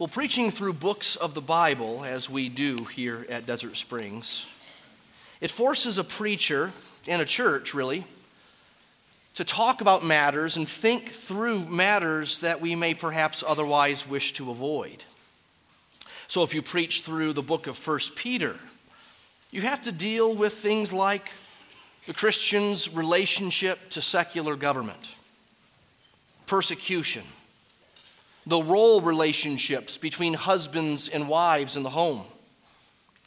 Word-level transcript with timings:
Well, 0.00 0.08
preaching 0.08 0.50
through 0.50 0.72
books 0.72 1.14
of 1.14 1.34
the 1.34 1.42
Bible, 1.42 2.06
as 2.06 2.30
we 2.30 2.48
do 2.48 2.84
here 2.84 3.26
at 3.28 3.44
Desert 3.44 3.76
Springs, 3.76 4.46
it 5.42 5.50
forces 5.50 5.98
a 5.98 6.04
preacher 6.04 6.72
and 7.06 7.20
a 7.20 7.26
church, 7.26 7.74
really, 7.74 8.06
to 9.34 9.44
talk 9.44 9.82
about 9.82 10.02
matters 10.02 10.56
and 10.56 10.66
think 10.66 11.10
through 11.10 11.66
matters 11.66 12.38
that 12.38 12.62
we 12.62 12.74
may 12.74 12.94
perhaps 12.94 13.44
otherwise 13.46 14.08
wish 14.08 14.32
to 14.32 14.50
avoid. 14.50 15.04
So, 16.28 16.42
if 16.44 16.54
you 16.54 16.62
preach 16.62 17.02
through 17.02 17.34
the 17.34 17.42
book 17.42 17.66
of 17.66 17.76
1 17.86 17.98
Peter, 18.16 18.58
you 19.50 19.60
have 19.60 19.82
to 19.82 19.92
deal 19.92 20.34
with 20.34 20.54
things 20.54 20.94
like 20.94 21.30
the 22.06 22.14
Christian's 22.14 22.90
relationship 22.94 23.90
to 23.90 24.00
secular 24.00 24.56
government, 24.56 25.14
persecution 26.46 27.24
the 28.46 28.62
role 28.62 29.00
relationships 29.00 29.98
between 29.98 30.34
husbands 30.34 31.08
and 31.08 31.28
wives 31.28 31.76
in 31.76 31.82
the 31.82 31.90
home, 31.90 32.22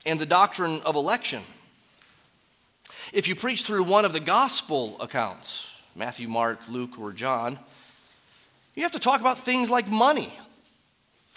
and 0.06 0.20
the 0.20 0.26
doctrine 0.26 0.82
of 0.86 0.96
election. 0.96 1.42
If 3.14 3.28
you 3.28 3.36
preach 3.36 3.64
through 3.64 3.84
one 3.84 4.06
of 4.06 4.14
the 4.14 4.20
gospel 4.20 5.00
accounts, 5.00 5.82
Matthew, 5.96 6.28
Mark, 6.28 6.60
Luke, 6.68 7.00
or 7.00 7.12
John, 7.12 7.60
you 8.76 8.84
have 8.84 8.92
to 8.94 9.00
talk 9.00 9.22
about 9.22 9.38
things 9.38 9.70
like 9.70 9.90
money 9.90 10.34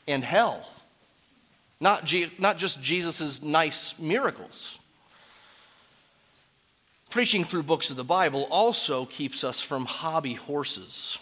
and 0.08 0.24
hell, 0.24 0.69
not, 1.80 2.05
G- 2.05 2.33
not 2.38 2.56
just 2.56 2.83
Jesus' 2.83 3.42
nice 3.42 3.98
miracles. 3.98 4.78
Preaching 7.11 7.45
through 7.45 7.62
books 7.62 7.91
of 7.91 7.97
the 7.97 8.05
Bible 8.05 8.48
also 8.50 9.05
keeps 9.05 9.45
us 9.45 9.61
from 9.61 9.84
hobby 9.84 10.34
horses. 10.34 11.19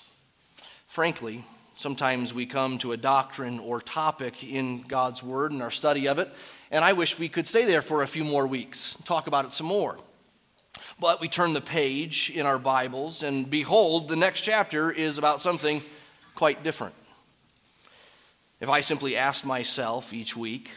Frankly, 0.87 1.45
Sometimes 1.77 2.33
we 2.33 2.47
come 2.47 2.79
to 2.79 2.93
a 2.93 2.97
doctrine 2.97 3.59
or 3.59 3.81
topic 3.81 4.45
in 4.45 4.83
God's 4.83 5.25
Word 5.25 5.51
and 5.51 5.61
our 5.61 5.73
study 5.73 6.07
of 6.07 6.21
it, 6.21 6.31
and 6.71 6.85
I 6.85 6.93
wish 6.93 7.19
we 7.19 7.29
could 7.29 7.49
stay 7.49 7.65
there 7.65 7.83
for 7.83 8.03
a 8.03 8.07
few 8.07 8.23
more 8.23 8.47
weeks, 8.47 8.97
talk 9.05 9.27
about 9.27 9.45
it 9.45 9.53
some 9.53 9.67
more. 9.67 9.99
But 11.01 11.21
we 11.21 11.29
turn 11.29 11.53
the 11.53 11.61
page 11.61 12.31
in 12.33 12.47
our 12.47 12.61
Bibles, 12.61 13.25
and 13.25 13.51
behold, 13.51 14.09
the 14.09 14.15
next 14.15 14.43
chapter 14.43 14.93
is 14.93 15.19
about 15.19 15.41
something 15.41 15.83
quite 16.37 16.63
different. 16.63 16.95
If 18.61 18.71
I 18.71 18.81
simply 18.81 19.17
ask 19.17 19.45
myself 19.45 20.15
each 20.15 20.37
week, 20.37 20.71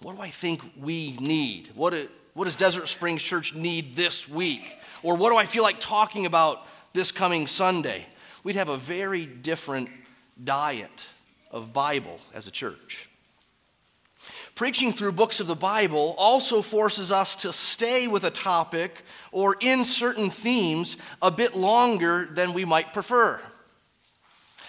what 0.00 0.16
do 0.16 0.22
I 0.22 0.28
think 0.28 0.60
we 0.76 1.16
need? 1.18 1.70
What, 1.76 1.94
what 2.34 2.44
does 2.44 2.56
Desert 2.56 2.88
Springs 2.88 3.22
Church 3.22 3.54
need 3.54 3.94
this 3.94 4.28
week? 4.28 4.76
Or 5.04 5.14
what 5.14 5.30
do 5.30 5.36
I 5.36 5.46
feel 5.46 5.62
like 5.62 5.78
talking 5.78 6.26
about 6.26 6.66
this 6.92 7.12
coming 7.12 7.46
Sunday? 7.46 8.06
We'd 8.42 8.56
have 8.56 8.68
a 8.68 8.76
very 8.76 9.24
different 9.24 9.88
diet 10.42 11.08
of 11.50 11.72
Bible 11.72 12.20
as 12.34 12.46
a 12.46 12.50
church. 12.50 13.08
Preaching 14.54 14.92
through 14.92 15.12
books 15.12 15.38
of 15.40 15.46
the 15.46 15.54
Bible 15.54 16.14
also 16.16 16.62
forces 16.62 17.12
us 17.12 17.36
to 17.36 17.52
stay 17.52 18.06
with 18.06 18.24
a 18.24 18.30
topic 18.30 19.02
or 19.30 19.56
in 19.60 19.84
certain 19.84 20.30
themes 20.30 20.96
a 21.20 21.30
bit 21.30 21.54
longer 21.54 22.24
than 22.24 22.54
we 22.54 22.64
might 22.64 22.94
prefer. 22.94 23.40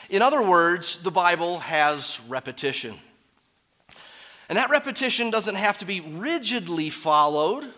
In 0.09 0.21
other 0.21 0.41
words, 0.41 1.01
the 1.03 1.11
Bible 1.11 1.59
has 1.59 2.19
repetition. 2.27 2.95
And 4.49 4.57
that 4.57 4.69
repetition 4.69 5.29
doesn't 5.29 5.55
have 5.55 5.77
to 5.79 5.85
be 5.85 6.01
rigidly 6.01 6.89
followed 6.89 7.69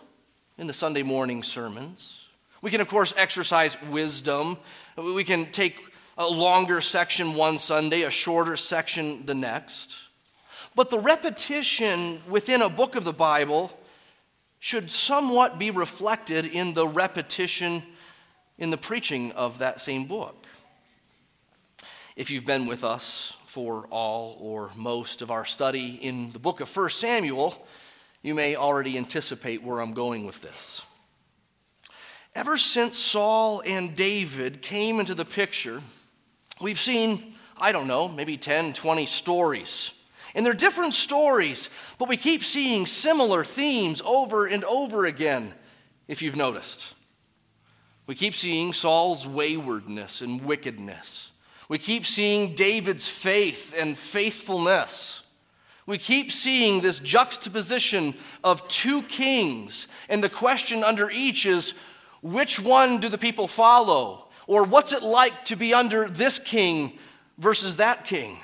in 0.57 0.67
the 0.67 0.73
Sunday 0.73 1.03
morning 1.03 1.41
sermons. 1.41 2.25
We 2.61 2.71
can, 2.71 2.81
of 2.81 2.87
course, 2.87 3.13
exercise 3.17 3.81
wisdom. 3.83 4.57
We 4.97 5.23
can 5.23 5.47
take 5.51 5.75
a 6.19 6.27
longer 6.27 6.81
section 6.81 7.33
one 7.33 7.57
Sunday, 7.57 8.01
a 8.01 8.11
shorter 8.11 8.57
section 8.57 9.25
the 9.25 9.33
next. 9.33 9.97
But 10.75 10.89
the 10.89 10.99
repetition 10.99 12.21
within 12.27 12.61
a 12.61 12.69
book 12.69 12.97
of 12.97 13.05
the 13.05 13.13
Bible 13.13 13.71
should 14.59 14.91
somewhat 14.91 15.57
be 15.57 15.71
reflected 15.71 16.45
in 16.45 16.73
the 16.73 16.85
repetition 16.85 17.81
in 18.57 18.69
the 18.69 18.77
preaching 18.77 19.31
of 19.31 19.59
that 19.59 19.79
same 19.79 20.05
book. 20.05 20.45
If 22.17 22.29
you've 22.29 22.45
been 22.45 22.67
with 22.67 22.83
us 22.83 23.37
for 23.45 23.87
all 23.89 24.35
or 24.41 24.71
most 24.75 25.21
of 25.21 25.31
our 25.31 25.45
study 25.45 25.95
in 26.01 26.33
the 26.33 26.39
book 26.39 26.59
of 26.59 26.75
1 26.75 26.89
Samuel, 26.89 27.65
you 28.21 28.35
may 28.35 28.57
already 28.57 28.97
anticipate 28.97 29.63
where 29.63 29.79
I'm 29.79 29.93
going 29.93 30.25
with 30.25 30.41
this. 30.41 30.85
Ever 32.35 32.57
since 32.57 32.97
Saul 32.97 33.63
and 33.65 33.95
David 33.95 34.61
came 34.61 34.99
into 34.99 35.15
the 35.15 35.23
picture, 35.23 35.81
We've 36.61 36.79
seen, 36.79 37.35
I 37.57 37.71
don't 37.71 37.87
know, 37.87 38.07
maybe 38.07 38.37
10, 38.37 38.73
20 38.73 39.05
stories. 39.05 39.93
And 40.35 40.45
they're 40.45 40.53
different 40.53 40.93
stories, 40.93 41.69
but 41.97 42.09
we 42.09 42.17
keep 42.17 42.43
seeing 42.43 42.85
similar 42.85 43.43
themes 43.43 44.01
over 44.05 44.45
and 44.45 44.63
over 44.65 45.05
again, 45.05 45.53
if 46.07 46.21
you've 46.21 46.35
noticed. 46.35 46.95
We 48.05 48.15
keep 48.15 48.33
seeing 48.33 48.73
Saul's 48.73 49.27
waywardness 49.27 50.21
and 50.21 50.43
wickedness. 50.43 51.31
We 51.67 51.77
keep 51.77 52.05
seeing 52.05 52.55
David's 52.55 53.07
faith 53.07 53.75
and 53.77 53.97
faithfulness. 53.97 55.23
We 55.85 55.97
keep 55.97 56.31
seeing 56.31 56.81
this 56.81 56.99
juxtaposition 56.99 58.15
of 58.43 58.67
two 58.67 59.01
kings, 59.03 59.87
and 60.09 60.23
the 60.23 60.29
question 60.29 60.83
under 60.83 61.09
each 61.09 61.45
is 61.45 61.73
which 62.21 62.59
one 62.59 62.99
do 62.99 63.09
the 63.09 63.17
people 63.17 63.47
follow? 63.47 64.28
Or 64.49 64.63
what's 64.63 64.93
it 64.93 65.03
like 65.03 65.45
to 65.45 65.55
be 65.55 65.75
under 65.75 66.09
this 66.09 66.39
king 66.39 66.97
versus 67.37 67.77
that 67.77 68.03
king? 68.03 68.39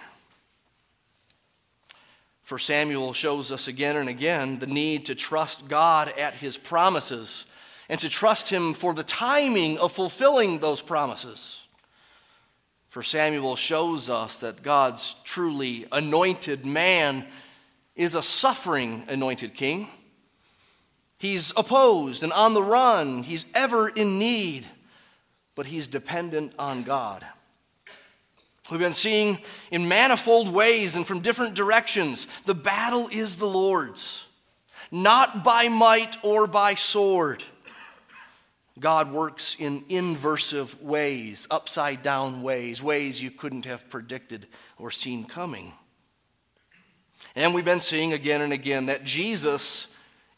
1 2.48 2.60
Samuel 2.60 3.12
shows 3.12 3.52
us 3.52 3.68
again 3.68 3.98
and 3.98 4.08
again 4.08 4.60
the 4.60 4.68
need 4.68 5.06
to 5.06 5.16
trust 5.16 5.68
God 5.68 6.10
at 6.10 6.36
his 6.36 6.60
promises 6.60 7.48
and 7.90 8.00
to 8.02 8.08
trust 8.08 8.52
him 8.52 8.76
for 8.76 8.94
the 8.94 9.02
timing 9.02 9.80
of 9.80 9.92
fulfilling 9.92 10.60
those 10.60 10.80
promises. 10.80 11.66
1 12.94 13.04
Samuel 13.04 13.56
shows 13.56 14.08
us 14.08 14.42
that 14.42 14.62
God's 14.62 15.16
truly 15.24 15.88
anointed 15.92 16.68
man 16.68 17.26
is 17.96 18.14
a 18.14 18.22
suffering 18.22 19.06
anointed 19.08 19.56
king. 19.56 19.88
He's 21.18 21.52
opposed 21.58 22.22
and 22.22 22.32
on 22.32 22.54
the 22.54 22.62
run, 22.62 23.24
he's 23.24 23.48
ever 23.56 23.90
in 23.90 24.20
need 24.20 24.68
but 25.56 25.66
he's 25.66 25.88
dependent 25.88 26.54
on 26.60 26.84
God. 26.84 27.26
We've 28.70 28.80
been 28.80 28.94
seeing 28.94 29.40
in 29.72 29.88
manifold 29.88 30.50
ways 30.50 30.96
and 30.96 31.06
from 31.06 31.20
different 31.20 31.56
directions 31.56 32.26
the 32.42 32.56
battle 32.56 33.08
is 33.12 33.38
the 33.38 33.46
Lord's, 33.46 34.28
not 34.92 35.44
by 35.44 35.70
might 35.70 36.18
or 36.24 36.48
by 36.48 36.76
sword. 36.76 37.44
God 38.78 39.12
works 39.12 39.56
in 39.58 39.82
inversive 39.84 40.82
ways, 40.82 41.48
upside 41.50 42.02
down 42.02 42.42
ways, 42.42 42.84
ways 42.84 43.24
you 43.24 43.32
couldn't 43.32 43.66
have 43.66 43.90
predicted 43.90 44.48
or 44.78 44.92
seen 44.92 45.26
coming. 45.26 45.72
And 47.36 47.54
we've 47.54 47.66
been 47.66 47.80
seeing 47.80 48.14
again 48.14 48.42
and 48.42 48.52
again 48.52 48.88
that 48.88 49.06
Jesus 49.06 49.88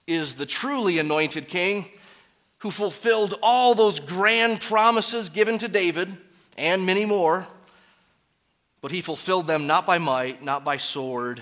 is 0.06 0.36
the 0.36 0.46
truly 0.46 1.00
anointed 1.00 1.48
king 1.48 1.86
who 2.68 2.72
fulfilled 2.72 3.34
all 3.42 3.74
those 3.74 4.02
grand 4.02 4.60
promises 4.60 5.30
given 5.30 5.58
to 5.58 5.70
David 5.70 6.12
and 6.58 6.86
many 6.86 7.06
more. 7.06 7.48
But 8.82 8.92
he 8.92 9.00
fulfilled 9.00 9.48
them 9.48 9.68
not 9.68 9.86
by 9.86 10.00
might, 10.00 10.44
not 10.44 10.66
by 10.66 10.76
sword, 10.76 11.42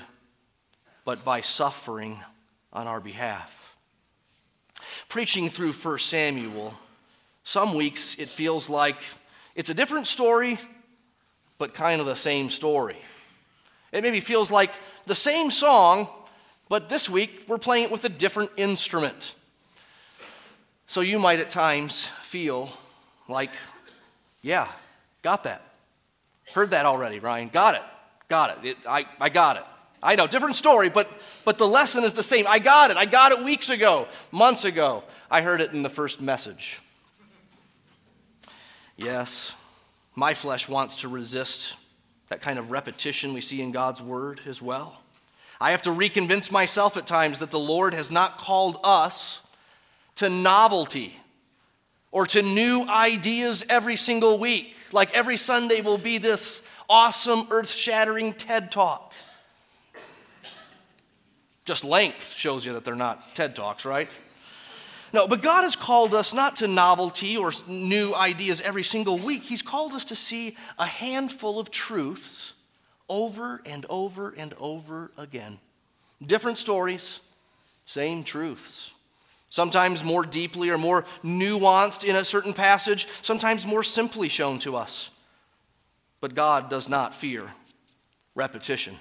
but 1.03 1.25
by 1.25 1.41
suffering 1.41 2.19
on 2.71 2.85
our 2.85 2.99
behalf. 2.99 3.75
Preaching 5.09 5.49
through 5.49 5.71
1 5.71 5.97
Samuel, 5.97 6.75
some 7.43 7.73
weeks 7.73 8.19
it 8.19 8.29
feels 8.29 8.69
like 8.69 8.97
it's 9.55 9.71
a 9.71 9.73
different 9.73 10.05
story, 10.05 10.59
but 11.57 11.73
kind 11.73 12.01
of 12.01 12.05
the 12.05 12.15
same 12.15 12.51
story. 12.51 12.99
It 13.91 14.03
maybe 14.03 14.19
feels 14.19 14.51
like 14.51 14.69
the 15.07 15.15
same 15.15 15.49
song, 15.49 16.07
but 16.69 16.87
this 16.87 17.09
week 17.09 17.45
we're 17.47 17.57
playing 17.57 17.85
it 17.85 17.91
with 17.91 18.05
a 18.05 18.09
different 18.09 18.51
instrument. 18.57 19.33
So 20.87 21.01
you 21.01 21.19
might 21.19 21.39
at 21.39 21.49
times 21.49 22.07
feel 22.21 22.71
like, 23.27 23.49
yeah, 24.41 24.67
got 25.21 25.43
that. 25.43 25.61
Heard 26.53 26.71
that 26.71 26.85
already, 26.85 27.19
Ryan. 27.19 27.49
Got 27.49 27.75
it. 27.75 27.81
Got 28.29 28.57
it. 28.57 28.69
it 28.69 28.77
I, 28.87 29.05
I 29.19 29.29
got 29.29 29.57
it. 29.57 29.63
I 30.03 30.15
know, 30.15 30.27
different 30.27 30.55
story, 30.55 30.89
but, 30.89 31.09
but 31.45 31.57
the 31.57 31.67
lesson 31.67 32.03
is 32.03 32.13
the 32.13 32.23
same. 32.23 32.45
I 32.47 32.59
got 32.59 32.91
it. 32.91 32.97
I 32.97 33.05
got 33.05 33.31
it 33.31 33.43
weeks 33.43 33.69
ago, 33.69 34.07
months 34.31 34.63
ago. 34.63 35.03
I 35.31 35.41
heard 35.41 35.61
it 35.61 35.73
in 35.73 35.81
the 35.81 35.89
first 35.89 36.21
message. 36.21 36.79
Yes, 38.95 39.55
my 40.15 40.35
flesh 40.35 40.69
wants 40.69 40.97
to 40.97 41.07
resist 41.07 41.75
that 42.29 42.41
kind 42.41 42.59
of 42.59 42.71
repetition 42.71 43.33
we 43.33 43.41
see 43.41 43.61
in 43.61 43.71
God's 43.71 44.01
word 44.01 44.41
as 44.45 44.61
well. 44.61 45.01
I 45.59 45.71
have 45.71 45.81
to 45.83 45.89
reconvince 45.89 46.51
myself 46.51 46.97
at 46.97 47.07
times 47.07 47.39
that 47.39 47.51
the 47.51 47.59
Lord 47.59 47.93
has 47.93 48.11
not 48.11 48.37
called 48.37 48.77
us 48.83 49.41
to 50.15 50.29
novelty 50.29 51.19
or 52.11 52.25
to 52.27 52.41
new 52.41 52.85
ideas 52.87 53.65
every 53.69 53.95
single 53.95 54.37
week. 54.37 54.75
Like 54.91 55.13
every 55.13 55.37
Sunday 55.37 55.81
will 55.81 55.97
be 55.97 56.17
this 56.17 56.67
awesome, 56.89 57.47
earth 57.51 57.69
shattering 57.69 58.33
TED 58.33 58.71
talk. 58.71 59.13
Just 61.65 61.83
length 61.83 62.33
shows 62.33 62.65
you 62.65 62.73
that 62.73 62.85
they're 62.85 62.95
not 62.95 63.35
TED 63.35 63.55
Talks, 63.55 63.85
right? 63.85 64.07
No, 65.11 65.27
but 65.27 65.41
God 65.41 65.63
has 65.63 65.75
called 65.75 66.13
us 66.13 66.33
not 66.33 66.57
to 66.57 66.67
novelty 66.67 67.37
or 67.37 67.51
new 67.67 68.13
ideas 68.13 68.61
every 68.61 68.83
single 68.83 69.17
week. 69.17 69.43
He's 69.43 69.61
called 69.61 69.93
us 69.93 70.05
to 70.05 70.15
see 70.15 70.55
a 70.77 70.85
handful 70.85 71.59
of 71.59 71.71
truths 71.71 72.53
over 73.09 73.61
and 73.65 73.85
over 73.89 74.31
and 74.37 74.53
over 74.59 75.11
again. 75.17 75.57
Different 76.25 76.57
stories, 76.57 77.21
same 77.85 78.23
truths. 78.23 78.94
Sometimes 79.55 80.03
more 80.03 80.25
deeply 80.25 80.69
or 80.69 80.77
more 80.77 81.05
nuanced 81.23 82.03
in 82.03 82.17
a 82.17 82.25
certain 82.25 82.51
passage, 82.51 83.07
sometimes 83.21 83.65
more 83.65 83.83
simply 83.83 84.27
shown 84.27 84.59
to 84.59 84.75
us. 84.75 85.11
But 86.19 86.35
God 86.35 86.69
does 86.69 86.89
not 86.89 87.15
fear 87.15 87.53
repetition. 88.35 88.97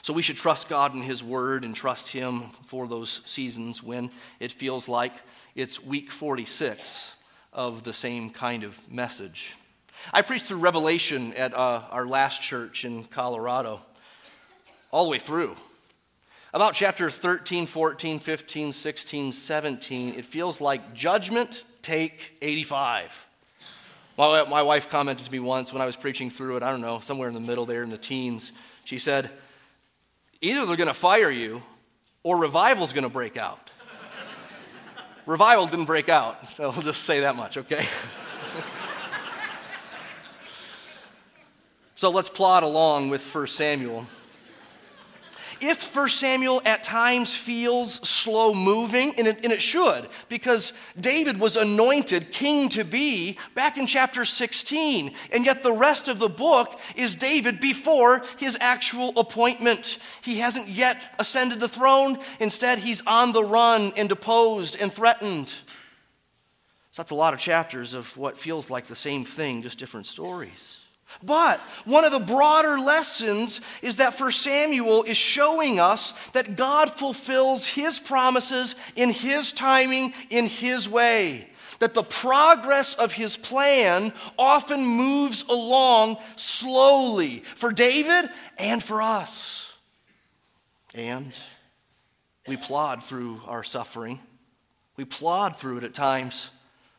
So 0.00 0.14
we 0.14 0.22
should 0.22 0.36
trust 0.36 0.70
God 0.70 0.94
in 0.94 1.02
His 1.02 1.22
Word 1.22 1.66
and 1.66 1.76
trust 1.76 2.12
Him 2.12 2.44
for 2.64 2.88
those 2.88 3.20
seasons 3.26 3.82
when 3.82 4.10
it 4.40 4.52
feels 4.52 4.88
like 4.88 5.12
it's 5.54 5.84
week 5.84 6.10
46 6.10 7.14
of 7.52 7.84
the 7.84 7.92
same 7.92 8.30
kind 8.30 8.64
of 8.64 8.90
message. 8.90 9.54
I 10.14 10.22
preached 10.22 10.46
through 10.46 10.60
Revelation 10.60 11.34
at 11.34 11.52
uh, 11.52 11.82
our 11.90 12.06
last 12.06 12.40
church 12.40 12.86
in 12.86 13.04
Colorado, 13.04 13.82
all 14.90 15.04
the 15.04 15.10
way 15.10 15.18
through. 15.18 15.56
About 16.52 16.74
chapter 16.74 17.10
13, 17.10 17.66
14, 17.66 18.18
15, 18.18 18.72
16, 18.72 19.32
17, 19.32 20.14
it 20.14 20.24
feels 20.24 20.60
like 20.60 20.94
judgment 20.94 21.62
take 21.80 22.36
85. 22.42 23.28
My, 24.18 24.44
my 24.48 24.60
wife 24.62 24.90
commented 24.90 25.24
to 25.26 25.30
me 25.30 25.38
once 25.38 25.72
when 25.72 25.80
I 25.80 25.86
was 25.86 25.94
preaching 25.94 26.28
through 26.28 26.56
it, 26.56 26.64
I 26.64 26.72
don't 26.72 26.80
know, 26.80 26.98
somewhere 26.98 27.28
in 27.28 27.34
the 27.34 27.40
middle 27.40 27.66
there 27.66 27.84
in 27.84 27.90
the 27.90 27.96
teens. 27.96 28.50
She 28.84 28.98
said, 28.98 29.30
Either 30.40 30.66
they're 30.66 30.76
going 30.76 30.88
to 30.88 30.94
fire 30.94 31.30
you 31.30 31.62
or 32.24 32.36
revival's 32.36 32.92
going 32.92 33.04
to 33.04 33.10
break 33.10 33.36
out. 33.36 33.70
Revival 35.26 35.68
didn't 35.68 35.84
break 35.84 36.08
out, 36.08 36.48
so 36.56 36.72
I'll 36.72 36.82
just 36.82 37.04
say 37.04 37.20
that 37.20 37.36
much, 37.36 37.58
okay? 37.58 37.84
so 41.94 42.10
let's 42.10 42.28
plod 42.28 42.64
along 42.64 43.08
with 43.10 43.32
1 43.32 43.46
Samuel 43.46 44.06
if 45.60 45.94
1 45.94 46.08
Samuel 46.08 46.62
at 46.64 46.82
times 46.82 47.34
feels 47.34 48.06
slow 48.08 48.54
moving, 48.54 49.14
and 49.18 49.26
it, 49.26 49.44
and 49.44 49.52
it 49.52 49.62
should, 49.62 50.08
because 50.28 50.72
David 50.98 51.38
was 51.38 51.56
anointed 51.56 52.32
king 52.32 52.68
to 52.70 52.84
be 52.84 53.38
back 53.54 53.78
in 53.78 53.86
chapter 53.86 54.24
16, 54.24 55.12
and 55.32 55.46
yet 55.46 55.62
the 55.62 55.72
rest 55.72 56.08
of 56.08 56.18
the 56.18 56.28
book 56.28 56.80
is 56.96 57.14
David 57.14 57.60
before 57.60 58.22
his 58.38 58.58
actual 58.60 59.18
appointment. 59.18 59.98
He 60.22 60.38
hasn't 60.38 60.68
yet 60.68 61.14
ascended 61.18 61.60
the 61.60 61.68
throne, 61.68 62.18
instead, 62.40 62.78
he's 62.80 63.02
on 63.06 63.32
the 63.32 63.44
run 63.44 63.92
and 63.96 64.08
deposed 64.08 64.80
and 64.80 64.92
threatened. 64.92 65.54
So 66.90 67.02
that's 67.02 67.12
a 67.12 67.16
lot 67.16 67.34
of 67.34 67.40
chapters 67.40 67.94
of 67.94 68.16
what 68.16 68.36
feels 68.36 68.68
like 68.68 68.86
the 68.86 68.96
same 68.96 69.24
thing, 69.24 69.62
just 69.62 69.78
different 69.78 70.08
stories. 70.08 70.79
But 71.22 71.60
one 71.84 72.04
of 72.04 72.12
the 72.12 72.20
broader 72.20 72.78
lessons 72.78 73.60
is 73.82 73.96
that 73.96 74.18
1 74.18 74.30
Samuel 74.32 75.02
is 75.02 75.16
showing 75.16 75.78
us 75.78 76.12
that 76.30 76.56
God 76.56 76.90
fulfills 76.90 77.66
his 77.66 77.98
promises 77.98 78.74
in 78.96 79.10
his 79.10 79.52
timing, 79.52 80.14
in 80.30 80.46
his 80.46 80.88
way. 80.88 81.48
That 81.80 81.94
the 81.94 82.02
progress 82.02 82.94
of 82.94 83.12
his 83.12 83.36
plan 83.36 84.12
often 84.38 84.84
moves 84.84 85.44
along 85.48 86.18
slowly 86.36 87.38
for 87.40 87.72
David 87.72 88.30
and 88.58 88.82
for 88.82 89.00
us. 89.00 89.74
And 90.94 91.36
we 92.46 92.56
plod 92.56 93.02
through 93.04 93.40
our 93.46 93.64
suffering. 93.64 94.20
We 94.96 95.04
plod 95.04 95.56
through 95.56 95.78
it 95.78 95.84
at 95.84 95.94
times, 95.94 96.50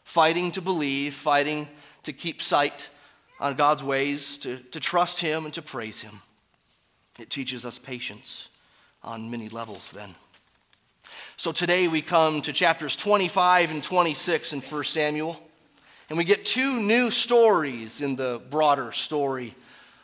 fighting 0.03 0.51
to 0.53 0.61
believe, 0.61 1.13
fighting 1.13 1.67
to 2.03 2.13
keep 2.13 2.41
sight 2.41 2.89
on 3.41 3.55
God's 3.55 3.83
ways, 3.83 4.38
to, 4.38 4.59
to 4.71 4.79
trust 4.79 5.19
Him 5.19 5.45
and 5.45 5.53
to 5.55 5.63
praise 5.63 6.01
Him. 6.01 6.21
It 7.19 7.29
teaches 7.31 7.65
us 7.65 7.79
patience 7.79 8.49
on 9.03 9.31
many 9.31 9.49
levels 9.49 9.91
then. 9.91 10.15
So 11.35 11.51
today 11.51 11.88
we 11.88 12.03
come 12.03 12.41
to 12.43 12.53
chapters 12.53 12.95
25 12.95 13.71
and 13.71 13.83
26 13.83 14.53
in 14.53 14.61
1 14.61 14.83
Samuel, 14.83 15.41
and 16.07 16.17
we 16.17 16.23
get 16.23 16.45
two 16.45 16.79
new 16.79 17.09
stories 17.09 18.01
in 18.01 18.15
the 18.15 18.39
broader 18.51 18.91
story 18.91 19.55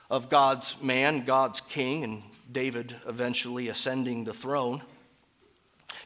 of 0.10 0.30
God's 0.30 0.82
man, 0.82 1.24
God's 1.24 1.62
king, 1.62 2.04
and 2.04 2.24
David 2.52 2.96
eventually 3.08 3.68
ascending 3.68 4.24
the 4.24 4.34
throne. 4.34 4.82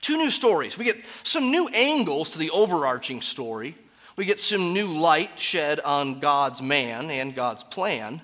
Two 0.02 0.18
new 0.18 0.32
stories. 0.32 0.78
We 0.78 0.86
get 0.86 1.06
some 1.24 1.50
new 1.50 1.70
angles 1.70 2.32
to 2.32 2.40
the 2.40 2.50
overarching 2.50 3.22
story 3.22 3.76
we 4.22 4.26
get 4.26 4.40
some 4.40 4.72
new 4.72 5.00
light 5.00 5.40
shed 5.40 5.80
on 5.80 6.20
God's 6.20 6.62
man 6.62 7.10
and 7.10 7.34
God's 7.34 7.64
plan, 7.64 8.22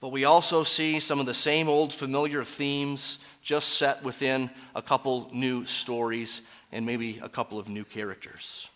but 0.00 0.08
we 0.08 0.24
also 0.24 0.64
see 0.64 0.98
some 0.98 1.20
of 1.20 1.26
the 1.26 1.32
same 1.32 1.68
old 1.68 1.94
familiar 1.94 2.42
themes 2.42 3.18
just 3.40 3.78
set 3.78 4.02
within 4.02 4.50
a 4.74 4.82
couple 4.82 5.30
new 5.32 5.66
stories 5.66 6.40
and 6.72 6.84
maybe 6.84 7.20
a 7.22 7.28
couple 7.28 7.60
of 7.60 7.68
new 7.68 7.84
characters. 7.84 8.68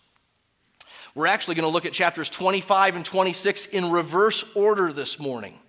We're 1.13 1.27
actually 1.27 1.55
going 1.55 1.67
to 1.67 1.73
look 1.73 1.85
at 1.85 1.91
chapters 1.91 2.29
25 2.29 2.95
and 2.95 3.05
26 3.05 3.65
in 3.65 3.91
reverse 3.91 4.45
order 4.55 4.93
this 4.93 5.19
morning. 5.19 5.59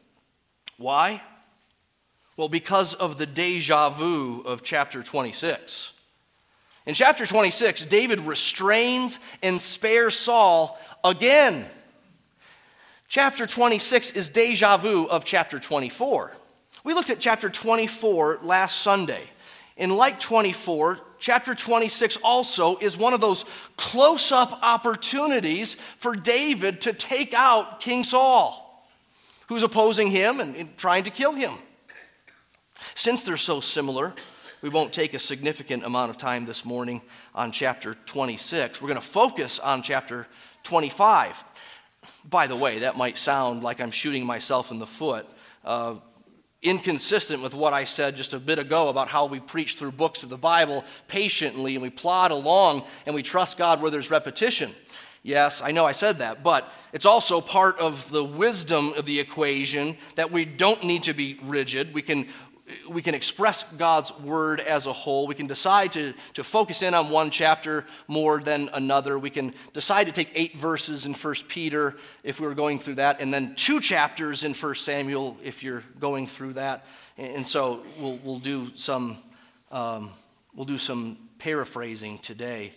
Why? 0.77 1.21
Well, 2.37 2.49
because 2.49 2.95
of 2.95 3.19
the 3.19 3.27
deja 3.27 3.91
vu 3.91 4.43
of 4.43 4.63
chapter 4.63 5.03
26. 5.03 5.95
In 6.91 6.95
chapter 6.95 7.25
26, 7.25 7.85
David 7.85 8.19
restrains 8.23 9.21
and 9.45 9.61
spares 9.61 10.17
Saul 10.17 10.77
again. 11.05 11.65
Chapter 13.07 13.47
26 13.47 14.11
is 14.17 14.29
deja 14.31 14.77
vu 14.77 15.05
of 15.05 15.25
chapter 15.25 15.61
24. 15.61 16.37
We 16.83 16.95
looked 16.95 17.11
at 17.11 17.21
chapter 17.21 17.49
24 17.49 18.41
last 18.43 18.81
Sunday. 18.81 19.23
In 19.77 19.97
like 19.97 20.19
24, 20.19 20.99
chapter 21.21 21.55
26 21.55 22.19
also 22.25 22.77
is 22.79 22.97
one 22.97 23.15
of 23.15 23.21
those 23.21 23.45
close 23.77 24.33
up 24.33 24.59
opportunities 24.61 25.77
for 25.77 26.17
David 26.17 26.81
to 26.81 26.93
take 26.93 27.33
out 27.35 27.79
King 27.79 28.03
Saul, 28.03 28.85
who's 29.47 29.63
opposing 29.63 30.09
him 30.09 30.41
and 30.41 30.77
trying 30.77 31.05
to 31.05 31.13
kill 31.13 31.35
him. 31.35 31.53
Since 32.97 33.23
they're 33.23 33.37
so 33.37 33.61
similar, 33.61 34.13
we 34.62 34.69
won't 34.69 34.93
take 34.93 35.14
a 35.14 35.19
significant 35.19 35.85
amount 35.85 36.11
of 36.11 36.19
time 36.19 36.45
this 36.45 36.64
morning 36.64 37.00
on 37.35 37.50
chapter 37.50 37.95
26. 38.07 38.83
We're 38.83 38.88
going 38.88 39.00
to 39.00 39.07
focus 39.07 39.59
on 39.59 39.83
chapter 39.83 40.26
25. 40.64 41.45
By 42.29 42.47
the 42.47 42.57
way, 42.57 42.81
that 42.81 42.97
might 42.97 43.17
sound 43.17 43.62
like 43.62 43.81
I'm 43.81 43.90
shooting 43.90 44.26
myself 44.26 44.71
in 44.71 44.79
the 44.79 44.87
foot. 44.87 45.26
Uh, 45.64 45.97
inconsistent 46.62 47.43
with 47.43 47.55
what 47.55 47.73
I 47.73 47.85
said 47.85 48.17
just 48.17 48.35
a 48.35 48.38
bit 48.38 48.59
ago 48.59 48.88
about 48.88 49.09
how 49.09 49.25
we 49.25 49.40
preach 49.40 49.76
through 49.76 49.93
books 49.93 50.23
of 50.23 50.29
the 50.29 50.37
Bible 50.37 50.85
patiently 51.09 51.75
and 51.75 51.83
we 51.83 51.88
plod 51.88 52.31
along 52.31 52.85
and 53.07 53.14
we 53.14 53.23
trust 53.23 53.57
God 53.57 53.81
where 53.81 53.90
there's 53.90 54.11
repetition. 54.11 54.71
Yes, 55.23 55.62
I 55.62 55.71
know 55.73 55.85
I 55.85 55.93
said 55.93 56.19
that, 56.19 56.43
but 56.43 56.71
it's 56.93 57.05
also 57.05 57.43
part 57.43 57.79
of 57.79 58.11
the 58.11 58.25
wisdom 58.25 58.95
of 58.95 59.05
the 59.05 59.21
equation 59.21 59.97
that 60.17 60.31
we 60.31 60.47
don't 60.47 60.83
need 60.83 61.02
to 61.05 61.12
be 61.12 61.38
rigid. 61.43 61.93
We 61.93 62.00
can 62.02 62.26
we 62.89 63.03
can 63.03 63.15
express 63.15 63.65
God's 63.65 64.17
word 64.21 64.61
as 64.61 64.87
a 64.87 64.93
whole. 64.93 65.27
We 65.27 65.35
can 65.35 65.47
decide 65.47 65.93
to, 65.93 66.12
to 66.35 66.45
focus 66.45 66.83
in 66.83 66.95
on 66.95 67.11
one 67.11 67.31
chapter 67.31 67.87
more 68.09 68.41
than 68.41 68.69
another. 68.73 69.19
We 69.19 69.31
can 69.31 69.55
decide 69.73 70.07
to 70.07 70.12
take 70.12 70.31
eight 70.35 70.57
verses 70.57 71.07
in 71.07 71.15
1 71.15 71.35
Peter 71.49 71.97
if 72.23 72.41
we 72.41 72.47
were 72.47 72.55
going 72.55 72.79
through 72.79 72.97
that, 72.97 73.21
and 73.21 73.33
then 73.33 73.55
two 73.55 73.81
chapters 73.81 74.45
in 74.45 74.55
1 74.55 74.75
Samuel 74.75 75.37
if 75.43 75.62
you're 75.62 75.85
going 75.99 76.27
through 76.27 76.55
that. 76.55 76.85
And 77.17 77.47
so 77.47 77.83
we'll, 77.99 78.19
we'll, 78.25 78.39
do, 78.39 78.71
some, 78.77 79.19
um, 79.71 80.11
we'll 80.55 80.67
do 80.67 80.79
some 80.79 81.19
paraphrasing 81.39 82.19
today 82.19 82.73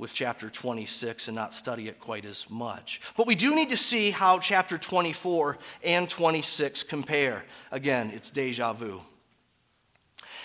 with 0.00 0.14
chapter 0.14 0.48
26 0.48 1.28
and 1.28 1.34
not 1.34 1.52
study 1.52 1.86
it 1.86 2.00
quite 2.00 2.24
as 2.24 2.48
much. 2.48 3.02
But 3.18 3.26
we 3.26 3.34
do 3.34 3.54
need 3.54 3.68
to 3.68 3.76
see 3.76 4.10
how 4.10 4.38
chapter 4.38 4.78
24 4.78 5.58
and 5.84 6.08
26 6.08 6.84
compare. 6.84 7.44
Again, 7.70 8.10
it's 8.10 8.30
deja 8.30 8.72
vu. 8.72 9.02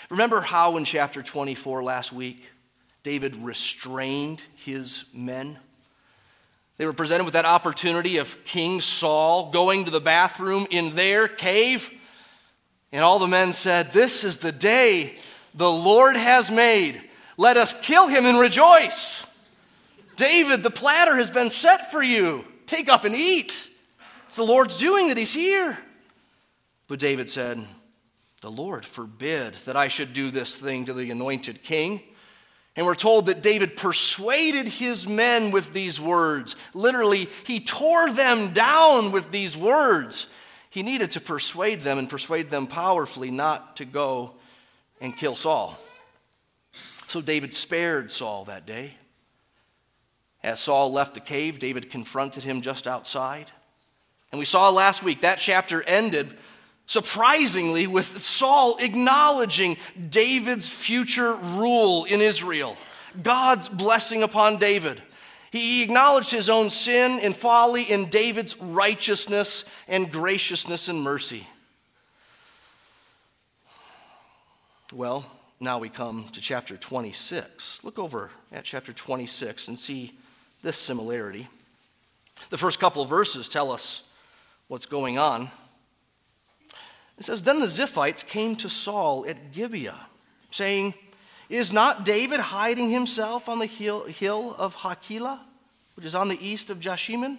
Remember 0.09 0.41
how 0.41 0.77
in 0.77 0.85
chapter 0.85 1.23
24 1.23 1.83
last 1.83 2.13
week, 2.13 2.43
David 3.03 3.35
restrained 3.35 4.43
his 4.55 5.05
men? 5.13 5.57
They 6.77 6.85
were 6.85 6.93
presented 6.93 7.23
with 7.23 7.33
that 7.33 7.45
opportunity 7.45 8.17
of 8.17 8.43
King 8.45 8.81
Saul 8.81 9.51
going 9.51 9.85
to 9.85 9.91
the 9.91 10.01
bathroom 10.01 10.67
in 10.69 10.95
their 10.95 11.27
cave. 11.27 11.89
And 12.91 13.03
all 13.03 13.19
the 13.19 13.27
men 13.27 13.53
said, 13.53 13.93
This 13.93 14.23
is 14.23 14.37
the 14.37 14.51
day 14.51 15.17
the 15.53 15.71
Lord 15.71 16.17
has 16.17 16.51
made. 16.51 17.01
Let 17.37 17.57
us 17.57 17.79
kill 17.81 18.07
him 18.07 18.25
and 18.25 18.39
rejoice. 18.39 19.25
David, 20.17 20.63
the 20.63 20.69
platter 20.69 21.15
has 21.15 21.29
been 21.29 21.49
set 21.49 21.91
for 21.91 22.01
you. 22.01 22.45
Take 22.65 22.89
up 22.89 23.03
and 23.03 23.15
eat. 23.15 23.69
It's 24.25 24.35
the 24.35 24.43
Lord's 24.43 24.77
doing 24.77 25.09
that 25.09 25.17
he's 25.17 25.33
here. 25.33 25.77
But 26.87 26.99
David 26.99 27.29
said, 27.29 27.65
The 28.45 28.51
Lord 28.51 28.85
forbid 28.85 29.55
that 29.65 29.75
I 29.75 29.87
should 29.87 30.13
do 30.13 30.29
this 30.29 30.55
thing 30.55 30.85
to 30.85 30.93
the 30.93 31.09
anointed 31.09 31.63
king. 31.63 32.03
And 32.75 32.85
we're 32.85 32.93
told 32.93 33.25
that 33.25 33.41
David 33.41 33.75
persuaded 33.75 34.67
his 34.67 35.07
men 35.07 35.49
with 35.49 35.73
these 35.73 35.99
words. 35.99 36.55
Literally, 36.75 37.27
he 37.43 37.59
tore 37.59 38.11
them 38.11 38.53
down 38.53 39.11
with 39.11 39.31
these 39.31 39.57
words. 39.57 40.31
He 40.69 40.83
needed 40.83 41.09
to 41.09 41.21
persuade 41.21 41.81
them 41.81 41.97
and 41.97 42.07
persuade 42.07 42.51
them 42.51 42.67
powerfully 42.67 43.31
not 43.31 43.77
to 43.77 43.85
go 43.85 44.35
and 45.01 45.17
kill 45.17 45.35
Saul. 45.35 45.75
So 47.07 47.21
David 47.21 47.51
spared 47.51 48.11
Saul 48.11 48.45
that 48.45 48.67
day. 48.67 48.93
As 50.43 50.59
Saul 50.59 50.91
left 50.93 51.15
the 51.15 51.19
cave, 51.19 51.57
David 51.57 51.89
confronted 51.89 52.43
him 52.43 52.61
just 52.61 52.85
outside. 52.85 53.49
And 54.31 54.37
we 54.37 54.45
saw 54.45 54.69
last 54.69 55.01
week 55.01 55.21
that 55.21 55.39
chapter 55.39 55.81
ended 55.87 56.37
surprisingly 56.85 57.87
with 57.87 58.05
Saul 58.05 58.77
acknowledging 58.79 59.77
David's 60.09 60.69
future 60.69 61.35
rule 61.35 62.05
in 62.05 62.21
Israel, 62.21 62.77
God's 63.21 63.69
blessing 63.69 64.23
upon 64.23 64.57
David. 64.57 65.01
He 65.51 65.83
acknowledged 65.83 66.31
his 66.31 66.49
own 66.49 66.69
sin 66.69 67.19
and 67.23 67.35
folly 67.35 67.83
in 67.83 68.09
David's 68.09 68.59
righteousness 68.59 69.63
and 69.87 70.11
graciousness 70.11 70.89
and 70.89 71.01
mercy. 71.01 71.47
Well, 74.93 75.25
now 75.59 75.79
we 75.79 75.89
come 75.89 76.25
to 76.33 76.41
chapter 76.41 76.75
26. 76.75 77.83
Look 77.83 77.97
over 77.97 78.31
at 78.51 78.65
chapter 78.65 78.91
26 78.91 79.69
and 79.69 79.79
see 79.79 80.13
this 80.61 80.77
similarity. 80.77 81.47
The 82.49 82.57
first 82.57 82.79
couple 82.79 83.01
of 83.01 83.09
verses 83.09 83.47
tell 83.47 83.71
us 83.71 84.03
what's 84.67 84.85
going 84.85 85.17
on. 85.17 85.49
It 87.17 87.25
says, 87.25 87.43
Then 87.43 87.59
the 87.59 87.67
Ziphites 87.67 88.27
came 88.27 88.55
to 88.57 88.69
Saul 88.69 89.25
at 89.27 89.51
Gibeah, 89.51 90.07
saying, 90.51 90.93
Is 91.49 91.71
not 91.71 92.05
David 92.05 92.39
hiding 92.39 92.89
himself 92.89 93.47
on 93.47 93.59
the 93.59 93.65
hill, 93.65 94.05
hill 94.05 94.55
of 94.57 94.75
Hachilah, 94.75 95.41
which 95.95 96.05
is 96.05 96.15
on 96.15 96.27
the 96.27 96.45
east 96.45 96.69
of 96.69 96.79
Jeshimon? 96.79 97.37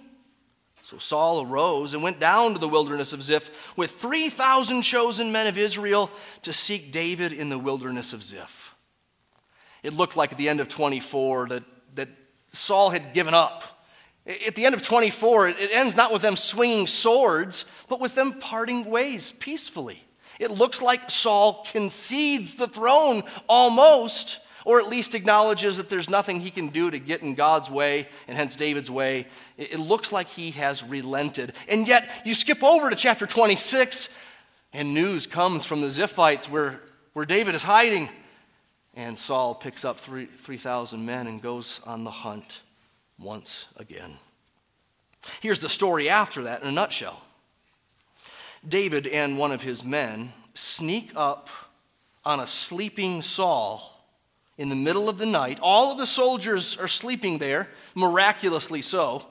So 0.87 0.99
Saul 0.99 1.43
arose 1.43 1.95
and 1.95 2.03
went 2.03 2.21
down 2.21 2.53
to 2.53 2.61
the 2.61 2.69
wilderness 2.69 3.13
of 3.13 3.21
Ziph 3.21 3.77
with 3.77 3.91
3,000 3.91 4.83
chosen 4.83 5.33
men 5.33 5.49
of 5.49 5.59
Israel 5.59 6.13
to 6.43 6.53
seek 6.53 6.93
David 6.93 7.33
in 7.33 7.49
the 7.49 7.59
wilderness 7.59 8.13
of 8.13 8.23
Ziph. 8.23 8.77
It 9.83 9.95
looked 9.95 10.17
like 10.17 10.31
at 10.31 10.39
the 10.39 10.49
end 10.49 10.61
of 10.61 10.69
24 10.69 11.49
that, 11.49 11.65
that 11.97 12.09
Saul 12.53 12.91
had 12.91 13.13
given 13.13 13.35
up. 13.35 13.76
At 14.27 14.57
the 14.57 14.67
end 14.67 14.75
of 14.75 14.83
24, 14.83 15.49
it 15.49 15.71
ends 15.73 15.97
not 15.97 16.13
with 16.13 16.23
them 16.23 16.37
swinging 16.37 16.87
swords, 16.89 17.65
but 17.89 18.01
with 18.01 18.15
them 18.15 18.41
parting 18.41 18.91
ways 18.91 19.31
peacefully. 19.31 20.03
It 20.41 20.51
looks 20.51 20.83
like 20.83 21.11
Saul 21.11 21.65
concedes 21.71 22.57
the 22.57 22.67
throne 22.67 23.23
almost 23.49 24.41
or 24.65 24.81
at 24.81 24.89
least 24.89 25.15
acknowledges 25.15 25.77
that 25.77 25.89
there's 25.89 26.11
nothing 26.11 26.41
he 26.41 26.51
can 26.51 26.69
do 26.69 26.91
to 26.91 26.99
get 26.99 27.23
in 27.23 27.37
God's 27.37 27.71
way 27.71 28.09
and 28.27 28.37
hence 28.37 28.57
David's 28.57 28.91
way. 28.91 29.29
It 29.57 29.79
looks 29.79 30.11
like 30.11 30.27
he 30.27 30.51
has 30.51 30.83
relented. 30.83 31.53
And 31.69 31.87
yet, 31.87 32.11
you 32.25 32.35
skip 32.35 32.65
over 32.65 32.91
to 32.91 32.97
chapter 32.97 33.27
26, 33.27 34.09
and 34.73 34.93
news 34.93 35.29
comes 35.29 35.65
from 35.65 35.83
the 35.83 35.87
Ziphites 35.87 36.51
where, 36.51 36.81
where 37.13 37.25
David 37.25 37.55
is 37.55 37.63
hiding. 37.63 38.09
And 38.93 39.17
Saul 39.17 39.55
picks 39.55 39.85
up 39.85 40.01
3,000 40.01 40.99
3, 40.99 41.07
men 41.07 41.29
and 41.29 41.41
goes 41.41 41.81
on 41.87 42.03
the 42.03 42.11
hunt 42.11 42.63
once 43.19 43.67
again. 43.77 44.17
Here's 45.41 45.61
the 45.61 45.69
story 45.69 46.09
after 46.09 46.43
that 46.45 46.63
in 46.63 46.69
a 46.69 46.73
nutshell 46.73 47.23
David 48.67 49.07
and 49.07 49.39
one 49.39 49.53
of 49.53 49.63
his 49.63 49.85
men 49.85 50.33
sneak 50.55 51.13
up 51.15 51.49
on 52.25 52.41
a 52.41 52.47
sleeping 52.47 53.23
Saul 53.23 53.93
in 54.59 54.69
the 54.69 54.77
middle 54.77 55.09
of 55.09 55.19
the 55.19 55.27
night. 55.27 55.59
All 55.63 55.93
of 55.93 55.99
the 55.99 56.07
soldiers 56.07 56.77
are 56.77 56.89
sleeping 56.89 57.39
there, 57.39 57.69
miraculously 57.95 58.83
so. 58.83 59.25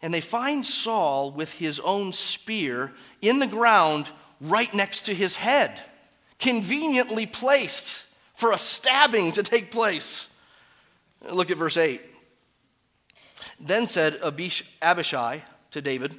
And 0.00 0.14
they 0.14 0.20
find 0.20 0.64
Saul 0.64 1.32
with 1.32 1.54
his 1.54 1.80
own 1.80 2.12
spear 2.12 2.92
in 3.20 3.40
the 3.40 3.46
ground 3.46 4.10
right 4.40 4.72
next 4.72 5.02
to 5.02 5.14
his 5.14 5.36
head, 5.36 5.82
conveniently 6.38 7.26
placed 7.26 8.06
for 8.34 8.52
a 8.52 8.58
stabbing 8.58 9.32
to 9.32 9.42
take 9.42 9.72
place. 9.72 10.32
Look 11.28 11.50
at 11.50 11.56
verse 11.58 11.76
8. 11.76 12.00
Then 13.60 13.86
said 13.86 14.20
Abishai 14.22 15.42
to 15.70 15.80
David, 15.80 16.14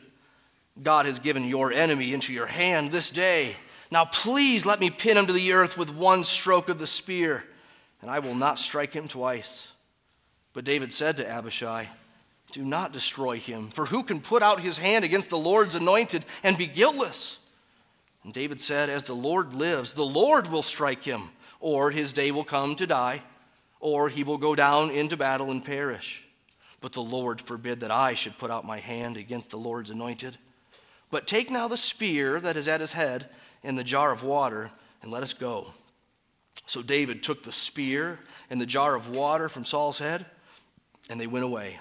God 0.82 1.06
has 1.06 1.20
given 1.20 1.46
your 1.46 1.72
enemy 1.72 2.14
into 2.14 2.34
your 2.34 2.48
hand 2.48 2.92
this 2.92 3.12
day. 3.12 3.56
Now 3.92 4.06
please 4.06 4.66
let 4.66 4.80
me 4.80 4.90
pin 4.90 5.18
him 5.18 5.28
to 5.28 5.34
the 5.34 5.54
earth 5.54 5.78
with 5.78 5.94
one 5.94 6.24
stroke 6.24 6.70
of 6.70 6.80
the 6.80 6.88
spear 6.88 7.44
and 8.02 8.10
I 8.10 8.20
will 8.20 8.36
not 8.36 8.60
strike 8.60 8.94
him 8.94 9.08
twice. 9.08 9.72
But 10.54 10.66
David 10.66 10.94
said 10.94 11.18
to 11.18 11.30
Abishai, 11.30 11.88
Do 12.52 12.64
not 12.64 12.94
destroy 12.94 13.38
him, 13.38 13.70
for 13.70 13.88
who 13.88 14.04
can 14.04 14.22
put 14.22 14.42
out 14.42 14.62
his 14.62 14.78
hand 14.78 15.06
against 15.06 15.30
the 15.30 15.38
Lord's 15.38 15.76
anointed 15.76 16.24
and 16.44 16.58
be 16.58 16.68
guiltless? 16.68 17.40
And 18.24 18.34
David 18.34 18.62
said, 18.62 18.90
As 18.90 19.04
the 19.04 19.16
Lord 19.16 19.54
lives, 19.54 19.94
the 19.94 20.06
Lord 20.06 20.48
will 20.48 20.64
strike 20.64 21.04
him, 21.04 21.30
or 21.60 21.92
his 21.92 22.14
day 22.14 22.32
will 22.32 22.44
come 22.44 22.76
to 22.76 22.88
die, 22.88 23.22
or 23.80 24.10
he 24.10 24.24
will 24.24 24.38
go 24.38 24.56
down 24.56 24.92
into 24.92 25.18
battle 25.18 25.52
and 25.52 25.64
perish. 25.64 26.26
But 26.82 26.94
the 26.94 27.02
Lord 27.02 27.42
forbid 27.42 27.82
that 27.82 27.92
I 27.92 28.14
should 28.14 28.38
put 28.38 28.52
out 28.52 28.66
my 28.66 28.80
hand 28.80 29.18
against 29.18 29.52
the 29.52 29.58
Lord's 29.58 29.90
anointed. 29.90 30.38
But 31.12 31.28
take 31.28 31.50
now 31.50 31.68
the 31.68 31.78
spear 31.78 32.40
that 32.40 32.56
is 32.56 32.68
at 32.68 32.82
his 32.82 32.94
head 32.94 33.30
and 33.64 33.78
the 33.78 33.84
jar 33.84 34.14
of 34.14 34.24
water, 34.24 34.72
and 35.02 35.12
let 35.12 35.24
us 35.24 35.34
go. 35.34 35.74
So 36.66 36.82
David 36.82 37.24
took 37.24 37.44
the 37.44 37.52
spear 37.52 38.20
and 38.50 38.62
the 38.62 38.66
jar 38.66 38.96
of 38.96 39.10
water 39.10 39.50
from 39.50 39.66
Saul's 39.66 40.00
head, 40.00 40.26
and 41.10 41.20
they 41.20 41.28
went 41.28 41.46
away. 41.46 41.80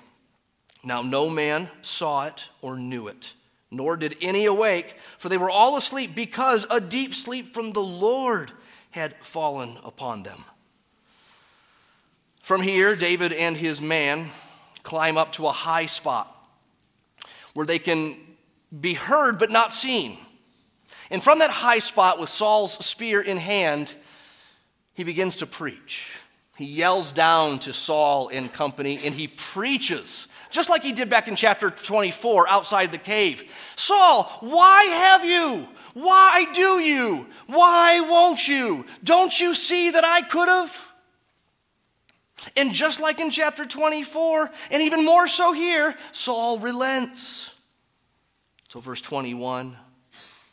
Now 0.82 1.02
no 1.02 1.28
man 1.28 1.68
saw 1.82 2.26
it 2.26 2.48
or 2.62 2.76
knew 2.76 3.08
it, 3.08 3.34
nor 3.70 3.96
did 3.96 4.16
any 4.22 4.46
awake, 4.46 4.96
for 5.18 5.28
they 5.28 5.36
were 5.36 5.50
all 5.50 5.76
asleep 5.76 6.14
because 6.14 6.66
a 6.70 6.80
deep 6.80 7.14
sleep 7.14 7.52
from 7.52 7.72
the 7.72 7.80
Lord 7.80 8.50
had 8.92 9.14
fallen 9.18 9.76
upon 9.84 10.22
them. 10.22 10.44
From 12.42 12.62
here, 12.62 12.96
David 12.96 13.32
and 13.32 13.56
his 13.56 13.82
man 13.82 14.30
climb 14.88 15.18
up 15.18 15.32
to 15.32 15.46
a 15.46 15.52
high 15.52 15.84
spot 15.84 16.34
where 17.52 17.66
they 17.66 17.78
can 17.78 18.16
be 18.80 18.94
heard 18.94 19.38
but 19.38 19.50
not 19.50 19.70
seen. 19.70 20.16
And 21.10 21.22
from 21.22 21.40
that 21.40 21.50
high 21.50 21.78
spot, 21.78 22.18
with 22.18 22.30
Saul's 22.30 22.82
spear 22.82 23.20
in 23.20 23.36
hand, 23.36 23.94
he 24.94 25.04
begins 25.04 25.36
to 25.36 25.46
preach. 25.46 26.18
He 26.56 26.64
yells 26.64 27.12
down 27.12 27.58
to 27.60 27.72
Saul 27.74 28.30
and 28.32 28.50
company 28.50 28.98
and 29.04 29.14
he 29.14 29.28
preaches, 29.28 30.26
just 30.50 30.70
like 30.70 30.82
he 30.82 30.92
did 30.92 31.10
back 31.10 31.28
in 31.28 31.36
chapter 31.36 31.68
24 31.68 32.48
outside 32.48 32.90
the 32.90 32.96
cave. 32.96 33.44
Saul, 33.76 34.22
why 34.40 34.84
have 34.84 35.22
you? 35.22 35.68
Why 35.92 36.46
do 36.54 36.80
you? 36.80 37.26
Why 37.46 38.00
won't 38.00 38.48
you? 38.48 38.86
Don't 39.04 39.38
you 39.38 39.52
see 39.52 39.90
that 39.90 40.04
I 40.06 40.22
could 40.22 40.48
have? 40.48 40.87
And 42.56 42.72
just 42.72 43.00
like 43.00 43.20
in 43.20 43.30
chapter 43.30 43.64
24, 43.64 44.50
and 44.70 44.82
even 44.82 45.04
more 45.04 45.28
so 45.28 45.52
here, 45.52 45.94
Saul 46.12 46.58
relents. 46.58 47.54
So, 48.68 48.80
verse 48.80 49.00
21 49.00 49.76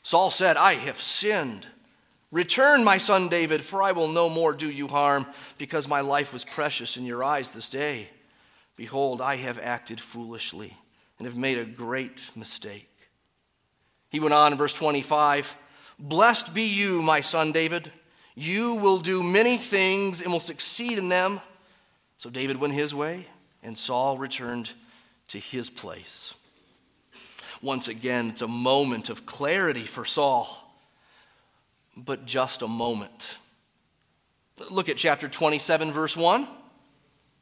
Saul 0.04 0.30
said, 0.30 0.56
I 0.56 0.74
have 0.74 0.98
sinned. 0.98 1.68
Return, 2.32 2.84
my 2.84 2.98
son 2.98 3.28
David, 3.28 3.62
for 3.62 3.82
I 3.82 3.92
will 3.92 4.08
no 4.08 4.30
more 4.30 4.54
do 4.54 4.70
you 4.70 4.88
harm, 4.88 5.26
because 5.58 5.88
my 5.88 6.02
life 6.02 6.34
was 6.34 6.44
precious 6.44 6.98
in 6.98 7.06
your 7.06 7.24
eyes 7.24 7.52
this 7.52 7.70
day. 7.70 8.10
Behold, 8.76 9.22
I 9.22 9.38
have 9.38 9.60
acted 9.60 10.02
foolishly 10.02 10.78
and 11.18 11.26
have 11.26 11.38
made 11.38 11.58
a 11.58 11.66
great 11.66 12.22
mistake. 12.36 12.92
He 14.10 14.20
went 14.20 14.34
on 14.34 14.52
in 14.52 14.58
verse 14.58 14.74
25 14.74 15.56
Blessed 15.98 16.54
be 16.54 16.64
you, 16.64 17.02
my 17.02 17.22
son 17.22 17.52
David. 17.52 17.92
You 18.36 18.74
will 18.74 19.00
do 19.00 19.24
many 19.24 19.58
things 19.58 20.22
and 20.22 20.32
will 20.32 20.42
succeed 20.42 20.98
in 20.98 21.08
them. 21.08 21.40
So 22.26 22.32
David 22.32 22.58
went 22.58 22.74
his 22.74 22.96
way, 22.96 23.28
and 23.62 23.78
Saul 23.78 24.18
returned 24.18 24.72
to 25.28 25.38
his 25.38 25.70
place. 25.70 26.34
Once 27.62 27.88
again, 27.88 28.30
it's 28.30 28.42
a 28.42 28.48
moment 28.48 29.12
of 29.12 29.28
clarity 29.28 29.84
for 29.84 30.06
Saul 30.06 30.48
but 31.96 32.26
just 32.26 32.64
a 32.64 32.68
moment. 32.68 33.38
Look 34.72 34.90
at 34.90 34.98
chapter 34.98 35.28
27, 35.28 35.92
verse 35.92 36.18
1. 36.18 36.48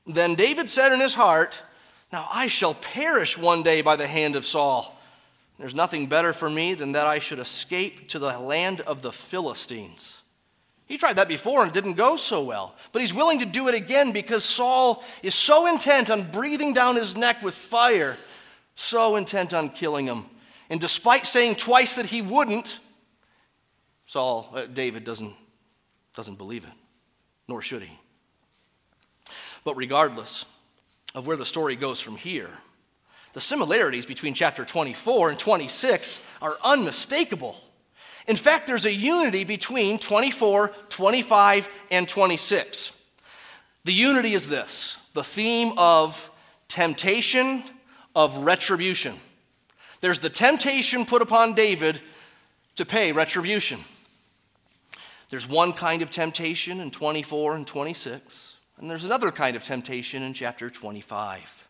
Then 0.05 0.35
David 0.35 0.67
said 0.67 0.91
in 0.91 0.99
his 0.99 1.13
heart, 1.13 1.63
Now 2.11 2.27
I 2.29 2.49
shall 2.49 2.73
perish 2.73 3.37
one 3.37 3.63
day 3.63 3.81
by 3.81 3.95
the 3.95 4.07
hand 4.07 4.35
of 4.35 4.43
Saul. 4.43 4.99
There's 5.57 5.73
nothing 5.73 6.07
better 6.07 6.33
for 6.33 6.49
me 6.49 6.73
than 6.73 6.91
that 6.91 7.07
I 7.07 7.19
should 7.19 7.39
escape 7.39 8.09
to 8.09 8.19
the 8.19 8.37
land 8.37 8.81
of 8.81 9.01
the 9.01 9.13
Philistines. 9.13 10.22
He 10.85 10.97
tried 10.97 11.15
that 11.15 11.27
before 11.27 11.63
and 11.63 11.71
didn't 11.71 11.93
go 11.93 12.15
so 12.15 12.43
well, 12.43 12.75
but 12.91 13.01
he's 13.01 13.13
willing 13.13 13.39
to 13.39 13.45
do 13.45 13.67
it 13.67 13.75
again 13.75 14.11
because 14.11 14.43
Saul 14.43 15.03
is 15.23 15.33
so 15.33 15.67
intent 15.67 16.09
on 16.09 16.29
breathing 16.29 16.73
down 16.73 16.95
his 16.95 17.15
neck 17.15 17.41
with 17.41 17.53
fire, 17.53 18.17
so 18.75 19.15
intent 19.15 19.53
on 19.53 19.69
killing 19.69 20.05
him. 20.05 20.25
And 20.69 20.79
despite 20.79 21.25
saying 21.25 21.55
twice 21.55 21.95
that 21.95 22.07
he 22.07 22.21
wouldn't, 22.21 22.79
Saul, 24.05 24.49
uh, 24.53 24.65
David 24.65 25.03
doesn't, 25.03 25.33
doesn't 26.15 26.37
believe 26.37 26.65
it, 26.65 26.73
nor 27.47 27.61
should 27.61 27.81
he. 27.81 27.97
But 29.63 29.75
regardless 29.75 30.45
of 31.15 31.25
where 31.25 31.37
the 31.37 31.45
story 31.45 31.75
goes 31.75 32.01
from 32.01 32.17
here, 32.17 32.49
the 33.33 33.41
similarities 33.41 34.05
between 34.05 34.33
chapter 34.33 34.65
24 34.65 35.29
and 35.29 35.39
26 35.39 36.21
are 36.41 36.57
unmistakable. 36.63 37.59
In 38.27 38.35
fact, 38.35 38.67
there's 38.67 38.85
a 38.85 38.93
unity 38.93 39.43
between 39.43 39.99
24, 39.99 40.69
25, 40.89 41.69
and 41.91 42.07
26. 42.07 42.99
The 43.83 43.93
unity 43.93 44.33
is 44.33 44.47
this 44.47 44.97
the 45.13 45.23
theme 45.23 45.73
of 45.77 46.31
temptation, 46.67 47.63
of 48.15 48.37
retribution. 48.37 49.15
There's 50.01 50.19
the 50.19 50.29
temptation 50.29 51.05
put 51.05 51.21
upon 51.21 51.53
David 51.53 52.01
to 52.75 52.85
pay 52.85 53.11
retribution. 53.11 53.79
There's 55.29 55.47
one 55.47 55.73
kind 55.73 56.01
of 56.01 56.09
temptation 56.09 56.79
in 56.79 56.91
24 56.91 57.55
and 57.55 57.65
26, 57.65 58.57
and 58.77 58.89
there's 58.89 59.05
another 59.05 59.31
kind 59.31 59.55
of 59.55 59.63
temptation 59.63 60.21
in 60.23 60.33
chapter 60.33 60.69
25. 60.69 61.67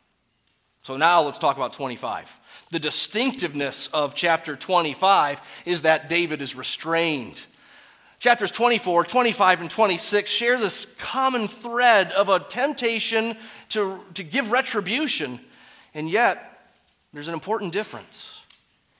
So 0.83 0.97
now 0.97 1.21
let's 1.21 1.37
talk 1.37 1.55
about 1.55 1.71
25. 1.71 2.67
The 2.71 2.79
distinctiveness 2.79 3.87
of 3.93 4.15
chapter 4.15 4.57
25 4.57 5.63
is 5.65 5.83
that 5.83 6.09
David 6.09 6.41
is 6.41 6.57
restrained. 6.57 7.45
Chapters 8.19 8.51
24, 8.51 9.05
25, 9.05 9.61
and 9.61 9.71
26 9.71 10.29
share 10.29 10.57
this 10.57 10.93
common 10.99 11.47
thread 11.47 12.11
of 12.11 12.27
a 12.27 12.39
temptation 12.39 13.37
to, 13.69 13.99
to 14.15 14.23
give 14.23 14.51
retribution, 14.51 15.39
and 15.93 16.09
yet 16.09 16.59
there's 17.13 17.29
an 17.29 17.33
important 17.33 17.71
difference. 17.71 18.32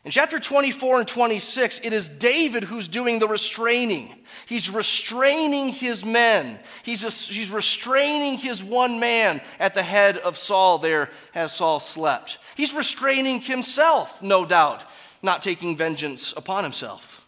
In 0.06 0.12
chapter 0.12 0.38
24 0.38 1.00
and 1.00 1.08
26, 1.08 1.80
it 1.80 1.94
is 1.94 2.10
David 2.10 2.66
who's 2.66 2.90
doing 2.90 3.20
the 3.20 3.28
restraining. 3.28 4.14
He's 4.46 4.70
restraining 4.70 5.70
his 5.70 6.04
men. 6.04 6.60
He's, 6.84 7.06
a, 7.06 7.34
he's 7.34 7.50
restraining 7.50 8.38
his 8.38 8.62
one 8.62 9.00
man 9.00 9.40
at 9.60 9.76
the 9.76 9.84
head 9.84 10.18
of 10.18 10.36
Saul 10.36 10.78
there 10.78 11.10
as 11.34 11.56
Saul 11.56 11.80
slept. 11.80 12.38
He's 12.58 12.74
restraining 12.74 13.40
himself, 13.40 14.22
no 14.22 14.46
doubt, 14.46 14.84
not 15.22 15.42
taking 15.42 15.78
vengeance 15.78 16.34
upon 16.36 16.66
himself. 16.66 17.26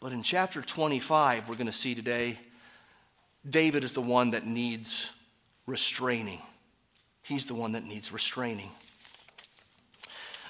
But 0.00 0.12
in 0.12 0.22
chapter 0.22 0.62
25, 0.62 1.50
we're 1.50 1.56
going 1.56 1.66
to 1.66 1.72
see 1.72 1.94
today, 1.94 2.38
David 3.48 3.84
is 3.84 3.92
the 3.92 4.00
one 4.00 4.30
that 4.30 4.46
needs 4.46 5.10
restraining. 5.66 6.40
He's 7.22 7.44
the 7.44 7.54
one 7.54 7.72
that 7.72 7.84
needs 7.84 8.10
restraining. 8.10 8.70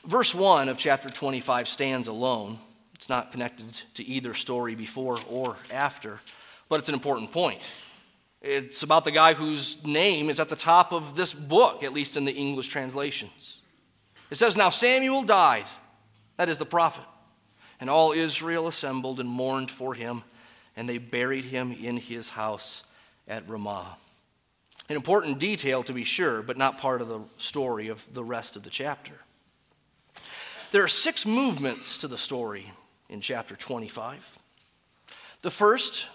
Verse 0.08 0.34
1 0.34 0.70
of 0.70 0.78
chapter 0.78 1.10
25 1.10 1.68
stands 1.68 2.08
alone. 2.08 2.58
It's 2.94 3.10
not 3.10 3.30
connected 3.30 3.82
to 3.92 4.02
either 4.06 4.32
story 4.32 4.74
before 4.74 5.18
or 5.28 5.58
after, 5.70 6.20
but 6.70 6.78
it's 6.78 6.88
an 6.88 6.94
important 6.94 7.30
point. 7.30 7.62
It's 8.40 8.82
about 8.82 9.04
the 9.04 9.10
guy 9.10 9.34
whose 9.34 9.84
name 9.84 10.30
is 10.30 10.40
at 10.40 10.48
the 10.48 10.56
top 10.56 10.94
of 10.94 11.14
this 11.14 11.34
book, 11.34 11.82
at 11.82 11.92
least 11.92 12.16
in 12.16 12.24
the 12.24 12.32
English 12.32 12.68
translations. 12.68 13.60
It 14.30 14.36
says, 14.36 14.56
Now 14.56 14.70
Samuel 14.70 15.24
died, 15.24 15.66
that 16.38 16.48
is 16.48 16.56
the 16.56 16.64
prophet, 16.64 17.04
and 17.78 17.90
all 17.90 18.12
Israel 18.12 18.66
assembled 18.66 19.20
and 19.20 19.28
mourned 19.28 19.70
for 19.70 19.92
him, 19.92 20.22
and 20.74 20.88
they 20.88 20.96
buried 20.96 21.44
him 21.44 21.70
in 21.70 21.98
his 21.98 22.30
house 22.30 22.82
at 23.28 23.46
Ramah. 23.46 23.98
An 24.88 24.96
important 24.96 25.38
detail 25.38 25.82
to 25.82 25.92
be 25.92 26.04
sure, 26.04 26.40
but 26.42 26.56
not 26.56 26.78
part 26.78 27.02
of 27.02 27.08
the 27.08 27.20
story 27.36 27.88
of 27.88 28.10
the 28.14 28.24
rest 28.24 28.56
of 28.56 28.62
the 28.62 28.70
chapter. 28.70 29.20
There 30.70 30.84
are 30.84 30.88
six 30.88 31.24
movements 31.24 31.96
to 31.98 32.08
the 32.08 32.18
story 32.18 32.70
in 33.08 33.22
chapter 33.22 33.56
25. 33.56 34.38
The 35.40 35.50
first, 35.50 36.08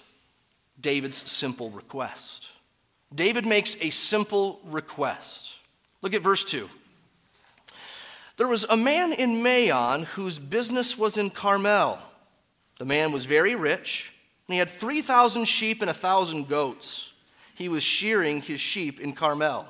David's 0.80 1.18
simple 1.30 1.72
request. 1.72 2.52
David 3.14 3.48
makes 3.48 3.76
a 3.82 3.90
simple 3.90 4.60
request. 4.66 5.58
Look 6.04 6.14
at 6.14 6.22
verse 6.22 6.44
2. 6.44 6.70
There 8.38 8.48
was 8.48 8.64
a 8.66 8.78
man 8.78 9.12
in 9.14 9.42
Maon 9.42 10.04
whose 10.04 10.38
business 10.38 11.00
was 11.00 11.18
in 11.18 11.32
Carmel. 11.32 11.98
The 12.78 12.86
man 12.86 13.12
was 13.12 13.26
very 13.26 13.56
rich, 13.56 14.14
and 14.48 14.54
he 14.54 14.60
had 14.60 14.70
3,000 14.70 15.46
sheep 15.46 15.82
and 15.82 15.90
1,000 15.90 16.48
goats. 16.48 17.12
He 17.56 17.70
was 17.70 17.82
shearing 17.82 18.44
his 18.44 18.60
sheep 18.60 19.00
in 19.00 19.14
Carmel. 19.14 19.66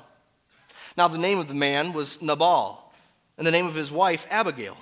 Now, 0.94 1.08
the 1.08 1.16
name 1.16 1.38
of 1.38 1.48
the 1.48 1.54
man 1.54 1.94
was 1.94 2.20
Nabal 2.20 2.83
and 3.36 3.46
the 3.46 3.50
name 3.50 3.66
of 3.66 3.74
his 3.74 3.90
wife, 3.90 4.26
Abigail. 4.30 4.76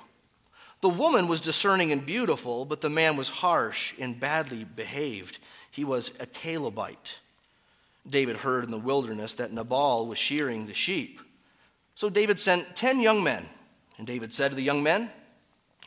The 0.81 0.89
woman 0.89 1.29
was 1.29 1.41
discerning 1.41 1.93
and 1.93 2.05
beautiful, 2.05 2.65
but 2.65 2.81
the 2.81 2.91
man 2.91 3.17
was 3.17 3.29
harsh 3.29 3.95
and 3.99 4.19
badly 4.19 4.65
behaved. 4.65 5.39
He 5.71 5.85
was 5.85 6.13
a 6.19 6.27
Calebite. 6.27 7.21
David 8.09 8.37
heard 8.39 8.65
in 8.65 8.73
the 8.73 8.79
wilderness 8.79 9.37
that 9.37 9.53
Nabal 9.53 10.07
was 10.07 10.19
shearing 10.19 10.67
the 10.67 10.75
sheep. 10.75 11.21
So 11.95 12.11
David 12.11 12.41
sent 12.41 12.75
ten 12.75 13.01
young 13.01 13.23
men. 13.23 13.49
And 13.99 14.07
David 14.07 14.33
said 14.33 14.49
to 14.49 14.55
the 14.57 14.63
young 14.63 14.83
men, 14.83 15.11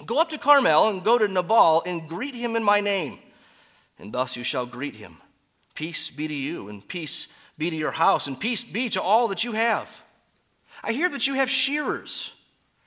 Go 0.06 0.22
up 0.22 0.30
to 0.30 0.38
Carmel 0.38 0.90
and 0.90 1.04
go 1.04 1.18
to 1.18 1.28
Nabal 1.28 1.84
and 1.86 2.08
greet 2.08 2.36
him 2.36 2.56
in 2.56 2.64
my 2.64 2.80
name. 2.80 3.20
And 4.00 4.14
thus 4.14 4.38
you 4.38 4.44
shall 4.44 4.66
greet 4.66 4.96
him 4.96 5.18
Peace 5.74 6.10
be 6.10 6.28
to 6.28 6.34
you, 6.34 6.70
and 6.70 6.88
peace 6.88 7.28
be 7.58 7.70
to 7.70 7.76
your 7.76 7.92
house, 7.92 8.28
and 8.28 8.40
peace 8.40 8.64
be 8.64 8.88
to 8.90 9.02
all 9.02 9.28
that 9.28 9.44
you 9.44 9.52
have. 9.52 10.02
I 10.84 10.94
hear 10.94 11.10
that 11.10 11.28
you 11.28 11.34
have 11.34 11.50
shearers 11.50 12.34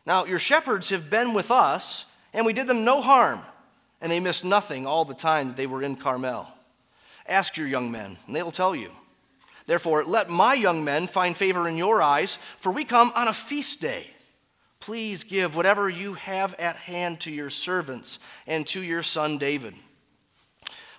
now, 0.09 0.25
your 0.25 0.39
shepherds 0.39 0.89
have 0.89 1.11
been 1.11 1.35
with 1.35 1.51
us, 1.51 2.07
and 2.33 2.47
we 2.47 2.55
did 2.55 2.67
them 2.67 2.83
no 2.83 3.03
harm, 3.03 3.41
and 4.01 4.11
they 4.11 4.21
missed 4.21 4.43
nothing 4.43 4.87
all 4.87 5.05
the 5.05 5.13
time 5.13 5.49
that 5.49 5.57
they 5.59 5.67
were 5.67 5.83
in 5.83 5.97
Carmel. 5.97 6.51
Ask 7.27 7.59
your 7.59 7.69
young 7.69 7.93
men, 7.93 8.17
and 8.27 8.35
they 8.35 8.43
will 8.43 8.51
tell 8.51 8.75
you. 8.75 8.91
Therefore, 9.67 10.05
let 10.07 10.31
my 10.31 10.55
young 10.55 10.83
men 10.83 11.09
find 11.09 11.37
favor 11.37 11.69
in 11.69 11.77
your 11.77 12.01
eyes, 12.01 12.39
for 12.57 12.73
we 12.73 12.87
come 12.87 13.13
on 13.15 13.29
a 13.29 13.35
feast 13.35 13.83
day. 13.83 14.11
Please 14.81 15.25
give 15.25 15.55
whatever 15.55 15.91
you 15.91 16.15
have 16.15 16.55
at 16.55 16.77
hand 16.77 17.21
to 17.21 17.31
your 17.31 17.51
servants 17.51 18.19
and 18.47 18.67
to 18.69 18.83
your 18.83 19.03
son 19.03 19.37
David. 19.37 19.75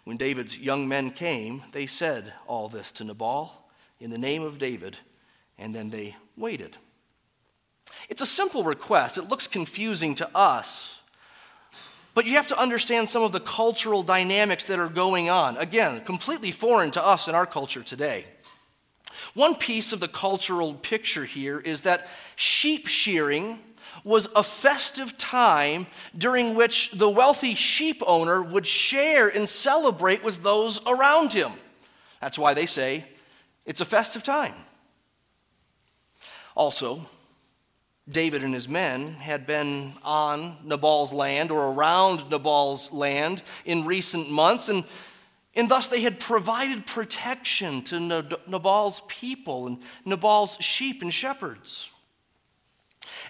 When 0.03 0.17
David's 0.17 0.59
young 0.59 0.87
men 0.87 1.09
came, 1.09 1.63
they 1.71 1.87
said 1.87 2.31
all 2.45 2.69
this 2.69 2.91
to 2.91 3.03
Nabal 3.03 3.71
in 3.99 4.11
the 4.11 4.19
name 4.19 4.43
of 4.43 4.59
David, 4.59 4.97
and 5.57 5.73
then 5.73 5.89
they 5.89 6.15
waited. 6.37 6.77
It's 8.09 8.21
a 8.21 8.25
simple 8.25 8.63
request. 8.63 9.17
It 9.17 9.29
looks 9.29 9.47
confusing 9.47 10.15
to 10.15 10.29
us. 10.35 11.01
But 12.15 12.25
you 12.25 12.33
have 12.33 12.47
to 12.47 12.59
understand 12.59 13.07
some 13.07 13.23
of 13.23 13.31
the 13.31 13.39
cultural 13.39 14.03
dynamics 14.03 14.65
that 14.65 14.79
are 14.79 14.89
going 14.89 15.29
on. 15.29 15.57
Again, 15.57 16.01
completely 16.03 16.51
foreign 16.51 16.91
to 16.91 17.05
us 17.05 17.27
in 17.27 17.35
our 17.35 17.45
culture 17.45 17.83
today. 17.83 18.25
One 19.33 19.55
piece 19.55 19.93
of 19.93 19.99
the 19.99 20.07
cultural 20.07 20.73
picture 20.73 21.25
here 21.25 21.59
is 21.59 21.83
that 21.83 22.07
sheep 22.35 22.87
shearing 22.87 23.59
was 24.03 24.27
a 24.35 24.43
festive 24.43 25.17
time 25.17 25.87
during 26.17 26.55
which 26.55 26.91
the 26.91 27.09
wealthy 27.09 27.55
sheep 27.55 28.01
owner 28.05 28.41
would 28.41 28.65
share 28.65 29.27
and 29.27 29.47
celebrate 29.47 30.23
with 30.23 30.43
those 30.43 30.81
around 30.87 31.33
him. 31.33 31.51
That's 32.21 32.39
why 32.39 32.53
they 32.53 32.65
say 32.65 33.05
it's 33.65 33.81
a 33.81 33.85
festive 33.85 34.23
time. 34.23 34.55
Also, 36.55 37.07
David 38.11 38.43
and 38.43 38.53
his 38.53 38.67
men 38.67 39.07
had 39.13 39.45
been 39.45 39.93
on 40.03 40.57
Nabal's 40.63 41.13
land 41.13 41.51
or 41.51 41.73
around 41.73 42.29
Nabal's 42.29 42.91
land 42.91 43.43
in 43.65 43.85
recent 43.85 44.31
months, 44.31 44.67
and, 44.67 44.83
and 45.55 45.69
thus 45.69 45.89
they 45.89 46.01
had 46.01 46.19
provided 46.19 46.87
protection 46.87 47.83
to 47.83 47.99
Nabal's 48.47 49.01
people 49.07 49.67
and 49.67 49.77
Nabal's 50.05 50.57
sheep 50.59 51.01
and 51.01 51.13
shepherds. 51.13 51.91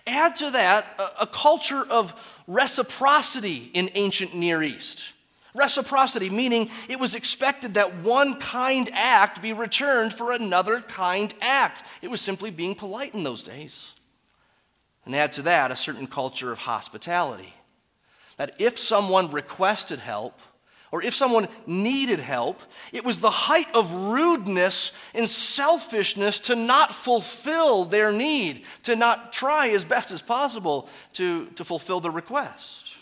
Add 0.08 0.38
to 0.38 0.52
that 0.52 0.86
a, 0.98 1.24
a 1.24 1.28
culture 1.28 1.84
of 1.90 2.42
reciprocity 2.48 3.70
in 3.74 3.90
ancient 3.96 4.34
Near 4.34 4.64
East. 4.64 5.14
Reciprocity, 5.54 6.30
meaning 6.30 6.70
it 6.88 7.00
was 7.00 7.16
expected 7.16 7.74
that 7.74 7.98
one 7.98 8.40
kind 8.40 8.90
act 8.94 9.42
be 9.42 9.52
returned 9.52 10.14
for 10.14 10.32
another 10.32 10.80
kind 10.80 11.34
act. 11.42 11.84
It 12.02 12.10
was 12.10 12.22
simply 12.22 12.52
being 12.52 12.76
polite 12.76 13.14
in 13.14 13.24
those 13.24 13.44
days. 13.44 13.94
And 15.06 15.16
add 15.16 15.34
to 15.34 15.42
that 15.44 15.72
a 15.72 15.76
certain 15.76 16.08
culture 16.08 16.52
of 16.52 16.60
hospitality. 16.60 17.54
That 18.38 18.56
if 18.60 18.78
someone 18.78 19.32
requested 19.32 20.00
help, 20.00 20.40
or 20.92 21.04
if 21.04 21.14
someone 21.14 21.48
needed 21.68 22.20
help, 22.20 22.62
it 22.92 23.06
was 23.06 23.22
the 23.22 23.30
height 23.30 23.68
of 23.76 23.94
rudeness 23.94 24.92
and 25.14 25.28
selfishness 25.28 26.40
to 26.42 26.56
not 26.56 26.96
fulfill 26.96 27.86
their 27.86 28.12
need, 28.12 28.66
to 28.84 28.96
not 28.96 29.32
try 29.32 29.70
as 29.70 29.84
best 29.84 30.12
as 30.12 30.22
possible 30.22 30.90
to, 31.14 31.46
to 31.52 31.64
fulfill 31.64 32.00
the 32.00 32.10
request. 32.10 32.96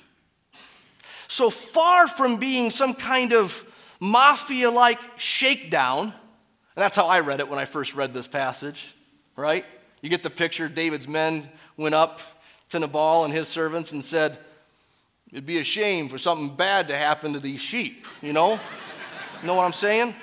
So 1.29 1.49
far 1.49 2.07
from 2.07 2.37
being 2.37 2.71
some 2.71 2.93
kind 2.93 3.31
of 3.31 3.63
mafia 3.99 4.69
like 4.69 4.99
shakedown, 5.17 6.03
and 6.03 6.11
that's 6.75 6.97
how 6.97 7.07
I 7.07 7.21
read 7.21 7.39
it 7.39 7.49
when 7.49 7.59
I 7.59 7.65
first 7.65 7.95
read 7.95 8.13
this 8.13 8.27
passage, 8.27 8.93
right? 9.35 9.65
You 10.01 10.09
get 10.09 10.23
the 10.23 10.29
picture 10.29 10.67
David's 10.67 11.07
men 11.07 11.49
went 11.77 11.95
up 11.95 12.19
to 12.69 12.79
Nabal 12.79 13.23
and 13.23 13.33
his 13.33 13.47
servants 13.47 13.91
and 13.91 14.03
said, 14.03 14.37
It'd 15.31 15.45
be 15.45 15.59
a 15.59 15.63
shame 15.63 16.09
for 16.09 16.17
something 16.17 16.55
bad 16.55 16.87
to 16.87 16.97
happen 16.97 17.33
to 17.33 17.39
these 17.39 17.61
sheep, 17.61 18.07
you 18.21 18.33
know? 18.33 18.53
you 19.41 19.47
know 19.47 19.55
what 19.55 19.65
I'm 19.65 19.73
saying? 19.73 20.15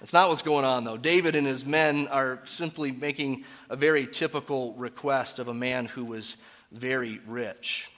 That's 0.00 0.12
not 0.12 0.28
what's 0.28 0.42
going 0.42 0.66
on, 0.66 0.84
though. 0.84 0.98
David 0.98 1.34
and 1.34 1.46
his 1.46 1.64
men 1.64 2.08
are 2.08 2.40
simply 2.44 2.92
making 2.92 3.44
a 3.70 3.76
very 3.76 4.06
typical 4.06 4.74
request 4.74 5.38
of 5.38 5.48
a 5.48 5.54
man 5.54 5.86
who 5.86 6.04
was 6.04 6.36
very 6.72 7.20
rich. 7.26 7.88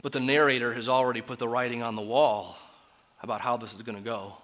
But 0.00 0.12
the 0.12 0.20
narrator 0.20 0.72
has 0.72 0.88
already 0.88 1.20
put 1.20 1.38
the 1.38 1.48
writing 1.48 1.82
on 1.82 1.96
the 1.96 2.02
wall 2.02 2.56
about 3.22 3.40
how 3.40 3.56
this 3.56 3.74
is 3.74 3.82
going 3.82 3.98
to 3.98 4.04
go. 4.04 4.38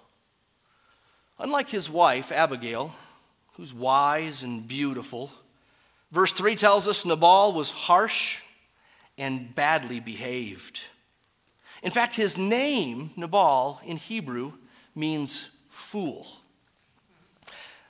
Unlike 1.39 1.69
his 1.69 1.89
wife, 1.89 2.31
Abigail, 2.31 2.93
who's 3.53 3.73
wise 3.73 4.43
and 4.43 4.67
beautiful, 4.67 5.31
verse 6.11 6.33
3 6.33 6.55
tells 6.55 6.87
us 6.87 7.05
Nabal 7.05 7.53
was 7.53 7.71
harsh 7.71 8.41
and 9.17 9.53
badly 9.53 9.99
behaved. 9.99 10.81
In 11.81 11.91
fact, 11.91 12.15
his 12.15 12.37
name, 12.37 13.11
Nabal, 13.15 13.81
in 13.85 13.97
Hebrew, 13.97 14.53
means 14.95 15.49
fool. 15.69 16.25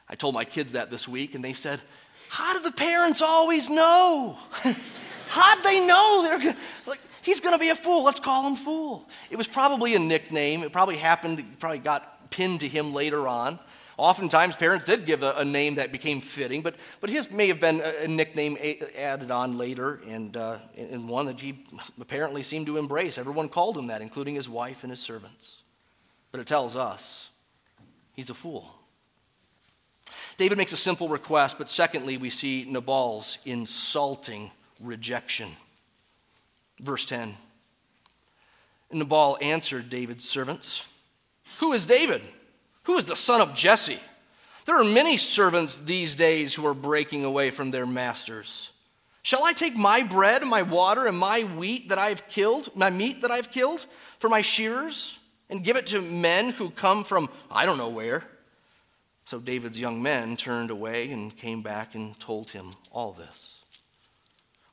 I 0.10 0.16
told 0.16 0.36
my 0.36 0.46
kids 0.46 0.74
that 0.74 0.90
this 0.90 1.08
week, 1.08 1.36
and 1.36 1.44
they 1.44 1.54
said, 1.54 1.80
How 2.30 2.54
do 2.54 2.62
the 2.62 2.76
parents 2.76 3.22
always 3.22 3.70
know? 3.70 4.38
How'd 5.30 5.64
they 5.64 5.86
know? 5.86 6.24
They're 6.24 6.56
like, 6.86 7.00
he's 7.24 7.40
going 7.40 7.56
to 7.56 7.60
be 7.60 7.70
a 7.70 7.76
fool. 7.76 8.04
Let's 8.04 8.20
call 8.20 8.48
him 8.48 8.56
fool. 8.56 9.08
It 9.32 9.38
was 9.38 9.48
probably 9.48 9.96
a 9.96 10.00
nickname. 10.00 10.64
It 10.64 10.72
probably 10.72 10.98
happened, 10.98 11.40
it 11.40 11.60
probably 11.60 11.80
got 11.80 12.30
pinned 12.30 12.60
to 12.60 12.68
him 12.68 12.94
later 12.94 13.28
on. 13.28 13.60
Oftentimes, 13.98 14.56
parents 14.56 14.86
did 14.86 15.06
give 15.06 15.22
a, 15.22 15.34
a 15.38 15.46
name 15.46 15.76
that 15.76 15.92
became 15.92 16.20
fitting, 16.20 16.62
but, 16.62 16.76
but 17.00 17.10
his 17.10 17.32
may 17.32 17.48
have 17.48 17.60
been 17.60 17.82
a, 17.82 18.06
a 18.06 18.08
nickname 18.08 18.58
a, 18.60 18.80
added 19.00 19.30
on 19.30 19.58
later, 19.58 20.00
and, 20.08 20.36
uh, 20.36 20.58
and 20.78 21.08
one 21.08 21.28
that 21.28 21.40
he 21.40 21.64
apparently 22.00 22.44
seemed 22.44 22.66
to 22.66 22.78
embrace. 22.78 23.18
Everyone 23.18 23.50
called 23.50 23.78
him 23.78 23.88
that, 23.88 24.02
including 24.02 24.36
his 24.36 24.50
wife 24.50 24.84
and 24.84 24.92
his 24.92 25.00
servants. 25.00 25.58
But 26.32 26.40
it 26.40 26.48
tells 26.48 26.76
us 26.76 27.32
he's 28.14 28.30
a 28.30 28.34
fool. 28.34 28.74
David 30.38 30.58
makes 30.58 30.74
a 30.74 30.78
simple 30.78 31.08
request, 31.08 31.58
but 31.58 31.70
secondly, 31.70 32.18
we 32.18 32.30
see 32.30 32.66
Nabal's 32.68 33.38
insulting 33.46 34.52
rejection. 34.80 35.50
Verse 36.80 37.06
10 37.06 37.36
Nabal 38.92 39.38
answered 39.42 39.90
David's 39.90 40.28
servants, 40.28 40.88
Who 41.60 41.74
is 41.74 41.86
David? 41.86 42.22
Who 42.84 42.98
is 42.98 43.06
the 43.06 43.16
son 43.16 43.42
of 43.42 43.56
Jesse? 43.56 44.00
There 44.66 44.80
are 44.80 44.84
many 44.84 45.18
servants 45.18 45.80
these 45.80 46.16
days 46.16 46.56
who 46.56 46.66
are 46.66 46.74
breaking 46.74 47.26
away 47.26 47.50
from 47.50 47.72
their 47.72 47.86
masters. 47.86 48.72
Shall 49.22 49.44
I 49.44 49.54
take 49.54 49.76
my 49.76 50.04
bread 50.04 50.42
and 50.42 50.50
my 50.50 50.62
water 50.62 51.06
and 51.06 51.18
my 51.18 51.42
wheat 51.42 51.90
that 51.90 51.98
I 51.98 52.10
have 52.10 52.28
killed, 52.28 52.70
my 52.76 52.90
meat 52.90 53.22
that 53.22 53.32
I 53.32 53.38
have 53.38 53.52
killed, 53.52 53.86
for 54.20 54.30
my 54.30 54.42
shearers? 54.42 55.20
and 55.54 55.64
give 55.64 55.76
it 55.76 55.86
to 55.86 56.02
men 56.02 56.50
who 56.50 56.72
come 56.72 57.04
from 57.04 57.30
I 57.52 57.66
don't 57.66 57.78
know 57.78 57.90
where. 57.90 58.24
So 59.26 59.40
David's 59.40 59.80
young 59.80 60.02
men 60.02 60.36
turned 60.36 60.72
away 60.72 61.12
and 61.12 61.38
came 61.38 61.62
back 61.62 61.94
and 61.94 62.20
told 62.20 62.50
him 62.50 62.72
all 62.92 63.14
this. 63.14 63.62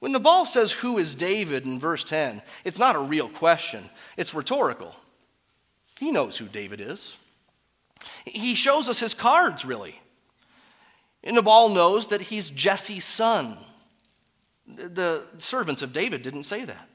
When 0.00 0.12
Nabal 0.12 0.46
says, 0.46 0.72
Who 0.72 0.96
is 0.96 1.14
David 1.14 1.66
in 1.66 1.78
verse 1.78 2.02
10, 2.02 2.40
it's 2.64 2.78
not 2.78 2.96
a 2.96 3.00
real 3.00 3.28
question, 3.28 3.90
it's 4.16 4.34
rhetorical. 4.34 4.96
He 5.98 6.10
knows 6.10 6.38
who 6.38 6.46
David 6.46 6.80
is. 6.80 7.18
He 8.24 8.54
shows 8.54 8.88
us 8.88 9.00
his 9.00 9.14
cards, 9.14 9.64
really. 9.64 10.00
And 11.22 11.36
Nabal 11.36 11.68
knows 11.68 12.08
that 12.08 12.20
he's 12.22 12.50
Jesse's 12.50 13.04
son. 13.04 13.58
The 14.66 15.26
servants 15.38 15.82
of 15.82 15.92
David 15.92 16.22
didn't 16.22 16.44
say 16.44 16.64
that. 16.64 16.88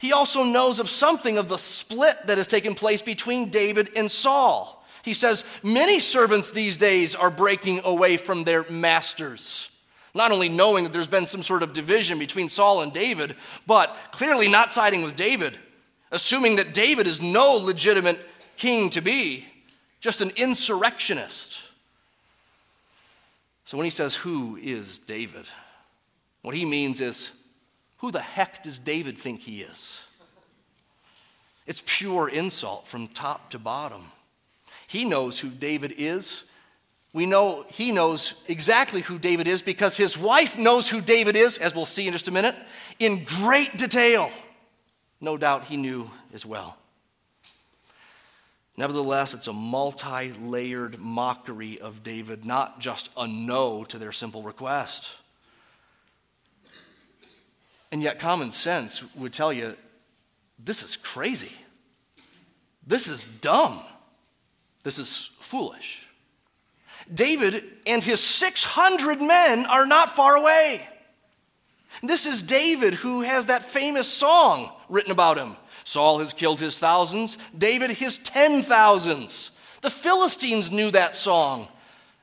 He 0.00 0.12
also 0.12 0.42
knows 0.42 0.80
of 0.80 0.88
something 0.88 1.38
of 1.38 1.48
the 1.48 1.58
split 1.58 2.26
that 2.26 2.38
has 2.38 2.46
taken 2.46 2.74
place 2.74 3.02
between 3.02 3.50
David 3.50 3.90
and 3.96 4.10
Saul. 4.10 4.84
He 5.04 5.12
says, 5.12 5.44
Many 5.62 6.00
servants 6.00 6.50
these 6.50 6.76
days 6.76 7.14
are 7.14 7.30
breaking 7.30 7.82
away 7.84 8.16
from 8.16 8.44
their 8.44 8.64
masters. 8.70 9.70
Not 10.14 10.32
only 10.32 10.48
knowing 10.48 10.84
that 10.84 10.92
there's 10.92 11.08
been 11.08 11.26
some 11.26 11.42
sort 11.42 11.62
of 11.62 11.72
division 11.72 12.18
between 12.18 12.48
Saul 12.48 12.82
and 12.82 12.92
David, 12.92 13.36
but 13.66 13.96
clearly 14.12 14.48
not 14.48 14.72
siding 14.72 15.02
with 15.02 15.16
David, 15.16 15.58
assuming 16.10 16.56
that 16.56 16.72
David 16.72 17.06
is 17.06 17.20
no 17.20 17.54
legitimate 17.54 18.20
king 18.56 18.90
to 18.90 19.00
be, 19.00 19.46
just 20.04 20.20
an 20.20 20.30
insurrectionist. 20.36 21.70
So 23.64 23.78
when 23.78 23.84
he 23.84 23.90
says, 23.90 24.14
Who 24.16 24.56
is 24.56 24.98
David? 24.98 25.46
What 26.42 26.54
he 26.54 26.66
means 26.66 27.00
is, 27.00 27.32
who 27.96 28.10
the 28.10 28.20
heck 28.20 28.62
does 28.62 28.78
David 28.78 29.16
think 29.16 29.40
he 29.40 29.62
is? 29.62 30.06
It's 31.66 31.82
pure 31.86 32.28
insult 32.28 32.86
from 32.86 33.08
top 33.08 33.48
to 33.52 33.58
bottom. 33.58 34.02
He 34.86 35.06
knows 35.06 35.40
who 35.40 35.48
David 35.48 35.94
is. 35.96 36.44
We 37.14 37.24
know 37.24 37.64
he 37.70 37.90
knows 37.90 38.34
exactly 38.46 39.00
who 39.00 39.18
David 39.18 39.48
is 39.48 39.62
because 39.62 39.96
his 39.96 40.18
wife 40.18 40.58
knows 40.58 40.90
who 40.90 41.00
David 41.00 41.34
is, 41.34 41.56
as 41.56 41.74
we'll 41.74 41.86
see 41.86 42.06
in 42.06 42.12
just 42.12 42.28
a 42.28 42.30
minute, 42.30 42.56
in 42.98 43.24
great 43.24 43.78
detail. 43.78 44.30
No 45.22 45.38
doubt 45.38 45.64
he 45.64 45.78
knew 45.78 46.10
as 46.34 46.44
well. 46.44 46.76
Nevertheless, 48.76 49.34
it's 49.34 49.46
a 49.46 49.52
multi 49.52 50.32
layered 50.32 50.98
mockery 50.98 51.80
of 51.80 52.02
David, 52.02 52.44
not 52.44 52.80
just 52.80 53.10
a 53.16 53.26
no 53.26 53.84
to 53.84 53.98
their 53.98 54.12
simple 54.12 54.42
request. 54.42 55.16
And 57.92 58.02
yet, 58.02 58.18
common 58.18 58.50
sense 58.50 59.14
would 59.14 59.32
tell 59.32 59.52
you 59.52 59.76
this 60.58 60.82
is 60.82 60.96
crazy. 60.96 61.52
This 62.86 63.08
is 63.08 63.24
dumb. 63.24 63.80
This 64.82 64.98
is 64.98 65.30
foolish. 65.40 66.06
David 67.12 67.64
and 67.86 68.02
his 68.02 68.20
600 68.20 69.20
men 69.20 69.66
are 69.66 69.86
not 69.86 70.10
far 70.10 70.36
away. 70.36 70.86
This 72.02 72.26
is 72.26 72.42
David 72.42 72.94
who 72.94 73.22
has 73.22 73.46
that 73.46 73.62
famous 73.62 74.08
song 74.08 74.70
written 74.88 75.12
about 75.12 75.38
him. 75.38 75.56
Saul 75.84 76.18
has 76.18 76.32
killed 76.32 76.60
his 76.60 76.78
thousands, 76.78 77.36
David 77.56 77.90
his 77.90 78.18
ten 78.18 78.62
thousands. 78.62 79.50
The 79.82 79.90
Philistines 79.90 80.70
knew 80.70 80.90
that 80.90 81.14
song. 81.14 81.68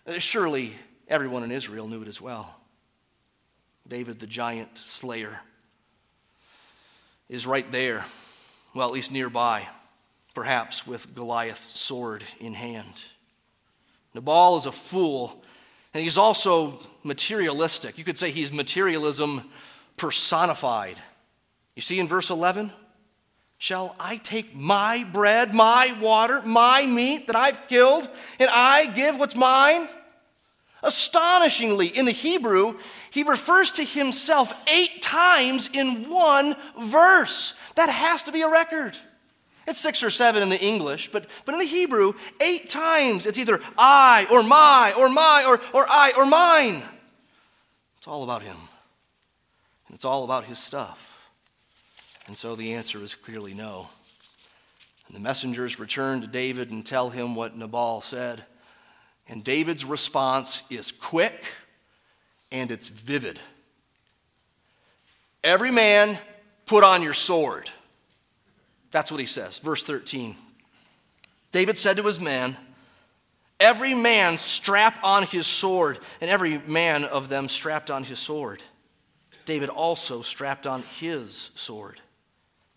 Uh, 0.05 0.13
surely 0.13 0.73
everyone 1.07 1.43
in 1.43 1.51
Israel 1.51 1.87
knew 1.87 2.01
it 2.01 2.07
as 2.07 2.19
well. 2.19 2.55
David, 3.87 4.19
the 4.19 4.27
giant 4.27 4.77
slayer 4.77 5.41
is 7.29 7.45
right 7.45 7.71
there, 7.71 8.03
well, 8.73 8.87
at 8.87 8.93
least 8.93 9.11
nearby, 9.11 9.67
perhaps 10.33 10.87
with 10.87 11.13
Goliath's 11.13 11.79
sword 11.79 12.23
in 12.39 12.53
hand. 12.53 13.03
Nabal 14.13 14.57
is 14.57 14.65
a 14.65 14.71
fool, 14.71 15.43
and 15.93 16.03
he's 16.03 16.17
also 16.17 16.79
materialistic. 17.03 17.97
You 17.97 18.03
could 18.03 18.17
say 18.17 18.31
he's 18.31 18.51
materialism 18.51 19.43
personified. 19.97 20.99
You 21.75 21.81
see 21.81 21.99
in 21.99 22.07
verse 22.07 22.29
11? 22.29 22.71
Shall 23.61 23.95
I 23.99 24.17
take 24.17 24.55
my 24.55 25.05
bread, 25.13 25.53
my 25.53 25.95
water, 26.01 26.41
my 26.41 26.83
meat 26.87 27.27
that 27.27 27.35
I've 27.35 27.67
killed, 27.67 28.09
and 28.39 28.49
I 28.51 28.87
give 28.87 29.19
what's 29.19 29.35
mine? 29.35 29.87
Astonishingly, 30.81 31.85
in 31.85 32.05
the 32.05 32.11
Hebrew, 32.11 32.79
he 33.11 33.21
refers 33.21 33.71
to 33.73 33.83
himself 33.83 34.51
eight 34.67 35.03
times 35.03 35.69
in 35.75 36.09
one 36.09 36.55
verse. 36.79 37.53
That 37.75 37.91
has 37.91 38.23
to 38.23 38.31
be 38.31 38.41
a 38.41 38.49
record. 38.49 38.97
It's 39.67 39.77
six 39.77 40.01
or 40.01 40.09
seven 40.09 40.41
in 40.41 40.49
the 40.49 40.59
English, 40.59 41.09
but, 41.11 41.29
but 41.45 41.53
in 41.53 41.59
the 41.59 41.65
Hebrew, 41.65 42.13
eight 42.41 42.67
times 42.67 43.27
it's 43.27 43.37
either 43.37 43.59
I 43.77 44.25
or 44.31 44.41
my 44.41 44.91
or 44.97 45.07
my 45.07 45.45
or, 45.47 45.61
or 45.71 45.85
I 45.87 46.13
or 46.17 46.25
mine. 46.25 46.81
It's 47.99 48.07
all 48.07 48.23
about 48.23 48.41
him. 48.41 48.57
And 49.87 49.93
it's 49.93 50.03
all 50.03 50.23
about 50.23 50.45
his 50.45 50.57
stuff. 50.57 51.20
And 52.27 52.37
so 52.37 52.55
the 52.55 52.73
answer 52.73 53.01
is 53.01 53.15
clearly 53.15 53.53
no. 53.53 53.89
And 55.07 55.15
the 55.15 55.19
messengers 55.19 55.79
return 55.79 56.21
to 56.21 56.27
David 56.27 56.71
and 56.71 56.85
tell 56.85 57.09
him 57.09 57.35
what 57.35 57.57
Nabal 57.57 58.01
said. 58.01 58.45
And 59.27 59.43
David's 59.43 59.85
response 59.85 60.63
is 60.69 60.91
quick 60.91 61.45
and 62.51 62.71
it's 62.71 62.87
vivid. 62.87 63.39
Every 65.43 65.71
man, 65.71 66.19
put 66.65 66.83
on 66.83 67.01
your 67.01 67.13
sword. 67.13 67.69
That's 68.91 69.11
what 69.11 69.19
he 69.19 69.25
says. 69.25 69.57
Verse 69.59 69.83
13. 69.83 70.35
David 71.51 71.77
said 71.77 71.97
to 71.97 72.03
his 72.03 72.19
men, 72.19 72.55
Every 73.59 73.93
man 73.93 74.37
strap 74.37 74.99
on 75.03 75.23
his 75.23 75.45
sword, 75.45 75.99
and 76.19 76.29
every 76.29 76.57
man 76.59 77.05
of 77.05 77.29
them 77.29 77.47
strapped 77.47 77.91
on 77.91 78.03
his 78.03 78.17
sword. 78.17 78.63
David 79.45 79.69
also 79.69 80.21
strapped 80.21 80.65
on 80.65 80.81
his 80.99 81.51
sword. 81.55 82.01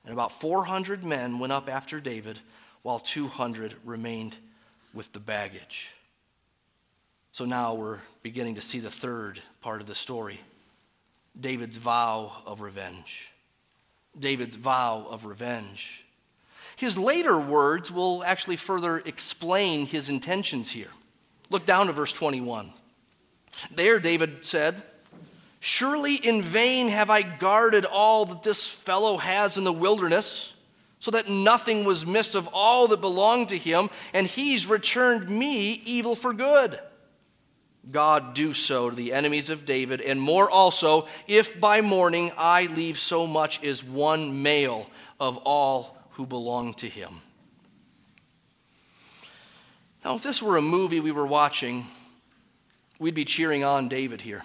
And 0.05 0.13
about 0.13 0.33
400 0.33 1.03
men 1.03 1.39
went 1.39 1.53
up 1.53 1.69
after 1.69 2.01
David, 2.01 2.41
while 2.83 2.99
200 2.99 3.75
remained 3.85 4.37
with 4.93 5.13
the 5.13 5.21
baggage. 5.21 5.93
So 7.33 7.45
now 7.45 7.75
we're 7.75 8.01
beginning 8.23 8.55
to 8.57 8.61
see 8.61 8.79
the 8.79 8.91
third 8.91 9.41
part 9.61 9.81
of 9.81 9.87
the 9.87 9.95
story. 9.95 10.41
David's 11.39 11.79
vow 11.79 12.33
of 12.47 12.61
revenge. 12.61 13.33
David's 14.19 14.55
vow 14.55 15.07
of 15.11 15.25
revenge. 15.25 16.05
His 16.77 16.99
later 16.99 17.39
words 17.39 17.91
will 17.91 18.23
actually 18.25 18.57
further 18.57 18.99
explain 18.99 19.87
his 19.87 20.11
intentions 20.11 20.71
here. 20.71 20.91
Look 21.51 21.67
down 21.67 21.87
to 21.87 21.93
verse 21.93 22.13
21. 22.13 22.73
There, 23.75 24.01
David 24.01 24.45
said, 24.45 24.83
Surely 25.67 26.17
in 26.17 26.43
vain 26.43 26.89
have 26.89 27.09
I 27.09 27.23
guarded 27.23 27.87
all 27.87 28.27
that 28.27 28.43
this 28.43 28.69
fellow 28.69 29.17
has 29.17 29.57
in 29.57 29.65
the 29.65 29.73
wilderness, 29.73 30.53
so 30.99 31.11
that 31.13 31.31
nothing 31.31 31.87
was 31.87 32.05
missed 32.05 32.35
of 32.35 32.51
all 32.53 32.87
that 32.89 33.01
belonged 33.01 33.49
to 33.49 33.57
him, 33.57 33.89
and 34.13 34.27
he's 34.27 34.67
returned 34.67 35.27
me 35.27 35.81
evil 35.87 36.15
for 36.15 36.35
good. 36.35 36.79
God 37.91 38.35
do 38.35 38.53
so 38.53 38.91
to 38.91 38.95
the 38.95 39.15
enemies 39.15 39.49
of 39.49 39.65
David, 39.65 40.03
and 40.03 40.21
more 40.21 40.51
also, 40.51 41.07
if 41.27 41.59
by 41.59 41.81
morning 41.81 42.31
I 42.37 42.67
leave 42.67 42.99
so 42.99 43.27
much 43.27 43.65
as 43.65 43.83
one 43.83 44.43
male 44.43 44.91
of 45.19 45.39
all 45.47 45.97
who 46.11 46.27
belong 46.27 46.75
to 46.75 46.89
him. 46.91 47.09
Now, 50.05 50.17
if 50.17 50.23
this 50.23 50.43
were 50.43 50.59
a 50.59 50.63
movie 50.63 51.01
we 51.01 51.11
were 51.11 51.27
watching, 51.27 51.87
we'd 52.99 53.15
be 53.15 53.25
cheering 53.25 53.65
on 53.65 53.89
David 53.89 54.21
here. 54.21 54.45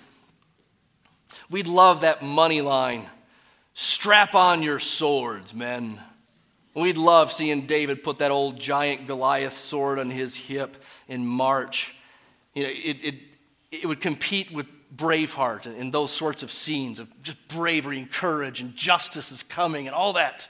We'd 1.50 1.68
love 1.68 2.02
that 2.02 2.22
money 2.22 2.62
line 2.62 3.08
strap 3.74 4.36
on 4.36 4.62
your 4.62 4.80
swords, 4.80 5.54
men. 5.54 6.00
We'd 6.76 6.98
love 6.98 7.32
seeing 7.32 7.66
David 7.66 8.04
put 8.04 8.18
that 8.18 8.30
old 8.30 8.60
giant 8.60 9.08
Goliath 9.08 9.54
sword 9.54 10.00
on 10.00 10.10
his 10.10 10.36
hip 10.36 10.84
in 11.08 11.26
March. 11.26 11.96
You 12.54 12.64
know, 12.64 12.70
it, 12.70 13.04
it, 13.04 13.16
it 13.72 13.86
would 13.88 14.02
compete 14.02 14.52
with 14.52 14.68
Braveheart 14.96 15.66
and, 15.66 15.76
and 15.78 15.94
those 15.94 16.12
sorts 16.12 16.44
of 16.44 16.52
scenes 16.52 17.00
of 17.00 17.10
just 17.24 17.48
bravery 17.48 18.00
and 18.00 18.12
courage 18.12 18.62
and 18.62 18.76
justice 18.76 19.32
is 19.32 19.44
coming 19.44 19.88
and 19.88 19.96
all 19.96 20.14
that. 20.14 20.48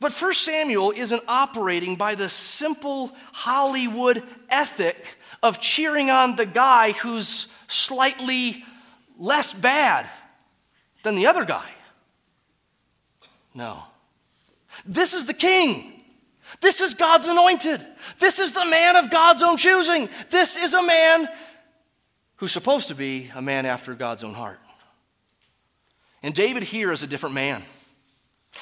But 0.00 0.12
1 0.12 0.34
Samuel 0.34 0.92
isn't 0.92 1.22
operating 1.26 1.96
by 1.96 2.14
the 2.14 2.28
simple 2.28 3.12
Hollywood 3.32 4.22
ethic 4.48 5.16
of 5.42 5.60
cheering 5.60 6.10
on 6.10 6.36
the 6.36 6.46
guy 6.46 6.92
who's 6.92 7.48
slightly 7.66 8.64
less 9.18 9.52
bad 9.52 10.08
than 11.02 11.16
the 11.16 11.26
other 11.26 11.44
guy. 11.44 11.68
No. 13.54 13.82
This 14.86 15.14
is 15.14 15.26
the 15.26 15.34
king. 15.34 16.02
This 16.60 16.80
is 16.80 16.94
God's 16.94 17.26
anointed. 17.26 17.80
This 18.18 18.38
is 18.38 18.52
the 18.52 18.64
man 18.64 18.96
of 18.96 19.10
God's 19.10 19.42
own 19.42 19.56
choosing. 19.56 20.08
This 20.30 20.56
is 20.56 20.74
a 20.74 20.82
man 20.82 21.28
who's 22.36 22.52
supposed 22.52 22.88
to 22.88 22.94
be 22.94 23.30
a 23.34 23.42
man 23.42 23.66
after 23.66 23.94
God's 23.94 24.24
own 24.24 24.34
heart. 24.34 24.60
And 26.22 26.34
David 26.34 26.62
here 26.62 26.92
is 26.92 27.02
a 27.02 27.06
different 27.06 27.34
man. 27.34 27.62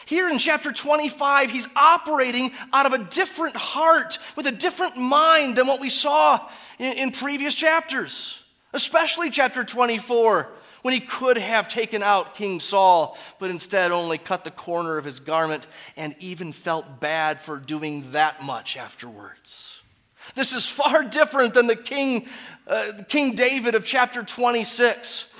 Here 0.04 0.28
in 0.28 0.38
chapter 0.38 0.72
25, 0.72 1.50
he's 1.50 1.68
operating 1.76 2.50
out 2.72 2.86
of 2.86 2.92
a 2.92 3.04
different 3.04 3.56
heart, 3.56 4.18
with 4.36 4.46
a 4.46 4.52
different 4.52 4.96
mind 4.96 5.56
than 5.56 5.66
what 5.66 5.80
we 5.80 5.88
saw 5.88 6.38
in, 6.78 6.98
in 6.98 7.10
previous 7.12 7.54
chapters, 7.54 8.42
especially 8.76 9.30
chapter 9.30 9.64
24, 9.64 10.48
when 10.82 10.94
he 10.94 11.00
could 11.00 11.36
have 11.36 11.68
taken 11.68 12.02
out 12.02 12.36
King 12.36 12.60
Saul, 12.60 13.18
but 13.40 13.50
instead 13.50 13.90
only 13.90 14.18
cut 14.18 14.44
the 14.44 14.52
corner 14.52 14.98
of 14.98 15.04
his 15.04 15.18
garment 15.18 15.66
and 15.96 16.14
even 16.20 16.52
felt 16.52 17.00
bad 17.00 17.40
for 17.40 17.58
doing 17.58 18.08
that 18.12 18.44
much 18.44 18.76
afterwards. 18.76 19.80
This 20.36 20.52
is 20.52 20.68
far 20.68 21.02
different 21.10 21.54
than 21.54 21.66
the 21.66 21.74
King, 21.74 22.28
uh, 22.68 22.92
King 23.08 23.34
David 23.34 23.74
of 23.74 23.84
chapter 23.84 24.22
26 24.22 25.32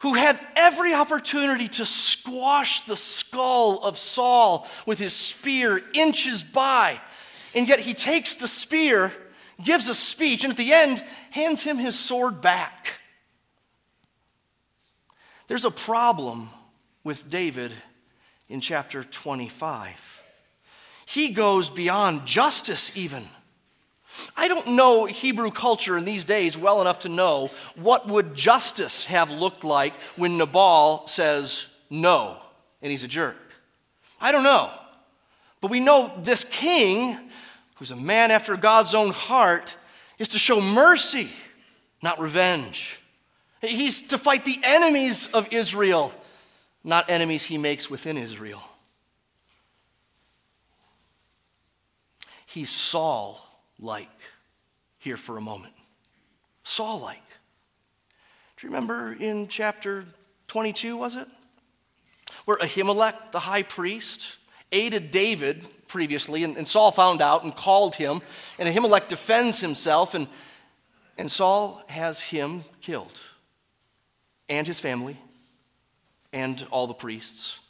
who 0.00 0.12
had 0.12 0.38
every 0.54 0.92
opportunity 0.92 1.66
to 1.66 1.86
squash 1.86 2.80
the 2.80 2.96
skull 2.96 3.82
of 3.82 3.96
Saul 3.96 4.68
with 4.84 4.98
his 4.98 5.14
spear 5.14 5.80
inches 5.94 6.44
by. 6.44 7.00
And 7.54 7.66
yet 7.66 7.80
he 7.80 7.94
takes 7.94 8.34
the 8.34 8.46
spear, 8.46 9.14
gives 9.62 9.88
a 9.88 9.94
speech, 9.94 10.44
and 10.44 10.50
at 10.50 10.56
the 10.56 10.72
end 10.72 11.02
hands 11.30 11.64
him 11.64 11.76
his 11.76 11.98
sword 11.98 12.40
back. 12.40 12.98
There's 15.46 15.64
a 15.64 15.70
problem 15.70 16.48
with 17.02 17.28
David 17.28 17.72
in 18.48 18.60
chapter 18.60 19.04
25. 19.04 20.22
He 21.06 21.30
goes 21.30 21.70
beyond 21.70 22.26
justice, 22.26 22.96
even. 22.96 23.28
I 24.36 24.48
don't 24.48 24.68
know 24.68 25.06
Hebrew 25.06 25.50
culture 25.50 25.98
in 25.98 26.04
these 26.04 26.24
days 26.24 26.56
well 26.56 26.80
enough 26.80 27.00
to 27.00 27.08
know 27.08 27.50
what 27.74 28.08
would 28.08 28.34
justice 28.34 29.06
have 29.06 29.30
looked 29.30 29.64
like 29.64 29.94
when 30.16 30.38
Nabal 30.38 31.06
says 31.06 31.66
no 31.90 32.38
and 32.80 32.90
he's 32.90 33.04
a 33.04 33.08
jerk. 33.08 33.36
I 34.20 34.32
don't 34.32 34.44
know. 34.44 34.70
But 35.60 35.70
we 35.70 35.80
know 35.80 36.12
this 36.18 36.44
king, 36.44 37.23
who's 37.76 37.90
a 37.90 37.96
man 37.96 38.30
after 38.30 38.56
God's 38.56 38.94
own 38.94 39.10
heart, 39.10 39.76
is 40.18 40.28
to 40.28 40.38
show 40.38 40.60
mercy, 40.60 41.28
not 42.02 42.20
revenge. 42.20 43.00
He's 43.60 44.02
to 44.08 44.18
fight 44.18 44.44
the 44.44 44.58
enemies 44.62 45.28
of 45.28 45.52
Israel, 45.52 46.12
not 46.82 47.10
enemies 47.10 47.44
he 47.46 47.58
makes 47.58 47.90
within 47.90 48.16
Israel. 48.16 48.62
He's 52.46 52.70
Saul 52.70 53.44
like 53.80 54.08
here 54.98 55.16
for 55.16 55.36
a 55.36 55.40
moment. 55.40 55.74
Saul 56.62 57.00
like. 57.00 57.20
Do 58.56 58.66
you 58.66 58.72
remember 58.72 59.12
in 59.12 59.48
chapter 59.48 60.06
22, 60.46 60.96
was 60.96 61.16
it? 61.16 61.26
Where 62.44 62.56
Ahimelech, 62.58 63.32
the 63.32 63.40
high 63.40 63.64
priest, 63.64 64.38
aided 64.70 65.10
David 65.10 65.66
previously, 65.94 66.42
and, 66.42 66.56
and 66.56 66.66
Saul 66.66 66.90
found 66.90 67.22
out 67.22 67.44
and 67.44 67.54
called 67.54 67.94
him, 67.94 68.20
and 68.58 68.68
Ahimelech 68.68 69.06
defends 69.06 69.60
himself, 69.60 70.12
and, 70.12 70.26
and 71.16 71.30
Saul 71.30 71.80
has 71.86 72.20
him 72.20 72.64
killed, 72.80 73.16
and 74.48 74.66
his 74.66 74.80
family, 74.80 75.16
and 76.32 76.66
all 76.72 76.88
the 76.88 76.94
priests, 76.94 77.60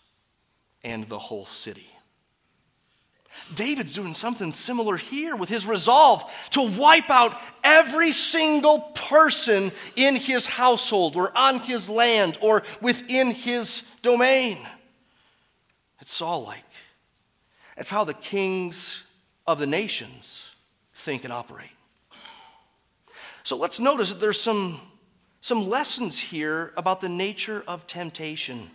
and 0.82 1.04
the 1.04 1.18
whole 1.18 1.44
city. 1.44 1.86
David's 3.54 3.92
doing 3.92 4.14
something 4.14 4.52
similar 4.52 4.96
here 4.96 5.36
with 5.36 5.50
his 5.50 5.66
resolve 5.66 6.24
to 6.52 6.66
wipe 6.78 7.10
out 7.10 7.38
every 7.62 8.12
single 8.12 8.78
person 8.94 9.70
in 9.96 10.16
his 10.16 10.46
household 10.46 11.14
or 11.14 11.30
on 11.36 11.60
his 11.60 11.90
land 11.90 12.38
or 12.40 12.62
within 12.80 13.32
his 13.32 13.82
domain. 14.00 14.56
It's 16.00 16.12
Saul 16.12 16.44
like. 16.44 16.63
It's 17.76 17.90
how 17.90 18.04
the 18.04 18.14
kings 18.14 19.04
of 19.46 19.58
the 19.58 19.66
nations 19.66 20.54
think 20.94 21.24
and 21.24 21.32
operate. 21.32 21.70
So 23.42 23.56
let's 23.56 23.78
notice 23.78 24.10
that 24.10 24.20
there's 24.20 24.40
some, 24.40 24.80
some 25.40 25.68
lessons 25.68 26.18
here 26.18 26.72
about 26.76 27.00
the 27.00 27.08
nature 27.08 27.62
of 27.68 27.86
temptation. 27.86 28.70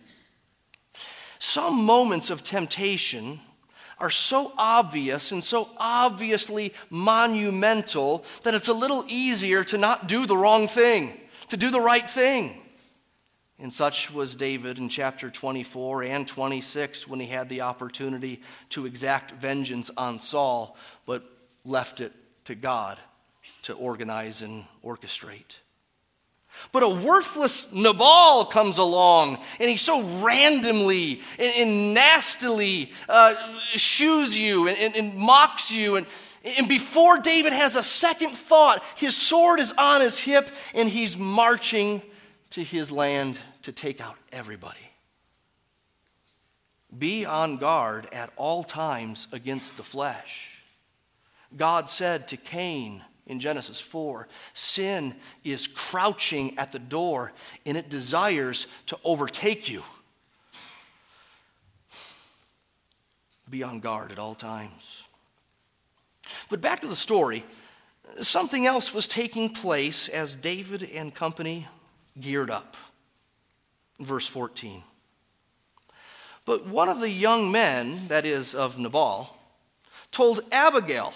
Some 1.40 1.84
moments 1.86 2.30
of 2.30 2.44
temptation 2.44 3.40
are 3.98 4.10
so 4.10 4.54
obvious 4.58 5.32
and 5.32 5.44
so 5.44 5.70
obviously 5.78 6.74
monumental 6.90 8.24
that 8.44 8.54
it's 8.54 8.68
a 8.68 8.74
little 8.74 9.04
easier 9.08 9.64
to 9.66 9.78
not 9.78 10.08
do 10.08 10.26
the 10.26 10.38
wrong 10.38 10.68
thing, 10.68 11.20
to 11.50 11.58
do 11.58 11.72
the 11.72 11.82
right 11.82 12.10
thing. 12.10 12.62
And 13.62 13.74
such 13.74 14.12
was 14.14 14.36
David 14.36 14.78
in 14.78 14.88
chapter 14.88 15.30
24 15.30 16.04
and 16.04 16.26
26 16.26 17.08
when 17.08 17.20
he 17.20 17.28
had 17.28 17.50
the 17.50 17.62
opportunity 17.62 18.42
to 18.70 18.86
exact 18.86 19.32
vengeance 19.32 19.92
on 19.98 20.20
Saul, 20.20 20.78
but 21.06 21.24
left 21.66 22.00
it 22.00 22.14
to 22.46 22.56
God 22.56 22.98
to 23.64 23.74
organize 23.74 24.42
and 24.42 24.64
orchestrate. 24.84 25.58
But 26.72 26.84
a 26.84 26.90
worthless 26.90 27.74
Nabal 27.74 28.46
comes 28.46 28.78
along 28.78 29.38
and 29.60 29.70
he 29.70 29.78
so 29.78 30.04
randomly 30.24 31.22
and, 31.38 31.94
nastily 31.94 32.92
uh, 33.08 33.36
you 33.74 34.68
and, 34.68 34.78
and, 34.78 34.96
and 34.96 35.16
mocks 35.16 35.72
you. 35.72 35.98
And, 35.98 36.08
and 36.58 36.68
before 36.68 37.20
David 37.20 37.54
has 37.54 37.76
a 37.76 37.84
second 37.84 38.32
thought, 38.32 38.84
his 38.96 39.16
sword 39.16 39.60
is 39.60 39.74
on 39.78 40.02
his 40.02 40.20
hip 40.20 40.50
and 40.74 40.90
he's 40.90 41.18
marching 41.18 42.02
to 42.52 42.64
his 42.64 42.92
land 42.92 43.42
to 43.64 43.72
take 43.72 44.02
out 44.02 44.18
everybody. 44.32 44.92
Be 46.98 47.26
on 47.26 47.58
guard 47.58 48.08
at 48.12 48.32
all 48.36 48.64
times 48.64 49.28
against 49.32 49.78
the 49.78 49.84
flesh. 49.84 50.62
God 51.56 51.90
said 51.90 52.28
to 52.30 52.38
Cain, 52.38 53.04
in 53.30 53.40
Genesis 53.40 53.80
4. 53.80 54.28
Sin 54.54 55.16
is 55.46 55.68
crouching 55.68 56.58
at 56.58 56.74
the 56.74 56.80
door 56.80 57.32
and 57.66 57.78
it 57.78 57.90
desires 57.90 58.68
to 58.88 59.00
overtake 59.06 59.70
you. 59.70 59.84
Be 63.50 63.64
on 63.64 63.80
guard 63.80 64.12
at 64.12 64.20
all 64.20 64.36
times. 64.36 65.04
But 66.50 66.60
back 66.60 66.82
to 66.82 66.88
the 66.88 66.96
story. 66.96 67.46
Something 68.20 68.66
else 68.66 68.94
was 68.94 69.08
taking 69.08 69.54
place 69.54 70.10
as 70.10 70.36
David 70.36 70.84
and 70.84 71.14
company 71.14 71.68
geared 72.20 72.50
up. 72.50 72.76
Verse 74.00 74.28
14. 74.28 74.84
But 76.46 76.66
one 76.66 76.90
of 76.90 77.00
the 77.00 77.12
young 77.12 77.52
men, 77.52 78.08
that 78.08 78.26
is, 78.26 78.56
of 78.56 78.80
Nabal, 78.80 79.36
told 80.12 80.42
Abigail, 80.52 81.14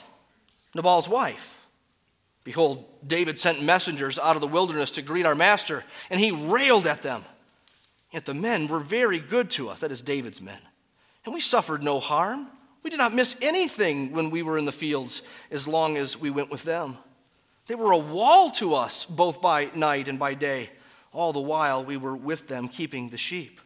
Nabal's 0.75 1.09
wife, 1.09 1.63
Behold, 2.43 2.85
David 3.05 3.39
sent 3.39 3.63
messengers 3.63 4.19
out 4.19 4.35
of 4.35 4.41
the 4.41 4.47
wilderness 4.47 4.91
to 4.91 5.01
greet 5.01 5.25
our 5.25 5.35
master, 5.35 5.85
and 6.09 6.19
he 6.19 6.31
railed 6.31 6.85
at 6.85 7.01
them. 7.01 7.23
Yet 8.11 8.25
the 8.25 8.33
men 8.33 8.67
were 8.67 8.79
very 8.79 9.19
good 9.19 9.49
to 9.51 9.69
us, 9.69 9.79
that 9.79 9.91
is, 9.91 10.01
David's 10.01 10.41
men, 10.41 10.59
and 11.25 11.33
we 11.33 11.39
suffered 11.39 11.81
no 11.81 11.99
harm. 11.99 12.47
We 12.83 12.89
did 12.89 12.99
not 12.99 13.15
miss 13.15 13.37
anything 13.41 14.11
when 14.11 14.29
we 14.29 14.43
were 14.43 14.57
in 14.57 14.65
the 14.65 14.73
fields 14.73 15.21
as 15.49 15.67
long 15.67 15.95
as 15.95 16.19
we 16.19 16.29
went 16.29 16.51
with 16.51 16.63
them. 16.63 16.97
They 17.67 17.75
were 17.75 17.91
a 17.91 17.97
wall 17.97 18.51
to 18.51 18.75
us, 18.75 19.05
both 19.05 19.41
by 19.41 19.71
night 19.73 20.09
and 20.09 20.19
by 20.19 20.33
day, 20.33 20.69
all 21.13 21.31
the 21.31 21.39
while 21.39 21.83
we 21.83 21.95
were 21.95 22.15
with 22.15 22.47
them 22.47 22.67
keeping 22.67 23.09
the 23.09 23.17
sheep. 23.17 23.61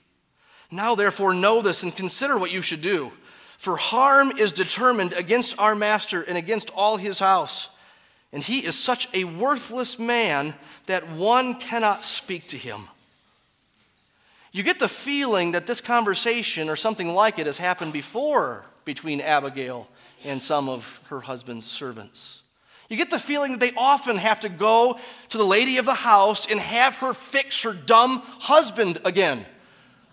Now, 0.69 0.95
therefore, 0.95 1.33
know 1.33 1.61
this 1.61 1.83
and 1.83 1.95
consider 1.95 2.37
what 2.37 2.51
you 2.51 2.61
should 2.61 2.81
do. 2.81 3.11
For 3.57 3.77
harm 3.77 4.31
is 4.31 4.51
determined 4.51 5.13
against 5.13 5.57
our 5.57 5.73
master 5.73 6.21
and 6.21 6.37
against 6.37 6.69
all 6.75 6.97
his 6.97 7.19
house. 7.19 7.69
And 8.33 8.43
he 8.43 8.59
is 8.59 8.77
such 8.77 9.07
a 9.15 9.23
worthless 9.23 9.97
man 9.97 10.53
that 10.85 11.09
one 11.09 11.55
cannot 11.55 12.03
speak 12.03 12.47
to 12.49 12.57
him. 12.57 12.81
You 14.51 14.63
get 14.63 14.79
the 14.79 14.89
feeling 14.89 15.53
that 15.53 15.67
this 15.67 15.81
conversation 15.81 16.69
or 16.69 16.75
something 16.75 17.13
like 17.13 17.39
it 17.39 17.45
has 17.45 17.57
happened 17.57 17.93
before 17.93 18.65
between 18.85 19.21
Abigail 19.21 19.87
and 20.25 20.41
some 20.41 20.67
of 20.67 21.01
her 21.07 21.21
husband's 21.21 21.65
servants. 21.65 22.41
You 22.89 22.95
get 22.97 23.09
the 23.09 23.19
feeling 23.19 23.51
that 23.51 23.59
they 23.59 23.73
often 23.75 24.15
have 24.17 24.39
to 24.41 24.49
go 24.49 24.97
to 25.29 25.37
the 25.37 25.43
lady 25.43 25.77
of 25.77 25.85
the 25.85 25.93
house 25.93 26.49
and 26.49 26.59
have 26.59 26.97
her 26.97 27.13
fix 27.13 27.63
her 27.63 27.73
dumb 27.73 28.21
husband 28.39 28.99
again. 29.03 29.45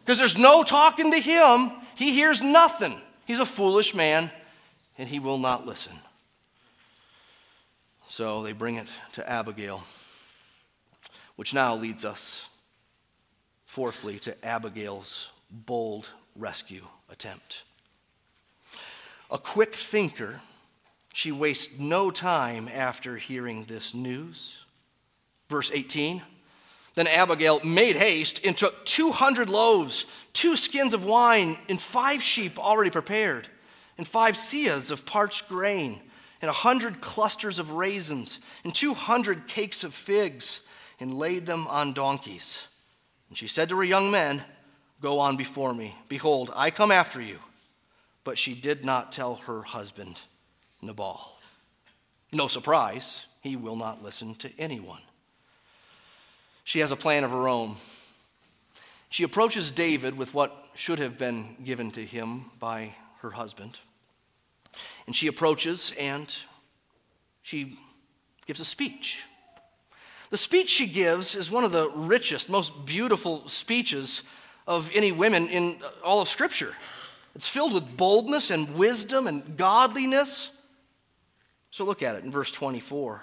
Because 0.04 0.18
there's 0.18 0.36
no 0.36 0.62
talking 0.62 1.12
to 1.12 1.18
him. 1.18 1.70
He 1.96 2.12
hears 2.12 2.42
nothing. 2.42 3.00
He's 3.26 3.38
a 3.38 3.46
foolish 3.46 3.94
man, 3.94 4.30
and 4.98 5.08
he 5.08 5.18
will 5.18 5.38
not 5.38 5.66
listen. 5.66 5.94
So 8.08 8.42
they 8.42 8.52
bring 8.52 8.76
it 8.76 8.90
to 9.12 9.28
Abigail, 9.28 9.82
which 11.36 11.54
now 11.54 11.74
leads 11.74 12.04
us, 12.04 12.48
fourthly, 13.66 14.18
to 14.20 14.44
Abigail's 14.44 15.32
bold 15.50 16.10
rescue 16.36 16.86
attempt. 17.10 17.62
A 19.30 19.38
quick 19.38 19.74
thinker, 19.74 20.40
she 21.14 21.32
wastes 21.32 21.78
no 21.78 22.10
time 22.10 22.68
after 22.68 23.16
hearing 23.16 23.64
this 23.64 23.94
news. 23.94 24.66
Verse 25.48 25.70
18 25.72 26.20
then 26.94 27.06
Abigail 27.08 27.60
made 27.64 27.96
haste 27.96 28.44
and 28.46 28.56
took 28.56 28.84
200 28.86 29.50
loaves, 29.50 30.06
two 30.32 30.56
skins 30.56 30.94
of 30.94 31.04
wine, 31.04 31.58
and 31.68 31.80
five 31.80 32.22
sheep 32.22 32.58
already 32.58 32.90
prepared, 32.90 33.48
and 33.98 34.06
five 34.06 34.34
seahs 34.34 34.90
of 34.90 35.04
parched 35.04 35.48
grain, 35.48 36.00
and 36.40 36.48
a 36.48 36.52
hundred 36.54 37.00
clusters 37.00 37.58
of 37.58 37.72
raisins, 37.72 38.38
and 38.62 38.72
200 38.74 39.48
cakes 39.48 39.82
of 39.82 39.92
figs, 39.92 40.60
and 41.00 41.18
laid 41.18 41.46
them 41.46 41.66
on 41.66 41.92
donkeys. 41.92 42.68
And 43.28 43.36
she 43.36 43.48
said 43.48 43.68
to 43.70 43.76
her 43.76 43.84
young 43.84 44.10
men, 44.10 44.44
Go 45.00 45.18
on 45.18 45.36
before 45.36 45.74
me. 45.74 45.94
Behold, 46.08 46.50
I 46.54 46.70
come 46.70 46.92
after 46.92 47.20
you. 47.20 47.40
But 48.22 48.38
she 48.38 48.54
did 48.54 48.84
not 48.84 49.12
tell 49.12 49.34
her 49.34 49.62
husband, 49.62 50.20
Nabal. 50.86 51.32
No 52.32 52.48
surprise, 52.48 53.26
he 53.40 53.56
will 53.56 53.76
not 53.76 54.02
listen 54.02 54.34
to 54.36 54.50
anyone. 54.58 55.02
She 56.64 56.80
has 56.80 56.90
a 56.90 56.96
plan 56.96 57.24
of 57.24 57.30
her 57.30 57.48
own. 57.48 57.76
She 59.10 59.22
approaches 59.22 59.70
David 59.70 60.16
with 60.16 60.34
what 60.34 60.52
should 60.74 60.98
have 60.98 61.18
been 61.18 61.56
given 61.62 61.90
to 61.92 62.04
him 62.04 62.46
by 62.58 62.94
her 63.20 63.30
husband. 63.30 63.78
And 65.06 65.14
she 65.14 65.28
approaches 65.28 65.92
and 66.00 66.34
she 67.42 67.78
gives 68.46 68.60
a 68.60 68.64
speech. 68.64 69.22
The 70.30 70.36
speech 70.36 70.68
she 70.68 70.86
gives 70.86 71.36
is 71.36 71.50
one 71.50 71.62
of 71.62 71.70
the 71.70 71.88
richest, 71.90 72.50
most 72.50 72.86
beautiful 72.86 73.46
speeches 73.46 74.24
of 74.66 74.90
any 74.94 75.12
women 75.12 75.48
in 75.48 75.78
all 76.02 76.20
of 76.20 76.28
Scripture. 76.28 76.74
It's 77.34 77.48
filled 77.48 77.74
with 77.74 77.96
boldness 77.96 78.50
and 78.50 78.74
wisdom 78.74 79.26
and 79.26 79.56
godliness. 79.56 80.50
So 81.74 81.84
look 81.84 82.04
at 82.04 82.14
it 82.14 82.22
in 82.22 82.30
verse 82.30 82.52
24 82.52 83.20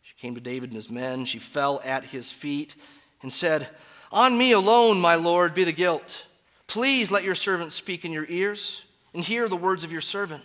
She 0.00 0.14
came 0.16 0.34
to 0.34 0.40
David 0.40 0.70
and 0.70 0.76
his 0.76 0.88
men. 0.88 1.26
She 1.26 1.38
fell 1.38 1.82
at 1.84 2.06
his 2.06 2.32
feet 2.32 2.74
and 3.20 3.30
said, 3.30 3.68
On 4.10 4.38
me 4.38 4.52
alone, 4.52 4.98
my 4.98 5.16
Lord, 5.16 5.52
be 5.52 5.62
the 5.62 5.72
guilt. 5.72 6.24
Please 6.68 7.12
let 7.12 7.22
your 7.22 7.34
servant 7.34 7.72
speak 7.72 8.06
in 8.06 8.12
your 8.12 8.24
ears 8.30 8.86
and 9.12 9.22
hear 9.22 9.46
the 9.46 9.58
words 9.58 9.84
of 9.84 9.92
your 9.92 10.00
servant. 10.00 10.42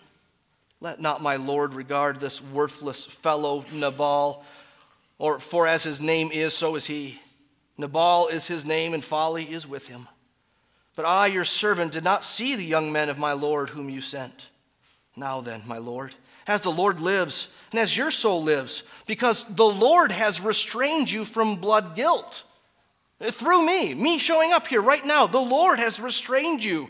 Let 0.82 1.00
not 1.00 1.22
my 1.22 1.38
Lord 1.38 1.74
regard 1.74 2.20
this 2.20 2.44
worthless 2.44 3.06
fellow 3.06 3.64
Nabal, 3.72 4.44
or 5.18 5.40
for 5.40 5.66
as 5.66 5.84
his 5.84 6.02
name 6.02 6.32
is, 6.34 6.54
so 6.54 6.76
is 6.76 6.88
he. 6.88 7.22
Nabal 7.78 8.28
is 8.28 8.50
his 8.50 8.66
name, 8.66 8.94
and 8.94 9.06
folly 9.06 9.46
is 9.46 9.66
with 9.66 9.88
him. 9.88 10.10
But 10.98 11.06
I, 11.06 11.28
your 11.28 11.46
servant, 11.46 11.94
did 11.94 12.04
not 12.04 12.26
see 12.26 12.58
the 12.58 12.66
young 12.66 12.92
men 12.92 13.08
of 13.08 13.18
my 13.18 13.32
Lord 13.32 13.70
whom 13.70 13.90
you 13.90 14.02
sent. 14.02 14.50
Now 15.16 15.40
then, 15.40 15.62
my 15.66 15.78
Lord, 15.78 16.14
as 16.48 16.62
the 16.62 16.72
Lord 16.72 17.00
lives, 17.00 17.50
and 17.72 17.80
as 17.80 17.98
your 17.98 18.12
soul 18.12 18.44
lives, 18.44 18.84
because 19.08 19.46
the 19.46 19.66
Lord 19.66 20.12
has 20.12 20.42
restrained 20.42 21.12
you 21.12 21.26
from 21.26 21.56
blood 21.58 21.96
guilt. 21.96 22.44
Through 23.22 23.66
me, 23.66 23.94
me 23.94 24.18
showing 24.18 24.52
up 24.52 24.68
here 24.68 24.82
right 24.82 25.06
now, 25.06 25.28
the 25.28 25.40
Lord 25.40 25.80
has 25.80 26.00
restrained 26.00 26.64
you 26.64 26.90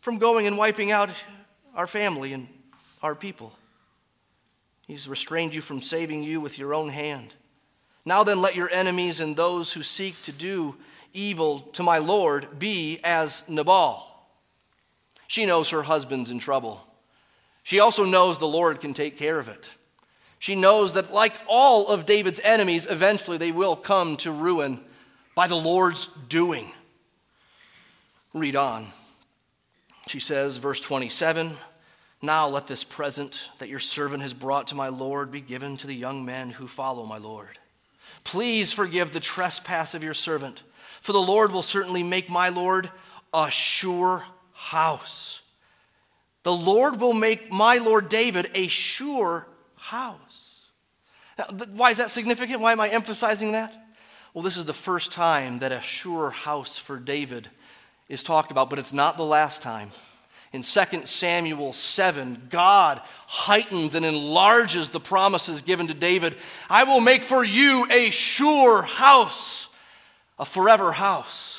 from 0.00 0.18
going 0.18 0.46
and 0.46 0.56
wiping 0.56 0.90
out 0.90 1.10
our 1.74 1.86
family 1.86 2.32
and 2.32 2.48
our 3.02 3.14
people. 3.14 3.52
He's 4.86 5.08
restrained 5.08 5.54
you 5.54 5.60
from 5.60 5.82
saving 5.82 6.22
you 6.22 6.40
with 6.40 6.58
your 6.58 6.72
own 6.72 6.88
hand. 6.88 7.34
Now 8.04 8.22
then, 8.22 8.40
let 8.40 8.54
your 8.54 8.70
enemies 8.70 9.20
and 9.20 9.36
those 9.36 9.72
who 9.72 9.82
seek 9.82 10.22
to 10.22 10.32
do 10.32 10.76
evil 11.12 11.58
to 11.72 11.82
my 11.82 11.98
Lord 11.98 12.58
be 12.58 13.00
as 13.02 13.48
Nabal. 13.48 14.06
She 15.26 15.44
knows 15.44 15.70
her 15.70 15.82
husband's 15.82 16.30
in 16.30 16.38
trouble. 16.38 16.85
She 17.66 17.80
also 17.80 18.04
knows 18.04 18.38
the 18.38 18.46
Lord 18.46 18.80
can 18.80 18.94
take 18.94 19.18
care 19.18 19.40
of 19.40 19.48
it. 19.48 19.72
She 20.38 20.54
knows 20.54 20.94
that, 20.94 21.12
like 21.12 21.32
all 21.48 21.88
of 21.88 22.06
David's 22.06 22.38
enemies, 22.44 22.86
eventually 22.88 23.38
they 23.38 23.50
will 23.50 23.74
come 23.74 24.16
to 24.18 24.30
ruin 24.30 24.78
by 25.34 25.48
the 25.48 25.56
Lord's 25.56 26.06
doing. 26.28 26.70
Read 28.32 28.54
on. 28.54 28.86
She 30.06 30.20
says, 30.20 30.58
verse 30.58 30.80
27 30.80 31.56
Now 32.22 32.46
let 32.46 32.68
this 32.68 32.84
present 32.84 33.48
that 33.58 33.68
your 33.68 33.80
servant 33.80 34.22
has 34.22 34.32
brought 34.32 34.68
to 34.68 34.76
my 34.76 34.86
Lord 34.86 35.32
be 35.32 35.40
given 35.40 35.76
to 35.78 35.88
the 35.88 35.96
young 35.96 36.24
men 36.24 36.50
who 36.50 36.68
follow 36.68 37.04
my 37.04 37.18
Lord. 37.18 37.58
Please 38.22 38.72
forgive 38.72 39.12
the 39.12 39.18
trespass 39.18 39.92
of 39.92 40.04
your 40.04 40.14
servant, 40.14 40.62
for 41.00 41.12
the 41.12 41.18
Lord 41.18 41.50
will 41.50 41.62
certainly 41.62 42.04
make 42.04 42.30
my 42.30 42.48
Lord 42.48 42.92
a 43.34 43.50
sure 43.50 44.24
house 44.52 45.42
the 46.46 46.54
Lord 46.54 47.00
will 47.00 47.12
make 47.12 47.50
my 47.50 47.78
Lord 47.78 48.08
David 48.08 48.52
a 48.54 48.68
sure 48.68 49.48
house. 49.74 50.60
Now, 51.36 51.46
why 51.72 51.90
is 51.90 51.96
that 51.96 52.08
significant? 52.08 52.60
Why 52.60 52.70
am 52.70 52.78
I 52.78 52.88
emphasizing 52.88 53.50
that? 53.50 53.76
Well, 54.32 54.44
this 54.44 54.56
is 54.56 54.64
the 54.64 54.72
first 54.72 55.10
time 55.10 55.58
that 55.58 55.72
a 55.72 55.80
sure 55.80 56.30
house 56.30 56.78
for 56.78 57.00
David 57.00 57.48
is 58.08 58.22
talked 58.22 58.52
about, 58.52 58.70
but 58.70 58.78
it's 58.78 58.92
not 58.92 59.16
the 59.16 59.24
last 59.24 59.60
time. 59.60 59.90
In 60.52 60.62
2 60.62 61.04
Samuel 61.04 61.72
7, 61.72 62.46
God 62.48 63.00
heightens 63.26 63.96
and 63.96 64.06
enlarges 64.06 64.90
the 64.90 65.00
promises 65.00 65.62
given 65.62 65.88
to 65.88 65.94
David. 65.94 66.36
I 66.70 66.84
will 66.84 67.00
make 67.00 67.24
for 67.24 67.42
you 67.42 67.88
a 67.90 68.10
sure 68.10 68.82
house, 68.82 69.66
a 70.38 70.44
forever 70.44 70.92
house. 70.92 71.55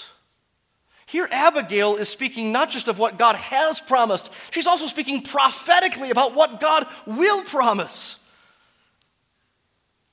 Here, 1.07 1.29
Abigail 1.31 1.95
is 1.95 2.09
speaking 2.09 2.51
not 2.51 2.69
just 2.69 2.89
of 2.89 2.99
what 2.99 3.17
God 3.17 3.37
has 3.37 3.79
promised, 3.79 4.33
she's 4.53 4.67
also 4.67 4.87
speaking 4.87 5.21
prophetically 5.21 6.11
about 6.11 6.35
what 6.35 6.59
God 6.59 6.85
will 7.05 7.43
promise. 7.43 8.19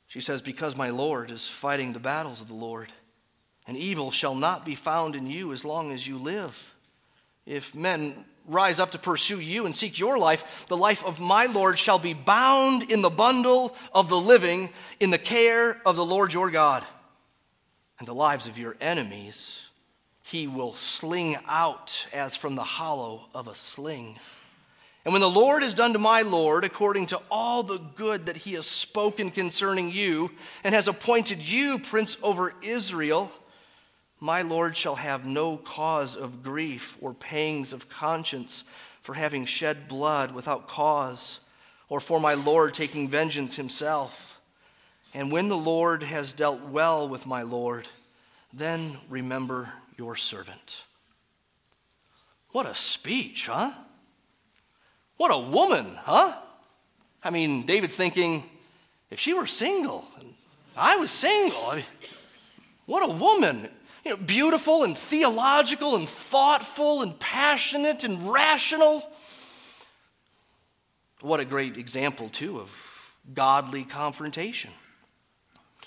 She 0.07 0.21
says, 0.21 0.41
Because 0.41 0.77
my 0.77 0.91
Lord 0.91 1.33
is 1.33 1.49
fighting 1.49 1.93
the 1.93 1.99
battles 1.99 2.41
of 2.41 2.47
the 2.47 2.55
Lord, 2.55 2.93
and 3.67 3.77
evil 3.77 4.13
shall 4.13 4.37
not 4.37 4.65
be 4.65 4.77
found 4.77 5.17
in 5.17 5.27
you 5.27 5.53
as 5.53 5.65
long 5.65 5.91
as 5.91 6.07
you 6.07 6.17
live. 6.17 6.73
If 7.45 7.75
men 7.75 8.25
rise 8.47 8.79
up 8.79 8.93
to 8.93 8.99
pursue 8.99 9.41
you 9.41 9.67
and 9.67 9.75
seek 9.75 9.99
your 9.99 10.17
life, 10.17 10.67
the 10.69 10.77
life 10.77 11.05
of 11.05 11.19
my 11.19 11.47
Lord 11.47 11.77
shall 11.77 11.99
be 11.99 12.15
bound 12.15 12.89
in 12.89 13.03
the 13.03 13.11
bundle 13.11 13.75
of 13.93 14.09
the 14.09 14.21
living 14.21 14.71
in 15.01 15.11
the 15.11 15.19
care 15.19 15.83
of 15.85 15.97
the 15.97 16.05
Lord 16.05 16.33
your 16.33 16.53
God, 16.53 16.85
and 17.99 18.07
the 18.07 18.15
lives 18.15 18.47
of 18.47 18.59
your 18.59 18.77
enemies 18.81 19.64
he 20.25 20.47
will 20.47 20.73
sling 20.73 21.37
out 21.47 22.07
as 22.13 22.35
from 22.35 22.55
the 22.55 22.65
hollow 22.65 23.27
of 23.35 23.47
a 23.47 23.55
sling. 23.55 24.17
And 25.05 25.13
when 25.13 25.21
the 25.21 25.29
Lord 25.29 25.63
has 25.63 25.75
done 25.75 25.93
to 25.93 25.99
my 25.99 26.23
Lord 26.23 26.65
according 26.65 27.07
to 27.07 27.21
all 27.31 27.63
the 27.63 27.79
good 27.95 28.25
that 28.25 28.39
he 28.39 28.55
has 28.55 28.67
spoken 28.67 29.31
concerning 29.31 29.93
you, 29.93 30.31
and 30.65 30.75
has 30.75 30.89
appointed 30.89 31.47
you 31.47 31.79
prince 31.79 32.17
over 32.23 32.55
Israel, 32.63 33.31
My 34.19 34.41
Lord 34.41 34.79
shall 34.79 34.95
have 34.95 35.27
no 35.27 35.59
cause 35.59 36.17
of 36.17 36.43
grief 36.43 36.97
or 37.03 37.13
pangs 37.13 37.75
of 37.75 37.91
conscience 37.91 38.65
for 39.03 39.15
having 39.15 39.45
shed 39.45 39.89
blood 39.89 40.35
without 40.35 40.69
cause, 40.69 41.41
or 41.91 42.01
for 42.01 42.19
my 42.19 42.33
Lord 42.33 42.73
taking 42.73 43.11
vengeance 43.11 43.57
himself. 43.57 44.41
And 45.13 45.31
when 45.31 45.51
the 45.51 45.57
Lord 45.57 46.03
has 46.03 46.33
dealt 46.33 46.63
well 46.63 47.07
with 47.07 47.27
my 47.27 47.43
Lord, 47.43 47.87
then 48.55 48.97
remember 49.11 49.75
your 49.97 50.17
servant. 50.17 50.85
What 52.51 52.67
a 52.67 52.75
speech, 52.75 53.49
huh? 53.51 53.73
What 55.17 55.33
a 55.33 55.39
woman, 55.39 55.97
huh? 56.03 56.35
I 57.23 57.31
mean, 57.31 57.67
David's 57.67 57.97
thinking, 57.97 58.45
if 59.11 59.19
she 59.19 59.33
were 59.33 59.47
single, 59.47 60.05
and 60.21 60.35
I 60.77 60.97
was 60.97 61.11
single, 61.11 61.67
I 61.67 61.77
mean, 61.77 61.85
what 62.87 63.09
a 63.09 63.13
woman. 63.13 63.69
You 64.05 64.11
know, 64.11 64.17
beautiful 64.19 64.85
and 64.85 64.97
theological 64.97 65.97
and 65.97 66.09
thoughtful 66.09 67.03
and 67.03 67.19
passionate 67.19 68.05
and 68.05 68.31
rational. 68.31 69.03
What 71.23 71.41
a 71.41 71.45
great 71.45 71.79
example, 71.79 72.29
too, 72.29 72.59
of 72.61 73.15
godly 73.33 73.85
confrontation. 73.85 74.73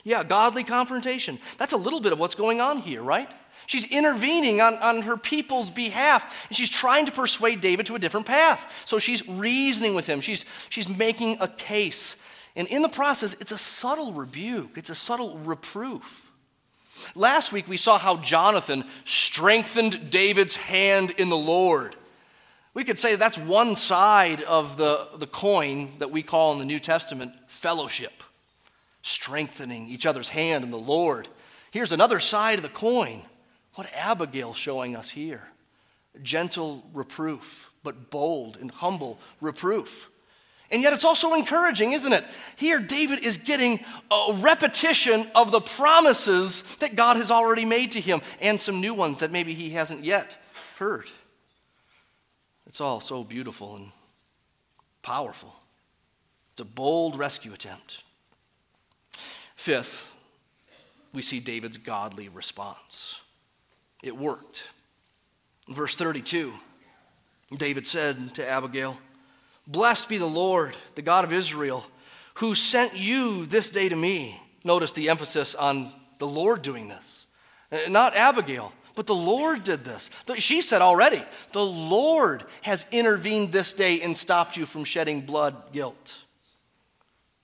Yeah, 0.03 0.23
godly 0.23 0.63
confrontation. 0.63 1.37
That's 1.57 1.73
a 1.73 1.77
little 1.77 1.99
bit 1.99 2.13
of 2.13 2.19
what's 2.19 2.33
going 2.33 2.59
on 2.59 2.79
here, 2.79 3.03
right? 3.03 3.31
She's 3.65 3.91
intervening 3.91 4.61
on, 4.61 4.75
on 4.75 5.01
her 5.01 5.17
people's 5.17 5.69
behalf, 5.69 6.47
and 6.47 6.55
she's 6.55 6.69
trying 6.69 7.05
to 7.05 7.11
persuade 7.11 7.59
David 7.59 7.85
to 7.87 7.95
a 7.95 7.99
different 7.99 8.25
path. 8.25 8.83
So 8.85 8.99
she's 8.99 9.27
reasoning 9.27 9.95
with 9.95 10.07
him, 10.07 10.21
she's, 10.21 10.45
she's 10.69 10.87
making 10.87 11.37
a 11.41 11.47
case. 11.47 12.23
And 12.55 12.67
in 12.69 12.81
the 12.81 12.89
process, 12.89 13.35
it's 13.41 13.51
a 13.51 13.57
subtle 13.57 14.13
rebuke, 14.13 14.77
it's 14.77 14.89
a 14.89 14.95
subtle 14.95 15.37
reproof. 15.39 16.31
Last 17.13 17.51
week, 17.51 17.67
we 17.67 17.77
saw 17.77 17.97
how 17.97 18.17
Jonathan 18.17 18.85
strengthened 19.05 20.09
David's 20.09 20.55
hand 20.55 21.11
in 21.11 21.29
the 21.29 21.37
Lord. 21.37 21.95
We 22.73 22.83
could 22.83 22.99
say 22.99 23.15
that's 23.15 23.37
one 23.37 23.75
side 23.75 24.41
of 24.43 24.77
the, 24.77 25.07
the 25.17 25.27
coin 25.27 25.97
that 25.99 26.11
we 26.11 26.23
call 26.23 26.53
in 26.53 26.59
the 26.59 26.65
New 26.65 26.79
Testament 26.79 27.33
fellowship, 27.47 28.23
strengthening 29.01 29.87
each 29.87 30.05
other's 30.05 30.29
hand 30.29 30.63
in 30.63 30.71
the 30.71 30.77
Lord. 30.77 31.27
Here's 31.71 31.91
another 31.91 32.19
side 32.19 32.57
of 32.57 32.63
the 32.63 32.69
coin 32.69 33.21
what 33.77 33.87
Abigail's 33.93 34.57
showing 34.57 34.95
us 34.95 35.11
here 35.11 35.47
gentle 36.23 36.83
reproof, 36.93 37.69
but 37.83 38.09
bold 38.09 38.57
and 38.57 38.71
humble 38.71 39.19
reproof. 39.39 40.09
And 40.71 40.81
yet 40.81 40.93
it's 40.93 41.05
also 41.05 41.35
encouraging, 41.35 41.91
isn't 41.91 42.11
it? 42.11 42.25
Here, 42.55 42.79
David 42.79 43.23
is 43.23 43.37
getting 43.37 43.79
a 44.09 44.33
repetition 44.33 45.27
of 45.35 45.51
the 45.51 45.61
promises 45.61 46.63
that 46.77 46.95
God 46.95 47.17
has 47.17 47.29
already 47.29 47.65
made 47.65 47.91
to 47.91 48.01
him 48.01 48.21
and 48.41 48.59
some 48.59 48.81
new 48.81 48.95
ones 48.95 49.19
that 49.19 49.31
maybe 49.31 49.53
he 49.53 49.69
hasn't 49.69 50.03
yet 50.03 50.35
heard. 50.79 51.11
It's 52.65 52.81
all 52.81 52.99
so 52.99 53.23
beautiful 53.23 53.75
and 53.75 53.91
powerful. 55.03 55.55
It's 56.53 56.61
a 56.61 56.65
bold 56.65 57.15
rescue 57.15 57.53
attempt. 57.53 58.03
Fifth, 59.55 60.11
we 61.13 61.21
see 61.21 61.39
David's 61.39 61.77
godly 61.77 62.27
response. 62.27 63.21
It 64.03 64.17
worked. 64.17 64.69
Verse 65.69 65.95
32, 65.95 66.53
David 67.57 67.85
said 67.85 68.33
to 68.35 68.47
Abigail, 68.47 68.97
Blessed 69.65 70.07
be 70.07 70.17
the 70.17 70.25
Lord, 70.25 70.77
the 70.95 71.01
God 71.01 71.25
of 71.25 71.33
Israel, 71.33 71.85
who 72.35 72.55
sent 72.55 72.95
you 72.95 73.45
this 73.45 73.69
day 73.69 73.89
to 73.89 73.95
me. 73.95 74.41
Notice 74.63 74.93
the 74.93 75.09
emphasis 75.09 75.55
on 75.55 75.91
the 76.19 76.27
Lord 76.27 76.61
doing 76.61 76.87
this, 76.87 77.25
uh, 77.71 77.79
not 77.89 78.15
Abigail. 78.15 78.71
But 78.95 79.05
the 79.05 79.13
Lord 79.13 79.63
did 79.63 79.81
this. 79.81 80.09
She 80.37 80.59
said 80.59 80.81
already, 80.81 81.23
the 81.51 81.63
Lord 81.63 82.43
has 82.63 82.87
intervened 82.91 83.51
this 83.51 83.71
day 83.71 84.01
and 84.01 84.17
stopped 84.17 84.57
you 84.57 84.65
from 84.65 84.85
shedding 84.85 85.21
blood 85.21 85.71
guilt. 85.71 86.23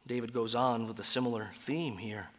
David 0.07 0.33
goes 0.33 0.55
on 0.55 0.87
with 0.87 0.99
a 0.99 1.03
similar 1.03 1.51
theme 1.55 1.97
here. 1.97 2.29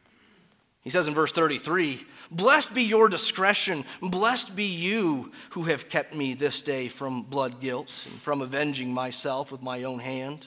He 0.84 0.90
says 0.90 1.08
in 1.08 1.14
verse 1.14 1.32
33 1.32 2.04
Blessed 2.30 2.74
be 2.74 2.82
your 2.82 3.08
discretion, 3.08 3.84
blessed 4.02 4.54
be 4.54 4.66
you 4.66 5.32
who 5.50 5.64
have 5.64 5.88
kept 5.88 6.14
me 6.14 6.34
this 6.34 6.60
day 6.62 6.88
from 6.88 7.22
blood 7.22 7.58
guilt 7.60 7.90
and 8.10 8.20
from 8.20 8.42
avenging 8.42 8.92
myself 8.92 9.50
with 9.50 9.62
my 9.62 9.82
own 9.84 9.98
hand. 9.98 10.46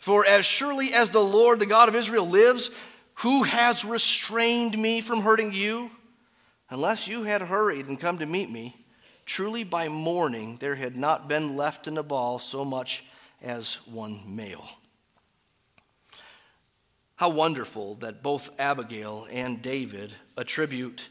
For 0.00 0.26
as 0.26 0.44
surely 0.44 0.92
as 0.92 1.10
the 1.10 1.20
Lord, 1.20 1.60
the 1.60 1.66
God 1.66 1.88
of 1.88 1.94
Israel, 1.94 2.28
lives, 2.28 2.70
who 3.16 3.44
has 3.44 3.84
restrained 3.84 4.76
me 4.76 5.00
from 5.00 5.20
hurting 5.20 5.52
you? 5.52 5.90
Unless 6.70 7.06
you 7.06 7.24
had 7.24 7.42
hurried 7.42 7.86
and 7.86 8.00
come 8.00 8.18
to 8.18 8.26
meet 8.26 8.50
me, 8.50 8.74
truly 9.26 9.62
by 9.62 9.88
morning 9.88 10.56
there 10.58 10.76
had 10.76 10.96
not 10.96 11.28
been 11.28 11.56
left 11.56 11.86
in 11.86 11.94
Nabal 11.94 12.38
so 12.38 12.64
much 12.64 13.04
as 13.42 13.86
one 13.86 14.22
male. 14.26 14.68
How 17.20 17.28
wonderful 17.28 17.96
that 17.96 18.22
both 18.22 18.58
Abigail 18.58 19.26
and 19.30 19.60
David 19.60 20.14
attribute 20.38 21.10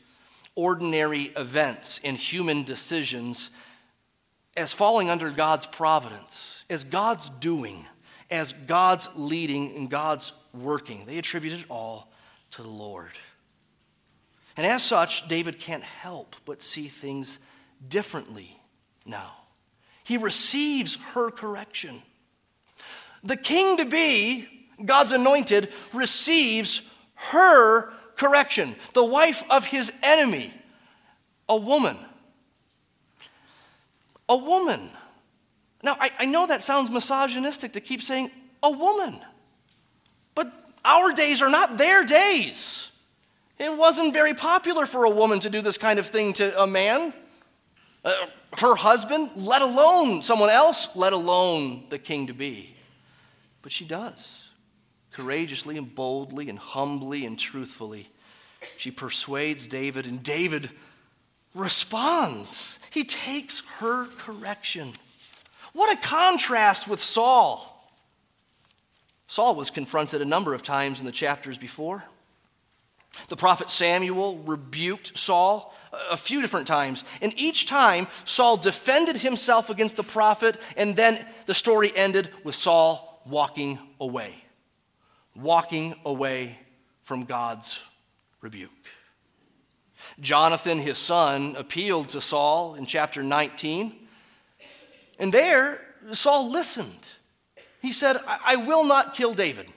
ordinary 0.56 1.26
events 1.38 2.00
and 2.04 2.18
human 2.18 2.64
decisions 2.64 3.52
as 4.58 4.74
falling 4.74 5.12
under 5.12 5.30
God's 5.30 5.68
providence, 5.68 6.66
as 6.68 6.84
God's 6.84 7.30
doing, 7.30 7.86
as 8.32 8.54
God's 8.54 9.08
leading 9.18 9.76
and 9.76 9.88
God's 9.88 10.34
working. 10.52 11.06
They 11.06 11.20
attribute 11.20 11.60
it 11.60 11.66
all 11.70 12.12
to 12.54 12.64
the 12.64 12.70
Lord. 12.70 13.12
And 14.58 14.66
as 14.66 14.82
such, 14.82 15.28
David 15.28 15.60
can't 15.60 15.84
help 15.84 16.36
but 16.44 16.64
see 16.64 16.88
things 16.88 17.38
differently 17.88 18.58
now. 19.06 19.36
He 20.04 20.18
receives 20.18 20.98
her 21.14 21.30
correction. 21.30 22.02
The 23.24 23.38
king 23.38 23.78
to 23.78 23.86
be 23.86 24.56
God's 24.86 25.12
anointed, 25.12 25.70
receives 25.94 26.94
her 27.16 27.92
correction, 28.16 28.76
the 28.94 29.04
wife 29.04 29.44
of 29.50 29.66
his 29.66 29.94
enemy, 30.04 30.54
a 31.48 31.56
woman. 31.56 31.98
A 34.28 34.38
woman. 34.38 34.90
Now, 35.82 35.98
I, 36.00 36.12
I 36.20 36.26
know 36.26 36.46
that 36.48 36.62
sounds 36.62 36.92
misogynistic 36.92 37.74
to 37.74 37.82
keep 37.82 38.02
saying 38.02 38.32
a 38.62 38.72
woman, 38.72 39.20
but 40.36 40.52
our 40.84 41.14
days 41.14 41.42
are 41.42 41.50
not 41.50 41.78
their 41.78 42.04
days. 42.04 42.92
It 43.58 43.76
wasn't 43.76 44.14
very 44.14 44.34
popular 44.34 44.86
for 44.86 45.06
a 45.06 45.10
woman 45.10 45.40
to 45.40 45.50
do 45.50 45.62
this 45.62 45.78
kind 45.78 46.00
of 46.00 46.06
thing 46.06 46.34
to 46.34 46.62
a 46.62 46.68
man. 46.68 47.14
Uh, 48.06 48.14
her 48.60 48.76
husband, 48.76 49.32
let 49.36 49.62
alone 49.62 50.22
someone 50.22 50.50
else, 50.50 50.96
let 50.96 51.14
alone 51.14 51.84
the 51.90 52.00
king 52.00 52.28
to 52.28 52.34
be. 52.34 52.76
But 53.62 53.72
she 53.72 53.86
does 53.86 54.49
courageously 55.20 55.78
and 55.78 55.94
boldly 55.94 56.48
and 56.48 56.58
humbly 56.58 57.26
and 57.26 57.38
truthfully. 57.38 58.08
She 58.78 58.90
persuades 58.90 59.68
David, 59.68 60.06
and 60.06 60.24
David 60.24 60.70
responds. 61.54 62.80
He 62.92 63.04
takes 63.04 63.62
her 63.80 64.06
correction. 64.06 64.94
What 65.74 65.98
a 65.98 66.02
contrast 66.02 66.88
with 66.88 67.02
Saul. 67.02 67.76
Saul 69.28 69.56
was 69.56 69.70
confronted 69.70 70.22
a 70.22 70.26
number 70.26 70.54
of 70.54 70.64
times 70.64 71.02
in 71.02 71.06
the 71.06 71.12
chapters 71.12 71.58
before. 71.58 72.04
The 73.28 73.36
prophet 73.36 73.70
Samuel 73.70 74.38
rebuked 74.38 75.18
Saul 75.18 75.74
a 76.10 76.18
few 76.18 76.42
different 76.42 76.68
times. 76.68 77.04
And 77.22 77.34
each 77.36 77.68
time, 77.68 78.08
Saul 78.24 78.56
defended 78.56 79.18
himself 79.18 79.70
against 79.70 79.98
the 79.98 80.04
prophet, 80.04 80.58
and 80.78 80.96
then 80.96 81.26
the 81.46 81.54
story 81.54 81.92
ended 81.94 82.30
with 82.46 82.56
Saul 82.56 83.22
walking 83.26 83.80
away 84.00 84.44
walking 85.36 85.96
away 86.06 86.58
from 87.04 87.24
God's 87.24 87.84
rebuke. 88.42 88.72
Jonathan, 90.20 90.80
his 90.80 90.98
son, 90.98 91.56
appealed 91.58 92.10
to 92.10 92.22
Saul 92.22 92.76
in 92.76 92.86
chapter 92.86 93.24
19. 93.24 93.94
And 95.18 95.34
there, 95.34 95.82
Saul 96.12 96.52
listened. 96.52 97.08
He 97.82 97.92
said, 97.92 98.18
I, 98.26 98.56
will 98.56 98.86
not 98.86 99.14
kill 99.14 99.34
David. 99.34 99.68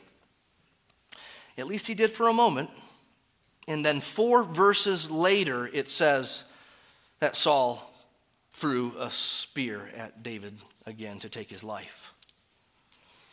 At 1.56 1.66
least 1.66 1.86
he 1.86 1.94
did 1.94 2.10
for 2.10 2.28
a 2.28 2.32
moment. 2.32 2.70
And 3.68 3.84
then, 3.84 4.00
four 4.00 4.42
verses 4.42 5.10
later, 5.10 5.68
it 5.72 5.88
says 5.88 6.44
that 7.20 7.36
Saul 7.36 7.92
threw 8.52 8.92
a 8.98 9.10
spear 9.10 9.90
at 9.96 10.22
David 10.22 10.56
again 10.86 11.18
to 11.20 11.28
take 11.28 11.48
his 11.48 11.62
life. 11.62 12.11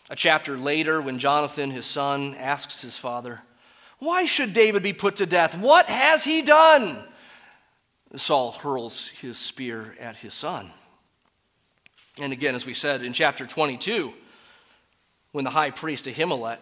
A 0.10 0.16
chapter 0.16 0.58
later, 0.58 1.02
when 1.02 1.20
Jonathan, 1.20 1.72
his 1.72 1.86
son, 1.86 2.34
asks 2.36 2.82
his 2.82 2.98
father, 2.98 3.42
Why 4.00 4.26
should 4.26 4.54
David 4.54 4.84
be 4.84 4.94
put 4.94 5.18
to 5.18 5.26
death? 5.26 5.58
What 5.58 5.86
has 5.88 6.24
he 6.24 6.42
done? 6.42 7.04
Saul 8.16 8.52
hurls 8.52 9.10
his 9.10 9.38
spear 9.38 9.96
at 10.00 10.18
his 10.18 10.34
son. 10.34 10.72
And 12.20 12.34
again, 12.34 12.56
as 12.56 12.66
we 12.66 12.74
said 12.74 13.04
in 13.04 13.14
chapter 13.14 13.46
22, 13.46 14.14
when 15.32 15.44
the 15.46 15.52
high 15.52 15.70
priest 15.70 16.06
Ahimelech 16.06 16.58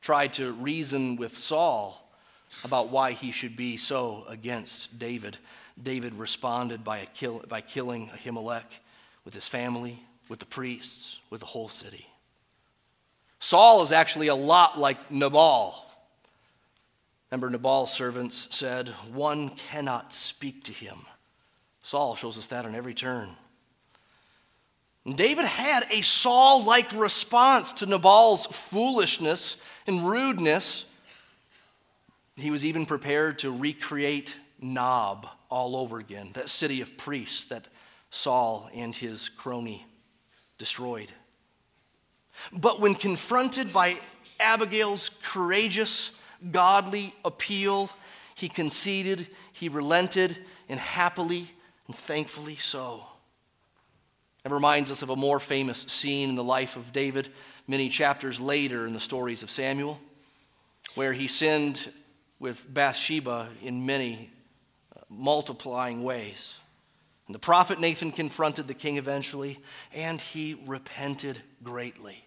tried 0.00 0.32
to 0.34 0.52
reason 0.52 1.14
with 1.14 1.36
Saul, 1.36 2.00
about 2.64 2.90
why 2.90 3.12
he 3.12 3.32
should 3.32 3.56
be 3.56 3.76
so 3.76 4.24
against 4.28 4.98
David. 4.98 5.38
David 5.80 6.14
responded 6.14 6.84
by, 6.84 7.06
kill, 7.14 7.44
by 7.48 7.60
killing 7.60 8.08
Ahimelech 8.08 8.80
with 9.24 9.34
his 9.34 9.48
family, 9.48 10.02
with 10.28 10.40
the 10.40 10.46
priests, 10.46 11.20
with 11.30 11.40
the 11.40 11.46
whole 11.46 11.68
city. 11.68 12.06
Saul 13.40 13.82
is 13.82 13.90
actually 13.90 14.28
a 14.28 14.34
lot 14.34 14.78
like 14.78 15.10
Nabal. 15.10 15.74
Remember, 17.30 17.48
Nabal's 17.48 17.92
servants 17.92 18.48
said, 18.54 18.90
One 19.12 19.48
cannot 19.50 20.12
speak 20.12 20.64
to 20.64 20.72
him. 20.72 20.98
Saul 21.82 22.14
shows 22.14 22.36
us 22.36 22.48
that 22.48 22.66
on 22.66 22.74
every 22.74 22.94
turn. 22.94 23.30
David 25.06 25.46
had 25.46 25.84
a 25.90 26.02
Saul 26.02 26.64
like 26.64 26.92
response 26.92 27.72
to 27.74 27.86
Nabal's 27.86 28.46
foolishness 28.46 29.56
and 29.86 30.06
rudeness. 30.06 30.84
He 32.36 32.50
was 32.50 32.64
even 32.64 32.84
prepared 32.84 33.38
to 33.40 33.50
recreate 33.50 34.36
Nob 34.60 35.26
all 35.50 35.76
over 35.76 35.98
again, 35.98 36.30
that 36.34 36.48
city 36.48 36.80
of 36.80 36.98
priests 36.98 37.46
that 37.46 37.68
Saul 38.10 38.68
and 38.74 38.94
his 38.94 39.28
crony 39.28 39.86
destroyed. 40.58 41.12
But 42.52 42.80
when 42.80 42.94
confronted 42.94 43.72
by 43.72 43.98
Abigail's 44.38 45.10
courageous, 45.22 46.12
godly 46.50 47.14
appeal, 47.24 47.90
he 48.34 48.48
conceded, 48.48 49.28
he 49.52 49.68
relented, 49.68 50.36
and 50.68 50.80
happily 50.80 51.46
and 51.86 51.94
thankfully 51.94 52.56
so. 52.56 53.04
It 54.44 54.50
reminds 54.50 54.90
us 54.90 55.02
of 55.02 55.10
a 55.10 55.16
more 55.16 55.38
famous 55.38 55.82
scene 55.82 56.30
in 56.30 56.34
the 56.34 56.44
life 56.44 56.76
of 56.76 56.92
David 56.92 57.28
many 57.68 57.88
chapters 57.88 58.40
later 58.40 58.86
in 58.86 58.94
the 58.94 59.00
stories 59.00 59.42
of 59.42 59.50
Samuel, 59.50 60.00
where 60.94 61.12
he 61.12 61.28
sinned 61.28 61.92
with 62.38 62.72
Bathsheba 62.72 63.50
in 63.62 63.84
many 63.84 64.30
uh, 64.96 65.00
multiplying 65.10 66.02
ways. 66.02 66.58
And 67.26 67.34
the 67.34 67.40
prophet 67.40 67.78
Nathan 67.78 68.10
confronted 68.10 68.66
the 68.66 68.74
king 68.74 68.96
eventually, 68.96 69.58
and 69.94 70.20
he 70.20 70.60
repented 70.66 71.42
greatly. 71.62 72.24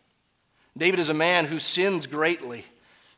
David 0.77 0.99
is 0.99 1.09
a 1.09 1.13
man 1.13 1.45
who 1.45 1.59
sins 1.59 2.07
greatly. 2.07 2.65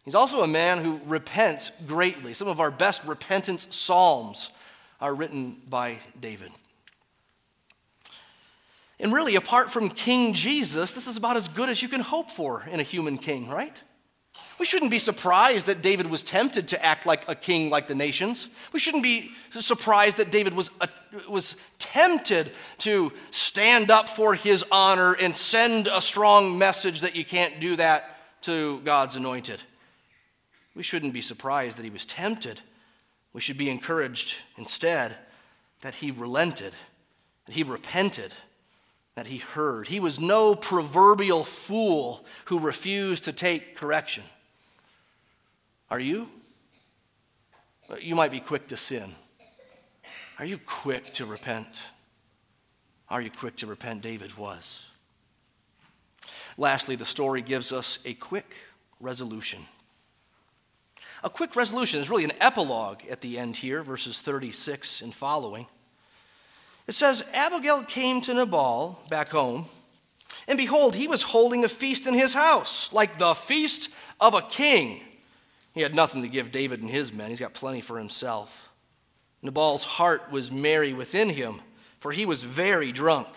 He's 0.03 0.15
also 0.15 0.43
a 0.43 0.47
man 0.47 0.83
who 0.83 0.99
repents 1.05 1.71
greatly. 1.87 2.33
Some 2.33 2.47
of 2.47 2.59
our 2.59 2.71
best 2.71 3.03
repentance 3.05 3.73
psalms 3.75 4.51
are 5.01 5.13
written 5.13 5.57
by 5.67 5.99
David. 6.19 6.51
And 8.99 9.11
really, 9.11 9.35
apart 9.35 9.71
from 9.71 9.89
King 9.89 10.33
Jesus, 10.33 10.93
this 10.93 11.07
is 11.07 11.17
about 11.17 11.35
as 11.35 11.47
good 11.47 11.69
as 11.69 11.81
you 11.81 11.89
can 11.89 12.01
hope 12.01 12.31
for 12.31 12.63
in 12.71 12.79
a 12.79 12.83
human 12.83 13.17
king, 13.17 13.49
right? 13.49 13.81
We 14.57 14.65
shouldn't 14.65 14.91
be 14.91 14.99
surprised 14.99 15.67
that 15.67 15.81
David 15.81 16.07
was 16.07 16.23
tempted 16.23 16.69
to 16.69 16.85
act 16.85 17.05
like 17.05 17.27
a 17.27 17.35
king 17.35 17.69
like 17.69 17.87
the 17.87 17.95
nations. 17.95 18.47
We 18.71 18.79
shouldn't 18.79 19.03
be 19.03 19.31
surprised 19.51 20.17
that 20.17 20.31
David 20.31 20.53
was, 20.53 20.71
uh, 20.79 20.87
was 21.29 21.57
tempted 21.77 22.51
to 22.79 23.11
stand 23.31 23.91
up 23.91 24.07
for 24.07 24.33
his 24.33 24.63
honor 24.71 25.13
and 25.13 25.35
send 25.35 25.87
a 25.87 26.01
strong 26.01 26.57
message 26.57 27.01
that 27.01 27.15
you 27.15 27.25
can't 27.25 27.59
do 27.59 27.75
that 27.75 28.17
to 28.43 28.79
God's 28.81 29.15
anointed. 29.15 29.61
We 30.73 30.83
shouldn't 30.83 31.13
be 31.13 31.21
surprised 31.21 31.77
that 31.77 31.83
he 31.83 31.89
was 31.89 32.05
tempted. 32.05 32.61
We 33.33 33.41
should 33.41 33.57
be 33.57 33.69
encouraged 33.69 34.37
instead 34.57 35.15
that 35.81 35.95
he 35.95 36.11
relented, 36.11 36.73
that 37.45 37.55
he 37.55 37.63
repented, 37.63 38.33
that 39.15 39.27
he 39.27 39.37
heard. 39.37 39.87
He 39.87 39.99
was 39.99 40.19
no 40.19 40.55
proverbial 40.55 41.43
fool 41.43 42.25
who 42.45 42.59
refused 42.59 43.25
to 43.25 43.33
take 43.33 43.75
correction. 43.75 44.23
Are 45.95 45.99
you? 46.01 46.27
You 48.01 48.15
might 48.15 48.29
be 48.29 48.41
quick 48.41 48.67
to 48.67 48.75
sin. 48.75 49.15
Are 50.37 50.43
you 50.43 50.57
quick 50.57 51.13
to 51.13 51.25
repent? 51.25 51.87
Are 53.07 53.21
you 53.21 53.31
quick 53.31 53.55
to 53.55 53.65
repent? 53.65 54.01
David 54.01 54.37
was. 54.37 54.89
Lastly, 56.57 56.97
the 56.97 57.05
story 57.05 57.41
gives 57.41 57.71
us 57.71 57.99
a 58.03 58.13
quick 58.13 58.57
resolution. 58.99 59.61
A 61.23 61.29
quick 61.29 61.55
resolution 61.55 62.01
is 62.01 62.09
really 62.09 62.25
an 62.25 62.33
epilogue 62.41 62.99
at 63.09 63.21
the 63.21 63.39
end 63.39 63.55
here, 63.55 63.81
verses 63.81 64.19
36 64.19 65.01
and 65.01 65.15
following. 65.15 65.65
It 66.87 66.93
says 66.95 67.25
Abigail 67.33 67.83
came 67.83 68.19
to 68.23 68.33
Nabal 68.33 68.99
back 69.09 69.29
home, 69.29 69.67
and 70.45 70.57
behold, 70.57 70.93
he 70.93 71.07
was 71.07 71.23
holding 71.23 71.63
a 71.63 71.69
feast 71.69 72.05
in 72.05 72.13
his 72.13 72.33
house, 72.33 72.91
like 72.91 73.17
the 73.17 73.33
feast 73.33 73.91
of 74.19 74.33
a 74.33 74.41
king. 74.41 74.99
He 75.75 75.81
had 75.81 75.93
nothing 75.93 76.23
to 76.23 76.27
give 76.27 76.51
David 76.51 76.81
and 76.81 76.89
his 76.89 77.13
men, 77.13 77.29
he's 77.29 77.39
got 77.39 77.53
plenty 77.53 77.81
for 77.81 77.99
himself. 77.99 78.71
Nabal's 79.43 79.83
heart 79.83 80.31
was 80.31 80.51
merry 80.51 80.91
within 80.93 81.29
him, 81.29 81.61
for 81.99 82.11
he 82.11 82.25
was 82.25 82.41
very 82.41 82.91
drunk. 82.91 83.27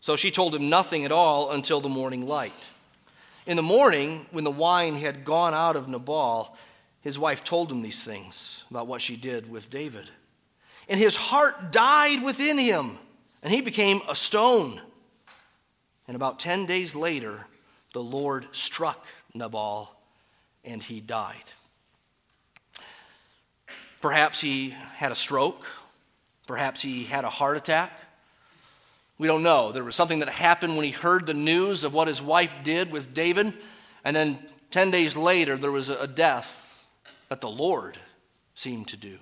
So 0.00 0.16
she 0.16 0.30
told 0.30 0.54
him 0.54 0.70
nothing 0.70 1.04
at 1.04 1.12
all 1.12 1.50
until 1.50 1.82
the 1.82 1.90
morning 1.90 2.26
light. 2.26 2.70
In 3.46 3.56
the 3.56 3.62
morning, 3.62 4.24
when 4.30 4.44
the 4.44 4.50
wine 4.50 4.94
had 4.94 5.26
gone 5.26 5.52
out 5.52 5.76
of 5.76 5.88
Nabal, 5.88 6.56
his 7.02 7.18
wife 7.18 7.44
told 7.44 7.70
him 7.70 7.82
these 7.82 8.02
things 8.02 8.64
about 8.70 8.86
what 8.86 9.02
she 9.02 9.16
did 9.16 9.50
with 9.50 9.68
David 9.68 10.08
and 10.88 10.98
his 10.98 11.16
heart 11.16 11.70
died 11.70 12.22
within 12.22 12.58
him, 12.58 12.98
and 13.42 13.52
he 13.52 13.60
became 13.60 14.00
a 14.08 14.14
stone. 14.14 14.80
And 16.06 16.16
about 16.16 16.38
10 16.38 16.64
days 16.64 16.96
later, 16.96 17.46
the 17.92 18.02
Lord 18.02 18.46
struck 18.52 19.06
Nabal, 19.34 19.94
and 20.68 20.82
he 20.82 21.00
died. 21.00 21.36
Perhaps 24.00 24.40
he 24.40 24.70
had 24.70 25.10
a 25.10 25.16
stroke. 25.16 25.66
Perhaps 26.46 26.82
he 26.82 27.04
had 27.04 27.24
a 27.24 27.30
heart 27.30 27.56
attack. 27.56 27.92
We 29.18 29.26
don't 29.26 29.42
know. 29.42 29.72
There 29.72 29.82
was 29.82 29.96
something 29.96 30.20
that 30.20 30.28
happened 30.28 30.76
when 30.76 30.84
he 30.84 30.92
heard 30.92 31.26
the 31.26 31.34
news 31.34 31.82
of 31.82 31.92
what 31.92 32.06
his 32.06 32.22
wife 32.22 32.54
did 32.62 32.92
with 32.92 33.14
David, 33.14 33.52
and 34.04 34.14
then 34.14 34.38
10 34.70 34.90
days 34.92 35.16
later, 35.16 35.56
there 35.56 35.72
was 35.72 35.88
a 35.88 36.06
death 36.06 36.86
that 37.28 37.40
the 37.40 37.50
Lord 37.50 37.98
seemed 38.54 38.86
to 38.88 38.96
do. 38.96 39.18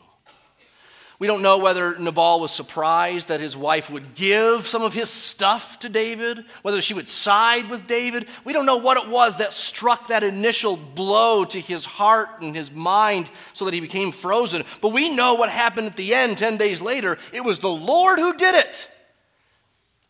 We 1.18 1.26
don't 1.26 1.40
know 1.40 1.56
whether 1.56 1.98
Nabal 1.98 2.40
was 2.40 2.50
surprised 2.50 3.28
that 3.28 3.40
his 3.40 3.56
wife 3.56 3.88
would 3.90 4.14
give 4.14 4.66
some 4.66 4.82
of 4.82 4.92
his 4.92 5.08
stuff 5.08 5.78
to 5.78 5.88
David, 5.88 6.44
whether 6.60 6.82
she 6.82 6.92
would 6.92 7.08
side 7.08 7.70
with 7.70 7.86
David. 7.86 8.26
We 8.44 8.52
don't 8.52 8.66
know 8.66 8.76
what 8.76 9.02
it 9.02 9.10
was 9.10 9.38
that 9.38 9.54
struck 9.54 10.08
that 10.08 10.22
initial 10.22 10.76
blow 10.76 11.46
to 11.46 11.58
his 11.58 11.86
heart 11.86 12.42
and 12.42 12.54
his 12.54 12.70
mind 12.70 13.30
so 13.54 13.64
that 13.64 13.72
he 13.72 13.80
became 13.80 14.12
frozen. 14.12 14.62
But 14.82 14.92
we 14.92 15.08
know 15.08 15.34
what 15.34 15.48
happened 15.48 15.86
at 15.86 15.96
the 15.96 16.14
end 16.14 16.36
10 16.36 16.58
days 16.58 16.82
later. 16.82 17.16
It 17.32 17.44
was 17.44 17.60
the 17.60 17.68
Lord 17.68 18.18
who 18.18 18.36
did 18.36 18.54
it. 18.54 18.90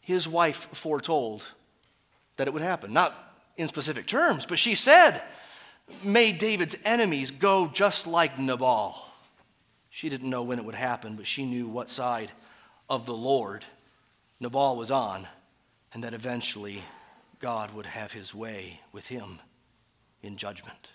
His 0.00 0.28
wife 0.28 0.56
foretold 0.72 1.44
that 2.36 2.48
it 2.48 2.52
would 2.52 2.62
happen. 2.62 2.92
Not 2.92 3.14
in 3.56 3.68
specific 3.68 4.06
terms, 4.06 4.44
but 4.44 4.58
she 4.58 4.74
said, 4.74 5.22
May 6.04 6.32
David's 6.32 6.76
enemies 6.84 7.30
go 7.30 7.68
just 7.68 8.08
like 8.08 8.40
Nabal. 8.40 9.05
She 9.96 10.10
didn't 10.10 10.28
know 10.28 10.42
when 10.42 10.58
it 10.58 10.64
would 10.66 10.74
happen, 10.74 11.16
but 11.16 11.26
she 11.26 11.46
knew 11.46 11.68
what 11.68 11.88
side 11.88 12.30
of 12.86 13.06
the 13.06 13.16
Lord 13.16 13.64
Nabal 14.40 14.76
was 14.76 14.90
on, 14.90 15.26
and 15.90 16.04
that 16.04 16.12
eventually 16.12 16.82
God 17.38 17.72
would 17.72 17.86
have 17.86 18.12
his 18.12 18.34
way 18.34 18.82
with 18.92 19.08
him 19.08 19.38
in 20.22 20.36
judgment. 20.36 20.90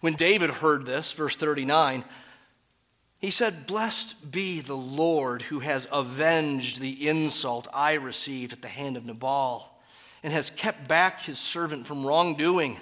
When 0.00 0.14
David 0.14 0.50
heard 0.50 0.86
this, 0.86 1.12
verse 1.12 1.34
39, 1.34 2.04
he 3.18 3.32
said, 3.32 3.66
Blessed 3.66 4.30
be 4.30 4.60
the 4.60 4.76
Lord 4.76 5.42
who 5.42 5.58
has 5.58 5.88
avenged 5.90 6.78
the 6.78 7.08
insult 7.08 7.66
I 7.74 7.94
received 7.94 8.52
at 8.52 8.62
the 8.62 8.68
hand 8.68 8.96
of 8.96 9.04
Nabal 9.04 9.76
and 10.22 10.32
has 10.32 10.50
kept 10.50 10.86
back 10.86 11.22
his 11.22 11.40
servant 11.40 11.84
from 11.84 12.06
wrongdoing. 12.06 12.78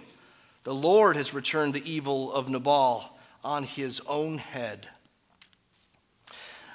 The 0.65 0.75
Lord 0.75 1.17
has 1.17 1.33
returned 1.33 1.73
the 1.73 1.91
evil 1.91 2.31
of 2.31 2.51
Nabal 2.51 3.15
on 3.45 3.63
his 3.65 4.01
own 4.07 4.39
head. 4.39 4.89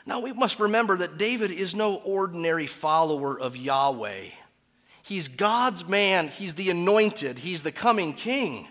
Now, 0.06 0.22
we 0.22 0.34
must 0.34 0.60
remember 0.60 0.98
that 0.98 1.18
David 1.18 1.52
is 1.52 1.74
no 1.74 1.96
ordinary 1.96 2.68
follower 2.68 3.40
of 3.40 3.56
Yahweh. 3.56 4.26
He's 5.02 5.28
God's 5.28 5.88
man, 5.88 6.28
he's 6.28 6.56
the 6.56 6.70
anointed, 6.70 7.40
he's 7.40 7.64
the 7.64 7.72
coming 7.72 8.14
king. 8.14 8.68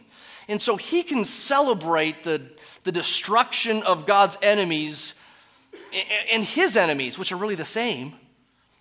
And 0.48 0.60
so 0.60 0.76
he 0.76 1.02
can 1.02 1.24
celebrate 1.24 2.24
the, 2.24 2.42
the 2.84 2.92
destruction 2.92 3.82
of 3.84 4.06
God's 4.06 4.36
enemies 4.42 5.14
and 6.32 6.44
his 6.44 6.76
enemies, 6.76 7.18
which 7.18 7.32
are 7.32 7.36
really 7.36 7.54
the 7.54 7.64
same, 7.64 8.14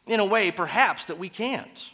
in 0.08 0.20
a 0.20 0.26
way 0.26 0.52
perhaps 0.52 1.06
that 1.06 1.18
we 1.18 1.30
can't. 1.30 1.92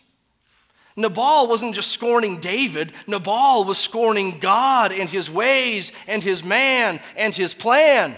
Nabal 0.97 1.47
wasn't 1.47 1.75
just 1.75 1.91
scorning 1.91 2.39
David, 2.39 2.91
Nabal 3.07 3.63
was 3.63 3.77
scorning 3.77 4.39
God 4.39 4.91
and 4.91 5.09
his 5.09 5.31
ways 5.31 5.93
and 6.07 6.21
his 6.21 6.43
man 6.43 6.99
and 7.15 7.33
his 7.33 7.53
plan. 7.53 8.15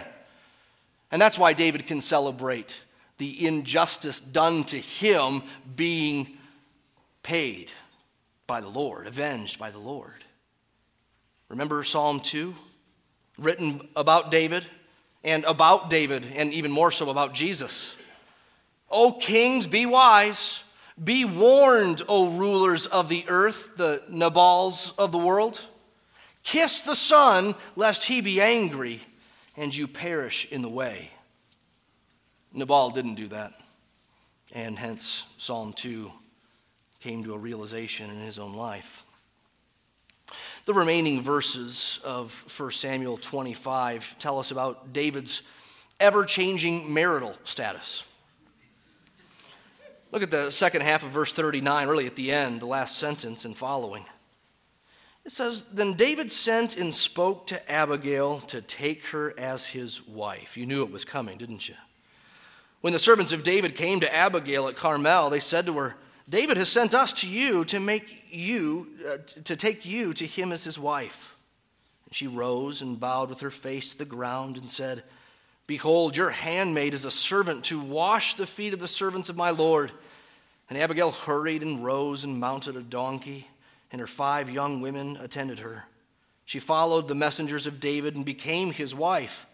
And 1.12 1.22
that's 1.22 1.38
why 1.38 1.54
David 1.54 1.86
can 1.86 2.02
celebrate 2.02 2.84
the 3.20 3.46
injustice 3.46 4.20
done 4.20 4.64
to 4.66 4.78
him 4.78 5.44
being 5.76 6.38
paid 7.22 7.72
by 8.48 8.62
the 8.62 8.70
Lord, 8.70 9.06
avenged 9.06 9.60
by 9.60 9.70
the 9.70 9.80
Lord. 9.80 10.24
Remember 11.50 11.84
Psalm 11.84 12.20
2? 12.20 12.56
written 13.40 13.88
about 13.96 14.32
David 14.32 14.66
and 15.24 15.44
about 15.46 15.90
David, 15.90 16.26
and 16.36 16.54
even 16.54 16.72
more 16.72 16.92
so 16.92 17.10
about 17.10 17.34
Jesus. 17.34 17.96
O 18.90 19.12
kings, 19.12 19.68
be 19.68 19.86
wise. 19.86 20.64
Be 21.02 21.24
warned, 21.24 22.02
O 22.08 22.30
rulers 22.32 22.86
of 22.86 23.10
the 23.10 23.26
earth, 23.28 23.78
the 23.78 24.04
Nabals 24.10 24.94
of 24.98 25.12
the 25.12 25.18
world. 25.18 25.66
Kiss 26.44 26.82
the 26.82 26.96
Son, 26.96 27.56
lest 27.76 28.06
he 28.06 28.22
be 28.22 28.42
angry 28.42 29.02
and 29.56 29.76
you 29.76 29.88
perish 29.88 30.50
in 30.52 30.62
the 30.62 30.70
way. 30.70 31.12
Nabal 32.54 32.90
didn't 32.90 33.16
do 33.16 33.28
that, 33.28 33.54
and 34.54 34.80
hence 34.80 35.26
Psalm 35.38 35.74
2 35.74 36.12
came 37.00 37.24
to 37.24 37.34
a 37.34 37.38
realization 37.38 38.10
in 38.10 38.18
his 38.18 38.40
own 38.40 38.56
life. 38.56 39.06
The 40.66 40.74
remaining 40.74 41.22
verses 41.22 42.00
of 42.04 42.44
1 42.58 42.72
Samuel 42.72 43.18
25 43.18 44.18
tell 44.20 44.40
us 44.40 44.52
about 44.52 44.94
David's 44.94 45.44
ever 46.00 46.26
changing 46.26 46.94
marital 46.94 47.36
status. 47.44 48.06
Look 50.12 50.24
at 50.24 50.32
the 50.32 50.50
second 50.50 50.82
half 50.82 51.04
of 51.04 51.12
verse 51.12 51.34
39, 51.34 51.88
really 51.88 52.08
at 52.08 52.16
the 52.16 52.32
end, 52.32 52.62
the 52.62 52.66
last 52.66 52.98
sentence 52.98 53.46
and 53.46 53.56
following. 53.56 54.06
It 55.24 55.32
says, 55.32 55.66
Then 55.66 55.94
David 55.94 56.32
sent 56.32 56.78
and 56.78 56.94
spoke 56.94 57.46
to 57.48 57.72
Abigail 57.72 58.40
to 58.48 58.62
take 58.62 59.06
her 59.08 59.34
as 59.38 59.68
his 59.68 60.08
wife. 60.08 60.58
You 60.58 60.66
knew 60.66 60.84
it 60.84 60.92
was 60.92 61.06
coming, 61.06 61.38
didn't 61.38 61.70
you? 61.70 61.76
When 62.82 62.94
the 62.94 63.00
servants 63.00 63.34
of 63.34 63.44
David 63.44 63.76
came 63.76 64.00
to 64.00 64.16
Abigail 64.16 64.68
at 64.68 64.76
Carmel, 64.76 65.30
they 65.30 65.40
said 65.40 65.66
to 65.68 65.78
her, 65.78 65.96
David 66.28 66.58
has 66.58 66.70
sent 66.70 66.94
us 66.94 67.14
to 67.22 67.30
you 67.30 67.66
to 67.66 67.80
make 67.80 68.28
you, 68.32 68.88
uh, 69.08 69.18
to 69.44 69.56
take 69.56 69.86
you 69.86 70.14
to 70.14 70.26
him 70.26 70.52
as 70.52 70.64
his 70.64 70.80
wife. 70.80 71.36
And 72.06 72.16
she 72.16 72.28
rose 72.28 72.82
and 72.82 73.00
bowed 73.00 73.30
with 73.30 73.42
her 73.42 73.52
face 73.52 73.92
to 73.92 73.98
the 73.98 74.06
ground 74.06 74.58
and 74.58 74.72
said, 74.72 75.04
Behold, 75.70 76.18
your 76.18 76.32
handmaid 76.32 76.96
is 76.96 77.06
a 77.06 77.12
servant 77.12 77.66
to 77.66 77.80
wash 77.80 78.34
the 78.34 78.48
feet 78.48 78.74
of 78.74 78.80
the 78.80 78.88
servants 78.88 79.30
of 79.30 79.38
my 79.38 79.52
Lord. 79.52 79.92
And 80.68 80.80
Abigail 80.80 81.12
hurried 81.12 81.62
and 81.62 81.86
rose 81.86 82.24
and 82.24 82.40
mounted 82.40 82.76
a 82.76 82.82
donkey, 82.82 83.48
and 83.92 84.02
her 84.02 84.08
five 84.08 84.50
young 84.50 84.82
women 84.82 85.16
attended 85.18 85.60
her. 85.60 85.86
She 86.44 86.58
followed 86.58 87.08
the 87.08 87.14
messengers 87.14 87.68
of 87.68 87.80
David 87.80 88.16
and 88.16 88.26
became 88.26 88.72
his 88.72 88.96
wife. 88.96 89.46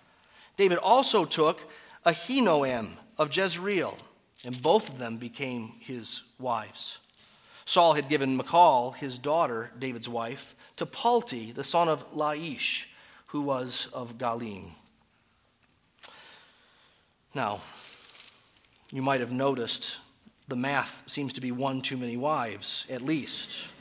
David 0.55 0.77
also 0.77 1.25
took 1.25 1.69
Ahinoam 2.05 2.91
of 3.17 3.35
Jezreel 3.35 3.97
and 4.45 4.63
both 4.63 4.87
of 4.87 4.99
them 4.99 5.17
became 5.17 5.73
his 5.81 6.23
wives. 6.39 6.99
Saul 7.65 7.95
had 7.95 8.07
given 8.07 8.37
Michal, 8.37 8.91
his 8.91 9.19
daughter, 9.19 9.73
David's 9.77 10.07
wife, 10.07 10.55
to 10.77 10.85
Palti, 10.85 11.51
the 11.51 11.65
son 11.65 11.89
of 11.89 12.09
Laish, 12.13 12.85
who 13.27 13.41
was 13.41 13.89
of 13.93 14.17
Gallim. 14.17 14.71
Now, 17.35 17.59
you 18.93 19.01
might 19.01 19.19
have 19.19 19.33
noticed 19.33 19.99
the 20.47 20.55
math 20.55 21.03
seems 21.05 21.33
to 21.33 21.41
be 21.41 21.51
one 21.51 21.81
too 21.81 21.97
many 21.97 22.15
wives, 22.15 22.85
at 22.89 23.01
least. 23.01 23.71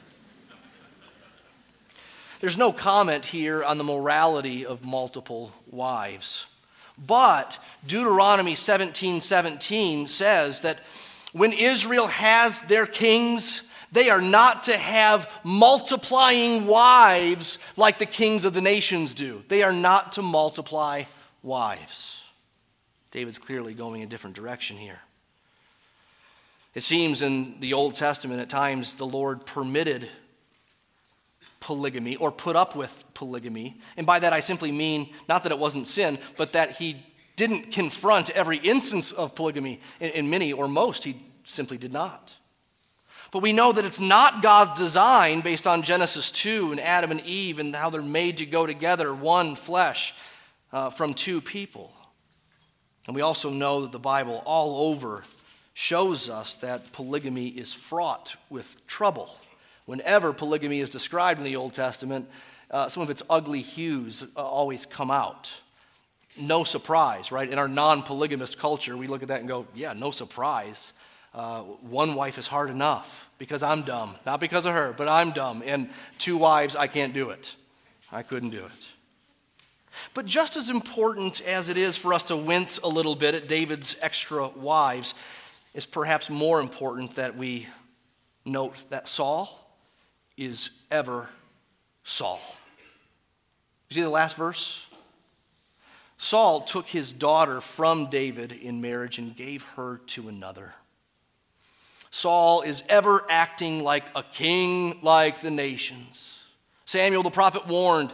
There's 2.41 2.59
no 2.59 2.73
comment 2.73 3.27
here 3.27 3.63
on 3.63 3.79
the 3.79 3.85
morality 3.85 4.67
of 4.67 4.85
multiple 4.85 5.53
wives. 5.71 6.49
But 6.99 7.59
Deuteronomy 7.87 8.57
17 8.57 9.21
17 9.21 10.09
says 10.09 10.63
that 10.63 10.81
when 11.33 11.53
Israel 11.53 12.09
has 12.09 12.63
their 12.63 12.87
kings, 12.87 13.71
they 13.93 14.11
are 14.11 14.21
not 14.21 14.65
to 14.65 14.77
have 14.77 15.31
multiplying 15.45 16.67
wives 16.67 17.59
like 17.77 17.99
the 17.99 18.07
kings 18.07 18.45
of 18.45 18.53
the 18.53 18.61
nations 18.61 19.15
do. 19.15 19.45
They 19.47 19.63
are 19.63 19.73
not 19.73 20.13
to 20.13 20.23
multiply 20.23 21.05
wives. 21.43 22.14
David's 23.15 23.39
clearly 23.39 23.75
going 23.75 24.03
a 24.03 24.07
different 24.07 24.35
direction 24.35 24.77
here. 24.77 25.01
It 26.75 26.83
seems 26.83 27.23
in 27.23 27.61
the 27.61 27.73
Old 27.73 27.95
Testament 27.95 28.41
at 28.41 28.51
times 28.51 28.97
the 28.97 29.07
Lord 29.07 29.47
permitted 29.47 30.09
polygamy 31.61 32.17
or 32.17 32.33
put 32.33 32.57
up 32.57 32.75
with 32.75 33.05
polygamy. 33.15 33.77
And 33.97 34.05
by 34.05 34.19
that 34.19 34.33
I 34.33 34.41
simply 34.41 34.73
mean 34.73 35.11
not 35.29 35.45
that 35.45 35.53
it 35.53 35.61
wasn't 35.61 35.87
sin, 35.87 36.19
but 36.37 36.55
that 36.55 36.73
he 36.73 37.07
didn't 37.37 37.71
confront 37.71 38.31
every 38.31 38.57
instance 38.59 39.13
of 39.13 39.37
polygamy. 39.37 39.81
In, 40.01 40.11
in 40.11 40.31
many 40.31 40.53
or 40.53 40.67
most, 40.67 41.05
he 41.05 41.15
simply 41.45 41.79
did 41.79 41.93
not. 41.93 42.37
But 43.31 43.43
we 43.43 43.53
know 43.53 43.71
that 43.71 43.85
it's 43.85 44.01
not 44.01 44.43
God's 44.43 44.73
design 44.73 45.41
based 45.41 45.69
on 45.69 45.83
Genesis 45.83 46.33
2 46.33 46.73
and 46.73 46.81
Adam 46.81 47.13
and 47.13 47.21
Eve 47.21 47.61
and 47.61 47.77
how 47.77 47.91
they're 47.91 48.03
made 48.03 48.39
to 48.39 48.47
go 48.47 48.67
together, 48.67 49.15
one 49.15 49.55
flesh 49.55 50.17
uh, 50.73 50.91
from 50.91 51.15
two 51.15 51.41
people. 51.41 51.93
And 53.07 53.15
we 53.15 53.23
also 53.23 53.51
know 53.51 53.83
that 53.83 53.93
the 53.93 53.99
Bible 53.99 54.43
all 54.47 54.91
over 54.91 55.25
shows 55.75 56.31
us 56.31 56.55
that 56.57 56.93
polygamy 56.93 57.49
is 57.49 57.75
fraught 57.75 58.37
with 58.49 58.85
trouble. 58.87 59.37
Whenever 59.87 60.33
polygamy 60.33 60.81
is 60.81 60.89
described 60.89 61.39
in 61.39 61.45
the 61.45 61.57
Old 61.57 61.75
Testament, 61.75 62.29
uh, 62.71 62.89
some 62.89 63.03
of 63.03 63.11
its 63.11 63.23
ugly 63.29 63.61
hues 63.61 64.25
uh, 64.37 64.43
always 64.43 64.87
come 64.87 65.11
out. 65.11 65.61
No 66.41 66.65
surprise, 66.65 67.31
right? 67.31 67.49
In 67.49 67.59
our 67.59 67.69
non 67.69 68.03
polygamous 68.03 68.55
culture, 68.55 68.97
we 68.97 69.07
look 69.07 69.23
at 69.23 69.29
that 69.29 69.41
and 69.41 69.49
go, 69.49 69.67
yeah, 69.75 69.93
no 69.93 70.11
surprise. 70.11 70.95
Uh, 71.35 71.63
one 71.63 72.15
wife 72.15 72.39
is 72.39 72.47
hard 72.47 72.71
enough 72.71 73.29
because 73.39 73.63
I'm 73.63 73.83
dumb. 73.83 74.15
Not 74.25 74.41
because 74.41 74.67
of 74.67 74.73
her, 74.73 74.93
but 74.93 75.09
I'm 75.09 75.33
dumb. 75.33 75.63
And 75.67 75.91
two 76.19 76.37
wives, 76.37 76.77
I 76.77 76.87
can't 76.87 77.13
do 77.13 77.31
it. 77.31 77.57
I 78.11 78.23
couldn't 78.23 78.51
do 78.51 78.65
it. 78.65 78.94
But 80.13 80.27
just 80.27 80.57
as 80.57 80.71
important 80.71 81.41
as 81.43 81.69
it 81.69 81.77
is 81.77 81.97
for 81.97 82.15
us 82.15 82.25
to 82.25 82.37
wince 82.37 82.79
a 82.79 82.89
little 82.89 83.17
bit 83.17 83.35
at 83.35 83.49
David's 83.49 83.97
extra 84.01 84.49
wives, 84.49 85.15
is 85.75 85.87
perhaps 85.87 86.31
more 86.31 86.61
important 86.61 87.17
that 87.17 87.37
we 87.37 87.67
note 88.45 88.77
that 88.91 89.09
Saul 89.09 89.61
is 90.37 90.71
ever 90.91 91.29
Saul. 92.05 92.41
You 93.91 93.95
see 93.95 94.03
the 94.03 94.09
last 94.09 94.37
verse? 94.37 94.87
Saul 96.17 96.61
took 96.63 96.87
his 96.87 97.13
daughter 97.13 97.61
from 97.61 98.09
David 98.09 98.53
in 98.53 98.81
marriage 98.81 99.19
and 99.19 99.37
gave 99.37 99.65
her 99.77 100.01
to 100.07 100.29
another. 100.29 100.75
Saul 102.11 102.63
is 102.63 102.85
ever 102.89 103.27
acting 103.29 103.83
like 103.83 104.05
a 104.15 104.23
king 104.23 105.01
like 105.03 105.41
the 105.41 105.51
nations. 105.51 106.45
Samuel 106.85 107.25
the 107.25 107.31
prophet 107.31 107.67
warned 107.67 108.13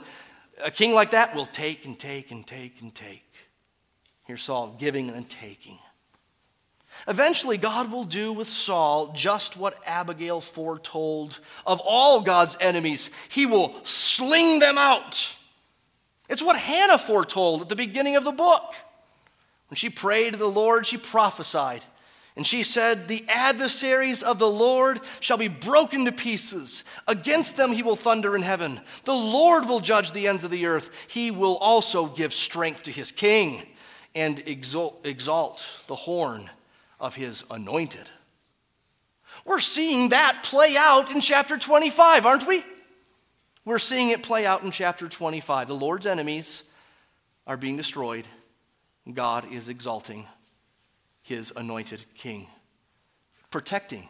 a 0.65 0.71
king 0.71 0.95
like 0.95 1.13
that 1.13 1.35
will 1.35 1.47
take 1.47 1.85
and 1.85 1.99
take 1.99 2.31
and 2.31 2.47
take 2.47 2.81
and 2.81 2.95
take. 2.95 3.25
Here's 4.27 4.43
Saul 4.43 4.77
giving 4.79 5.11
and 5.11 5.29
taking. 5.29 5.79
Eventually, 7.09 7.57
God 7.57 7.91
will 7.91 8.05
do 8.05 8.33
with 8.33 8.49
Saul 8.49 9.13
just 9.13 9.57
what 9.57 9.75
Abigail 9.87 10.41
foretold 10.41 11.39
of 11.67 11.81
all 11.85 12.21
God's 12.21 12.57
enemies. 12.61 13.11
He 13.31 13.47
will 13.47 13.73
sling 13.85 14.59
them 14.59 14.77
out. 14.77 15.37
It's 16.29 16.43
what 16.43 16.59
Hannah 16.59 16.99
foretold 16.99 17.63
at 17.63 17.69
the 17.69 17.77
beginning 17.77 18.17
of 18.17 18.25
the 18.25 18.33
book. 18.33 18.75
When 19.69 19.77
she 19.77 19.89
prayed 19.89 20.33
to 20.33 20.37
the 20.37 20.47
Lord, 20.47 20.87
she 20.87 20.97
prophesied. 20.97 21.85
And 22.41 22.47
she 22.47 22.62
said, 22.62 23.07
The 23.07 23.22
adversaries 23.28 24.22
of 24.22 24.38
the 24.38 24.49
Lord 24.49 25.01
shall 25.20 25.36
be 25.36 25.49
broken 25.49 26.07
to 26.07 26.11
pieces. 26.11 26.84
Against 27.07 27.59
them 27.59 27.70
he 27.70 27.82
will 27.82 27.97
thunder 27.97 28.34
in 28.34 28.41
heaven. 28.41 28.80
The 29.05 29.12
Lord 29.12 29.68
will 29.68 29.80
judge 29.80 30.12
the 30.12 30.26
ends 30.26 30.43
of 30.43 30.51
the 30.51 30.64
earth. 30.64 31.07
He 31.11 31.30
will 31.30 31.59
also 31.59 32.07
give 32.07 32.32
strength 32.32 32.84
to 32.84 32.93
his 32.93 33.12
king 33.12 33.66
and 34.14 34.38
exalt, 34.49 35.05
exalt 35.05 35.82
the 35.86 35.95
horn 35.95 36.49
of 36.99 37.14
his 37.14 37.45
anointed. 37.51 38.09
We're 39.45 39.61
seeing 39.61 40.09
that 40.09 40.41
play 40.43 40.76
out 40.78 41.11
in 41.11 41.20
chapter 41.20 41.59
25, 41.59 42.24
aren't 42.24 42.49
we? 42.49 42.64
We're 43.66 43.78
seeing 43.78 44.09
it 44.09 44.22
play 44.22 44.47
out 44.47 44.62
in 44.62 44.70
chapter 44.70 45.11
25. 45.11 45.68
The 45.68 45.74
Lord's 45.74 46.07
enemies 46.07 46.62
are 47.47 47.59
being 47.59 47.76
destroyed. 47.76 48.26
God 49.12 49.45
is 49.53 49.68
exalting 49.68 50.26
his 51.31 51.53
anointed 51.55 52.05
king, 52.14 52.49
protecting 53.53 54.09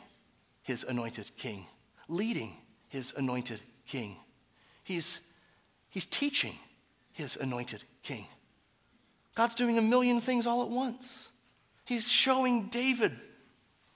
his 0.63 0.85
anointed 0.85 1.31
king, 1.37 1.67
leading 2.09 2.57
his 2.89 3.13
anointed 3.15 3.61
king. 3.87 4.17
He's, 4.85 5.31
he's 5.91 6.07
teaching 6.07 6.55
his 7.13 7.37
anointed 7.37 7.85
king. 8.03 8.25
God's 9.35 9.55
doing 9.55 9.77
a 9.77 9.83
million 9.83 10.23
things 10.23 10.47
all 10.47 10.63
at 10.63 10.71
once. 10.71 11.29
He's 11.85 12.11
showing 12.11 12.69
David, 12.69 13.13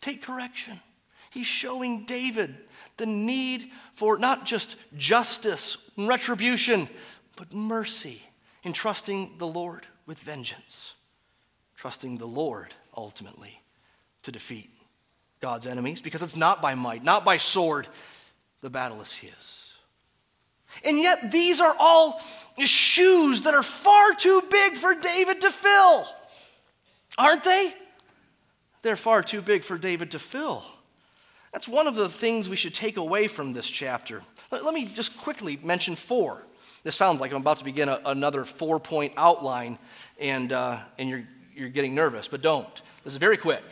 take 0.03 0.21
correction. 0.21 0.79
He's 1.31 1.47
showing 1.47 2.05
David 2.05 2.55
the 2.99 3.07
need 3.07 3.71
for 3.95 4.19
not 4.19 4.45
just 4.45 4.77
justice 4.99 5.79
and 5.97 6.09
retribution, 6.09 6.91
but 7.37 7.55
mercy 7.55 8.21
in 8.65 8.75
trusting 8.75 9.39
the 9.39 9.47
Lord 9.47 9.87
with 10.05 10.19
vengeance, 10.19 10.93
trusting 11.75 12.19
the 12.19 12.27
Lord 12.27 12.75
ultimately 12.97 13.61
to 14.23 14.33
defeat 14.33 14.71
God's 15.41 15.67
enemies, 15.67 16.01
because 16.01 16.23
it's 16.23 16.37
not 16.37 16.63
by 16.63 16.75
might, 16.75 17.05
not 17.05 17.25
by 17.25 17.37
sword, 17.37 17.87
the 18.61 18.71
battle 18.71 19.01
is 19.03 19.15
His. 19.15 19.75
And 20.85 20.99
yet, 20.99 21.31
these 21.31 21.61
are 21.61 21.75
all 21.79 22.21
shoes 22.59 23.43
that 23.43 23.55
are 23.55 23.63
far 23.63 24.15
too 24.15 24.43
big 24.51 24.75
for 24.75 24.95
David 24.95 25.41
to 25.43 25.51
fill. 25.51 26.07
Aren't 27.19 27.45
they? 27.45 27.75
They're 28.83 28.97
far 28.97 29.23
too 29.23 29.41
big 29.41 29.63
for 29.63 29.79
David 29.79 30.11
to 30.13 30.19
fill. 30.19 30.65
That's 31.53 31.69
one 31.69 31.87
of 31.87 31.95
the 31.95 32.09
things 32.09 32.49
we 32.49 32.57
should 32.57 32.75
take 32.75 32.97
away 32.97 33.29
from 33.29 33.53
this 33.53 33.69
chapter. 33.71 34.23
Let 34.51 34.75
me 34.75 34.87
just 34.87 35.17
quickly 35.17 35.59
mention 35.63 35.95
four. 35.95 36.45
This 36.83 36.97
sounds 36.97 37.21
like 37.21 37.33
I'm 37.33 37.41
about 37.41 37.59
to 37.59 37.65
begin 37.65 37.89
a, 37.89 38.01
another 38.05 38.45
four 38.45 38.81
point 38.81 39.13
outline, 39.17 39.79
and, 40.21 40.53
uh, 40.53 40.81
and 40.99 41.09
you're, 41.09 41.25
you're 41.55 41.69
getting 41.69 41.95
nervous, 41.95 42.29
but 42.29 42.43
don't. 42.43 42.83
This 43.05 43.13
is 43.13 43.19
very 43.19 43.37
quick. 43.37 43.63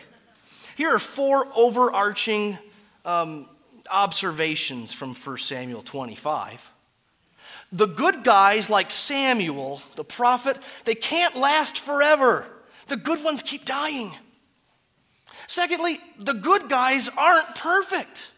Here 0.76 0.94
are 0.94 0.98
four 0.98 1.46
overarching 1.56 2.58
um, 3.04 3.46
observations 3.90 4.92
from 4.92 5.14
1 5.14 5.38
Samuel 5.38 5.82
25. 5.82 6.70
The 7.72 7.86
good 7.86 8.24
guys, 8.24 8.68
like 8.68 8.90
Samuel, 8.90 9.82
the 9.96 10.04
prophet, 10.04 10.58
they 10.84 10.94
can't 10.94 11.36
last 11.36 11.78
forever. 11.78 12.46
The 12.88 12.96
good 12.96 13.24
ones 13.24 13.42
keep 13.42 13.64
dying. 13.64 14.12
Secondly, 15.46 15.98
the 16.18 16.34
good 16.34 16.68
guys 16.68 17.10
aren't 17.16 17.54
perfect. 17.54 18.30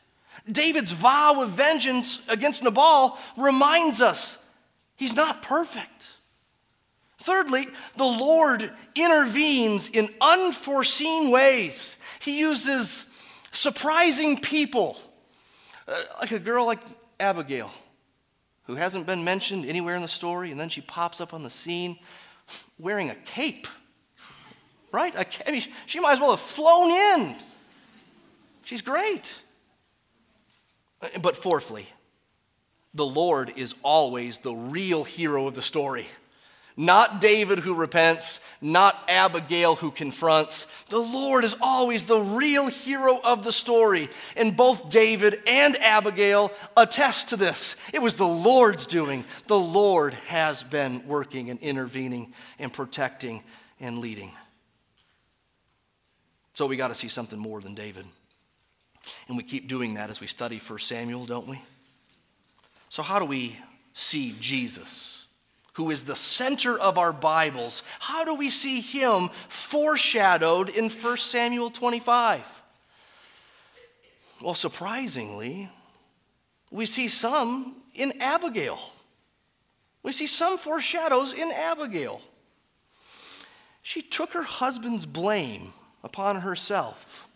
David's 0.51 0.93
vow 0.93 1.43
of 1.43 1.51
vengeance 1.51 2.27
against 2.29 2.63
Nabal 2.63 3.19
reminds 3.37 4.03
us 4.03 4.49
he's 4.97 5.15
not 5.15 5.43
perfect. 5.43 6.14
Thirdly, 7.25 7.65
the 7.97 8.05
Lord 8.05 8.71
intervenes 8.95 9.89
in 9.89 10.11
unforeseen 10.21 11.31
ways. 11.31 11.97
He 12.21 12.39
uses 12.39 13.19
surprising 13.51 14.39
people, 14.39 14.99
uh, 15.89 15.95
like 16.21 16.33
a 16.33 16.39
girl 16.39 16.67
like 16.67 16.81
Abigail, 17.19 17.71
who 18.65 18.75
hasn't 18.75 19.07
been 19.07 19.25
mentioned 19.25 19.65
anywhere 19.65 19.97
in 19.97 20.03
the 20.03 20.09
story, 20.09 20.51
and 20.51 20.61
then 20.61 20.69
she 20.69 20.83
pops 20.83 21.19
up 21.19 21.33
on 21.33 21.43
the 21.43 21.49
scene 21.49 21.99
wearing 22.79 23.09
a 23.09 23.15
cape. 23.15 23.69
Right? 24.93 25.15
I 25.47 25.51
mean, 25.51 25.63
she 25.87 26.01
might 26.01 26.13
as 26.13 26.21
well 26.21 26.33
have 26.33 26.41
flown 26.41 26.91
in. 26.91 27.37
She's 28.65 28.83
great. 28.83 29.41
But 31.23 31.39
fourthly, 31.39 31.87
the 32.93 33.07
Lord 33.07 33.51
is 33.57 33.75
always 33.83 34.41
the 34.41 34.55
real 34.55 35.05
hero 35.05 35.47
of 35.47 35.55
the 35.55 35.63
story. 35.63 36.07
Not 36.77 37.21
David 37.21 37.61
who 37.61 37.75
repents, 37.75 38.41
not 38.61 38.99
Abigail 39.09 39.77
who 39.77 39.93
confronts. 39.93 40.67
The 40.85 40.99
Lord 40.99 41.45
is 41.45 41.57
always 41.61 42.07
the 42.07 42.21
real 42.21 42.67
hero 42.67 43.21
of 43.23 43.45
the 43.45 43.53
story. 43.53 44.09
And 44.37 44.57
both 44.57 44.91
David 44.91 45.41
and 45.47 45.77
Abigail 45.77 46.51
attest 46.77 47.29
to 47.29 47.37
this. 47.37 47.77
It 47.93 48.03
was 48.03 48.17
the 48.17 48.27
Lord's 48.27 48.89
doing. 48.89 49.25
The 49.47 49.59
Lord 49.59 50.15
has 50.27 50.65
been 50.65 51.07
working 51.07 51.49
and 51.49 51.61
intervening 51.61 52.35
and 52.59 52.73
protecting 52.73 53.45
and 53.79 54.01
leading. 54.01 54.33
So 56.55 56.67
we 56.67 56.77
got 56.77 56.89
to 56.89 56.95
see 56.95 57.09
something 57.09 57.39
more 57.39 57.61
than 57.61 57.75
David. 57.75 58.07
And 59.29 59.37
we 59.37 59.43
keep 59.43 59.69
doing 59.69 59.95
that 59.95 60.11
as 60.11 60.21
we 60.21 60.27
study 60.27 60.59
1 60.59 60.79
Samuel, 60.81 61.27
don't 61.27 61.47
we? 61.47 61.61
So, 62.89 63.03
how 63.03 63.19
do 63.19 63.25
we 63.25 63.59
see 63.93 64.35
Jesus, 64.41 65.14
who 65.75 65.91
is 65.91 66.05
the 66.05 66.17
center 66.17 66.79
of 66.79 66.99
our 66.99 67.13
Bibles? 67.13 67.83
How 68.01 68.25
do 68.25 68.35
we 68.35 68.51
see 68.51 68.81
him 68.81 69.29
foreshadowed 69.49 70.71
in 70.71 70.89
1 70.89 71.17
Samuel 71.17 71.71
25? 71.71 72.63
Well, 74.43 74.55
surprisingly, 74.55 75.71
we 76.71 76.87
see 76.87 77.09
some 77.09 77.77
in 77.95 78.13
Abigail. 78.21 78.79
We 80.03 80.13
see 80.13 80.27
some 80.27 80.59
foreshadows 80.59 81.33
in 81.33 81.51
Abigail. 81.53 82.21
She 83.83 84.03
took 84.03 84.33
her 84.33 84.43
husband's 84.43 85.07
blame 85.07 85.73
upon 86.03 86.41
herself 86.41 87.29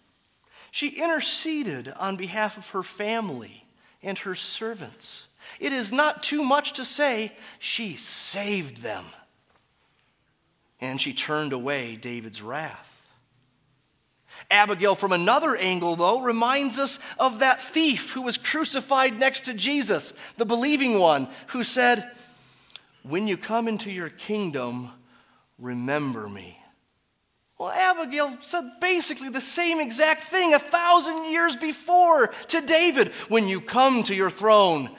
she 0.70 1.02
interceded 1.02 1.92
on 1.96 2.16
behalf 2.16 2.56
of 2.56 2.70
her 2.70 2.82
family 2.82 3.64
and 4.02 4.18
her 4.18 4.34
servants. 4.34 5.27
It 5.60 5.72
is 5.72 5.92
not 5.92 6.22
too 6.22 6.42
much 6.42 6.74
to 6.74 6.84
say 6.84 7.32
she 7.58 7.92
saved 7.92 8.78
them. 8.82 9.04
And 10.80 11.00
she 11.00 11.12
turned 11.12 11.52
away 11.52 11.96
David's 11.96 12.42
wrath. 12.42 12.98
Abigail, 14.50 14.94
from 14.94 15.12
another 15.12 15.56
angle, 15.56 15.96
though, 15.96 16.20
reminds 16.20 16.78
us 16.78 17.00
of 17.18 17.40
that 17.40 17.60
thief 17.60 18.12
who 18.12 18.22
was 18.22 18.38
crucified 18.38 19.18
next 19.18 19.42
to 19.42 19.54
Jesus, 19.54 20.12
the 20.36 20.46
believing 20.46 20.98
one, 20.98 21.28
who 21.48 21.62
said, 21.62 22.08
When 23.02 23.26
you 23.26 23.36
come 23.36 23.68
into 23.68 23.90
your 23.90 24.08
kingdom, 24.08 24.90
remember 25.58 26.28
me. 26.28 26.58
Well, 27.58 27.70
Abigail 27.70 28.36
said 28.40 28.62
basically 28.80 29.30
the 29.30 29.40
same 29.40 29.80
exact 29.80 30.22
thing 30.22 30.54
a 30.54 30.60
thousand 30.60 31.30
years 31.30 31.56
before 31.56 32.28
to 32.28 32.60
David 32.60 33.08
When 33.28 33.48
you 33.48 33.60
come 33.60 34.04
to 34.04 34.14
your 34.14 34.30
throne, 34.30 34.90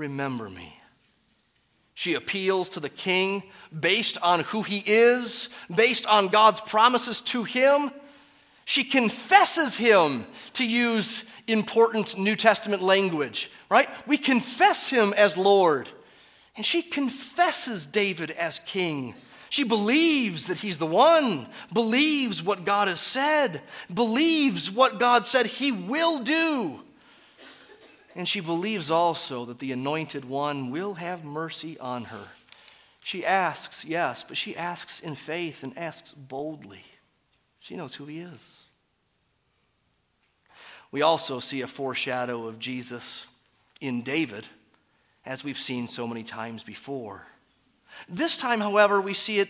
remember 0.00 0.48
me. 0.48 0.74
She 1.94 2.14
appeals 2.14 2.70
to 2.70 2.80
the 2.80 2.88
king 2.88 3.42
based 3.78 4.16
on 4.22 4.40
who 4.40 4.62
he 4.62 4.82
is, 4.86 5.50
based 5.72 6.06
on 6.06 6.28
God's 6.28 6.62
promises 6.62 7.20
to 7.22 7.44
him. 7.44 7.90
She 8.64 8.84
confesses 8.84 9.76
him, 9.76 10.26
to 10.54 10.66
use 10.66 11.30
important 11.46 12.16
New 12.18 12.36
Testament 12.36 12.82
language, 12.82 13.50
right? 13.68 13.88
We 14.06 14.16
confess 14.16 14.90
him 14.90 15.12
as 15.12 15.36
Lord. 15.36 15.88
And 16.56 16.64
she 16.64 16.80
confesses 16.80 17.84
David 17.84 18.30
as 18.30 18.60
king. 18.60 19.14
She 19.50 19.64
believes 19.64 20.46
that 20.46 20.60
he's 20.60 20.78
the 20.78 20.86
one, 20.86 21.48
believes 21.72 22.42
what 22.42 22.64
God 22.64 22.88
has 22.88 23.00
said, 23.00 23.60
believes 23.92 24.70
what 24.70 24.98
God 24.98 25.26
said 25.26 25.46
he 25.46 25.72
will 25.72 26.22
do. 26.22 26.80
And 28.14 28.28
she 28.28 28.40
believes 28.40 28.90
also 28.90 29.44
that 29.44 29.60
the 29.60 29.72
anointed 29.72 30.24
one 30.24 30.70
will 30.70 30.94
have 30.94 31.24
mercy 31.24 31.78
on 31.78 32.04
her. 32.04 32.28
She 33.02 33.24
asks, 33.24 33.84
yes, 33.84 34.24
but 34.24 34.36
she 34.36 34.56
asks 34.56 35.00
in 35.00 35.14
faith 35.14 35.62
and 35.62 35.76
asks 35.78 36.12
boldly. 36.12 36.84
She 37.60 37.76
knows 37.76 37.94
who 37.94 38.06
he 38.06 38.18
is. 38.18 38.64
We 40.90 41.02
also 41.02 41.38
see 41.38 41.60
a 41.60 41.66
foreshadow 41.66 42.46
of 42.46 42.58
Jesus 42.58 43.28
in 43.80 44.02
David, 44.02 44.46
as 45.24 45.44
we've 45.44 45.56
seen 45.56 45.86
so 45.86 46.06
many 46.06 46.24
times 46.24 46.64
before. 46.64 47.26
This 48.08 48.36
time, 48.36 48.60
however, 48.60 49.00
we 49.00 49.14
see 49.14 49.38
it 49.38 49.48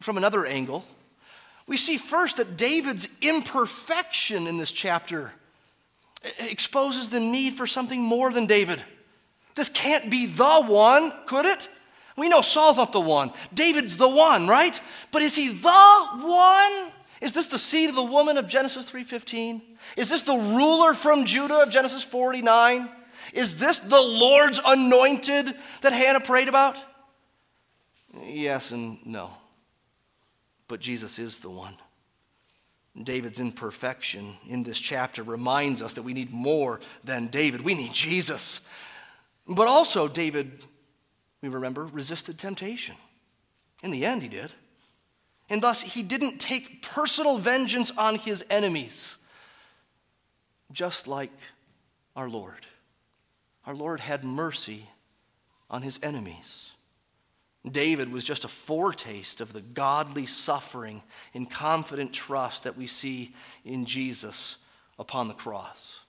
from 0.00 0.16
another 0.16 0.44
angle. 0.44 0.84
We 1.66 1.76
see 1.76 1.96
first 1.96 2.38
that 2.38 2.56
David's 2.56 3.08
imperfection 3.22 4.46
in 4.48 4.58
this 4.58 4.72
chapter 4.72 5.32
exposes 6.38 7.08
the 7.08 7.20
need 7.20 7.54
for 7.54 7.66
something 7.66 8.02
more 8.02 8.32
than 8.32 8.46
David. 8.46 8.82
This 9.54 9.68
can't 9.68 10.10
be 10.10 10.26
the 10.26 10.62
one, 10.66 11.12
could 11.26 11.46
it? 11.46 11.68
We 12.16 12.28
know 12.28 12.40
Saul's 12.40 12.76
not 12.76 12.92
the 12.92 13.00
one. 13.00 13.32
David's 13.54 13.96
the 13.96 14.08
one, 14.08 14.46
right? 14.46 14.78
But 15.12 15.22
is 15.22 15.36
he 15.36 15.48
the 15.48 16.06
one? 16.20 16.92
Is 17.20 17.32
this 17.32 17.48
the 17.48 17.58
seed 17.58 17.88
of 17.88 17.94
the 17.94 18.02
woman 18.02 18.38
of 18.38 18.48
Genesis 18.48 18.90
3:15? 18.90 19.62
Is 19.96 20.10
this 20.10 20.22
the 20.22 20.36
ruler 20.36 20.94
from 20.94 21.24
Judah 21.24 21.62
of 21.62 21.70
Genesis 21.70 22.02
49? 22.02 22.90
Is 23.32 23.58
this 23.58 23.78
the 23.78 24.00
Lord's 24.00 24.60
anointed 24.64 25.54
that 25.82 25.92
Hannah 25.92 26.20
prayed 26.20 26.48
about? 26.48 26.76
Yes 28.24 28.70
and 28.70 29.04
no. 29.06 29.30
But 30.68 30.80
Jesus 30.80 31.18
is 31.18 31.40
the 31.40 31.50
one. 31.50 31.76
David's 33.00 33.40
imperfection 33.40 34.34
in 34.48 34.62
this 34.62 34.78
chapter 34.78 35.22
reminds 35.22 35.80
us 35.80 35.94
that 35.94 36.02
we 36.02 36.12
need 36.12 36.32
more 36.32 36.80
than 37.04 37.28
David. 37.28 37.62
We 37.62 37.74
need 37.74 37.92
Jesus. 37.92 38.60
But 39.46 39.68
also, 39.68 40.08
David, 40.08 40.64
we 41.40 41.48
remember, 41.48 41.86
resisted 41.86 42.38
temptation. 42.38 42.96
In 43.82 43.90
the 43.90 44.04
end, 44.04 44.22
he 44.22 44.28
did. 44.28 44.52
And 45.48 45.62
thus, 45.62 45.82
he 45.82 46.02
didn't 46.02 46.38
take 46.38 46.82
personal 46.82 47.38
vengeance 47.38 47.90
on 47.96 48.16
his 48.16 48.44
enemies, 48.50 49.18
just 50.70 51.08
like 51.08 51.32
our 52.14 52.28
Lord. 52.28 52.66
Our 53.66 53.74
Lord 53.74 54.00
had 54.00 54.24
mercy 54.24 54.86
on 55.68 55.82
his 55.82 56.00
enemies. 56.02 56.72
David 57.68 58.10
was 58.10 58.24
just 58.24 58.44
a 58.44 58.48
foretaste 58.48 59.40
of 59.40 59.52
the 59.52 59.60
godly 59.60 60.26
suffering 60.26 61.02
and 61.34 61.50
confident 61.50 62.12
trust 62.12 62.64
that 62.64 62.76
we 62.76 62.86
see 62.86 63.34
in 63.64 63.84
Jesus 63.84 64.56
upon 64.98 65.28
the 65.28 65.34
cross. 65.34 66.00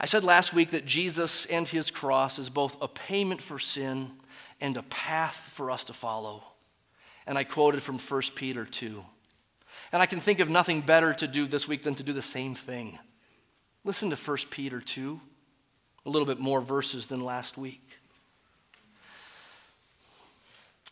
I 0.00 0.06
said 0.06 0.24
last 0.24 0.52
week 0.52 0.70
that 0.70 0.86
Jesus 0.86 1.46
and 1.46 1.68
his 1.68 1.90
cross 1.90 2.38
is 2.38 2.50
both 2.50 2.76
a 2.82 2.88
payment 2.88 3.40
for 3.40 3.60
sin 3.60 4.10
and 4.60 4.76
a 4.76 4.82
path 4.82 5.50
for 5.52 5.70
us 5.70 5.84
to 5.84 5.92
follow. 5.92 6.42
And 7.26 7.38
I 7.38 7.44
quoted 7.44 7.80
from 7.80 7.98
1 7.98 8.22
Peter 8.34 8.64
2. 8.64 9.04
And 9.92 10.02
I 10.02 10.06
can 10.06 10.18
think 10.18 10.40
of 10.40 10.50
nothing 10.50 10.80
better 10.80 11.14
to 11.14 11.28
do 11.28 11.46
this 11.46 11.68
week 11.68 11.82
than 11.82 11.94
to 11.94 12.02
do 12.02 12.12
the 12.12 12.22
same 12.22 12.54
thing. 12.56 12.98
Listen 13.84 14.10
to 14.10 14.16
1 14.16 14.36
Peter 14.50 14.80
2, 14.80 15.20
a 16.04 16.10
little 16.10 16.26
bit 16.26 16.40
more 16.40 16.60
verses 16.60 17.06
than 17.06 17.20
last 17.24 17.56
week. 17.56 18.00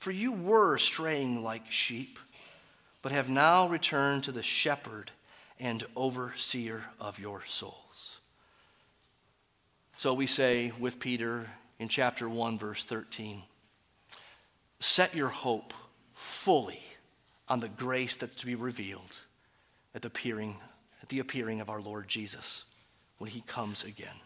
For 0.00 0.10
you 0.10 0.32
were 0.32 0.78
straying 0.78 1.44
like 1.44 1.70
sheep, 1.70 2.18
but 3.02 3.12
have 3.12 3.28
now 3.28 3.68
returned 3.68 4.24
to 4.24 4.32
the 4.32 4.42
shepherd 4.42 5.10
and 5.58 5.84
overseer 5.94 6.86
of 6.98 7.18
your 7.18 7.44
souls. 7.44 8.20
So 9.98 10.14
we 10.14 10.24
say 10.24 10.72
with 10.78 11.00
Peter 11.00 11.50
in 11.78 11.88
chapter 11.88 12.28
1, 12.28 12.58
verse 12.58 12.84
13 12.84 13.42
set 14.82 15.14
your 15.14 15.28
hope 15.28 15.74
fully 16.14 16.80
on 17.46 17.60
the 17.60 17.68
grace 17.68 18.16
that's 18.16 18.36
to 18.36 18.46
be 18.46 18.54
revealed 18.54 19.20
at 19.94 20.00
the 20.00 20.08
appearing, 20.08 20.56
at 21.02 21.10
the 21.10 21.18
appearing 21.18 21.60
of 21.60 21.68
our 21.68 21.82
Lord 21.82 22.08
Jesus 22.08 22.64
when 23.18 23.28
he 23.28 23.42
comes 23.42 23.84
again. 23.84 24.16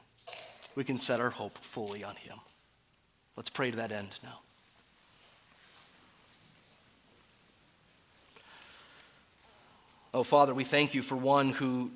We 0.76 0.84
can 0.84 0.98
set 0.98 1.18
our 1.18 1.30
hope 1.30 1.58
fully 1.58 2.04
on 2.04 2.14
him. 2.14 2.38
Let's 3.36 3.50
pray 3.50 3.72
to 3.72 3.76
that 3.78 3.90
end 3.90 4.20
now. 4.22 4.38
Oh, 10.14 10.22
Father, 10.22 10.54
we 10.54 10.62
thank 10.62 10.94
you 10.94 11.02
for 11.02 11.16
one 11.16 11.48
who 11.48 11.90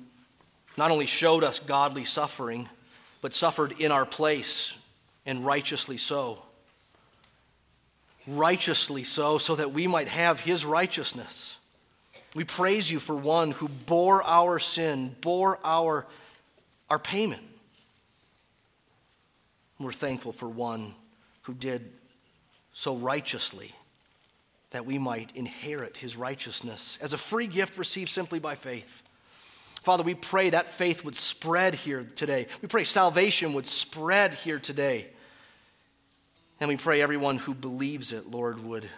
not 0.75 0.91
only 0.91 1.05
showed 1.05 1.41
us 1.41 1.61
godly 1.61 2.03
suffering, 2.03 2.67
but 3.21 3.33
suffered 3.33 3.71
in 3.79 3.93
our 3.93 4.05
place 4.05 4.77
and 5.25 5.45
righteously 5.45 5.95
so. 5.95 6.39
Righteously 8.27 9.03
so, 9.03 9.37
so 9.37 9.55
that 9.55 9.71
we 9.71 9.87
might 9.87 10.09
have 10.09 10.41
his 10.41 10.65
righteousness. 10.65 11.59
We 12.35 12.43
praise 12.43 12.91
you 12.91 12.99
for 12.99 13.15
one 13.15 13.51
who 13.51 13.69
bore 13.69 14.21
our 14.21 14.59
sin, 14.59 15.15
bore 15.21 15.57
our, 15.63 16.05
our 16.89 16.99
payment. 16.99 17.41
We're 19.79 19.93
thankful 19.93 20.33
for 20.33 20.49
one 20.49 20.93
who 21.43 21.53
did 21.53 21.89
so 22.73 22.97
righteously 22.97 23.73
that 24.71 24.85
we 24.85 24.97
might 24.97 25.35
inherit 25.35 25.97
his 25.97 26.15
righteousness 26.15 26.97
as 27.01 27.13
a 27.13 27.17
free 27.17 27.47
gift 27.47 27.77
received 27.77 28.09
simply 28.09 28.39
by 28.39 28.55
faith. 28.55 29.03
Father, 29.81 30.03
we 30.03 30.13
pray 30.13 30.49
that 30.49 30.67
faith 30.67 31.05
would 31.05 31.15
spread 31.15 31.73
here 31.73 32.05
today. 32.15 32.47
We 32.61 32.67
pray 32.67 32.83
salvation 32.83 33.53
would 33.53 33.65
spread 33.65 34.33
here 34.33 34.59
today. 34.59 35.07
And 36.59 36.67
we 36.67 36.77
pray 36.77 37.01
everyone 37.01 37.37
who 37.37 37.53
believes 37.53 38.11
it, 38.11 38.29
Lord, 38.29 38.63
would 38.63 38.89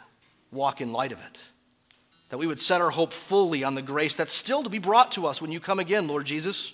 walk 0.51 0.81
in 0.81 0.91
light 0.91 1.11
of 1.11 1.19
it. 1.19 1.39
That 2.29 2.39
we 2.39 2.47
would 2.47 2.59
set 2.59 2.81
our 2.81 2.89
hope 2.89 3.13
fully 3.13 3.63
on 3.63 3.75
the 3.75 3.81
grace 3.81 4.15
that's 4.15 4.33
still 4.33 4.63
to 4.63 4.69
be 4.69 4.79
brought 4.79 5.11
to 5.13 5.27
us 5.27 5.41
when 5.41 5.51
you 5.51 5.59
come 5.59 5.79
again, 5.79 6.07
Lord 6.07 6.25
Jesus. 6.25 6.73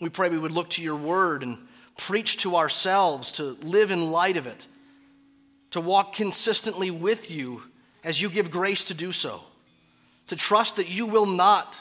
We 0.00 0.10
pray 0.10 0.28
we 0.28 0.38
would 0.38 0.52
look 0.52 0.68
to 0.70 0.82
your 0.82 0.96
word 0.96 1.42
and 1.42 1.58
preach 1.96 2.38
to 2.38 2.56
ourselves 2.56 3.32
to 3.32 3.56
live 3.62 3.90
in 3.90 4.10
light 4.10 4.36
of 4.36 4.46
it, 4.46 4.66
to 5.70 5.80
walk 5.80 6.12
consistently 6.12 6.90
with 6.90 7.30
you 7.30 7.62
as 8.04 8.20
you 8.20 8.28
give 8.28 8.50
grace 8.50 8.84
to 8.86 8.94
do 8.94 9.12
so, 9.12 9.42
to 10.28 10.36
trust 10.36 10.76
that 10.76 10.88
you 10.88 11.06
will 11.06 11.26
not 11.26 11.80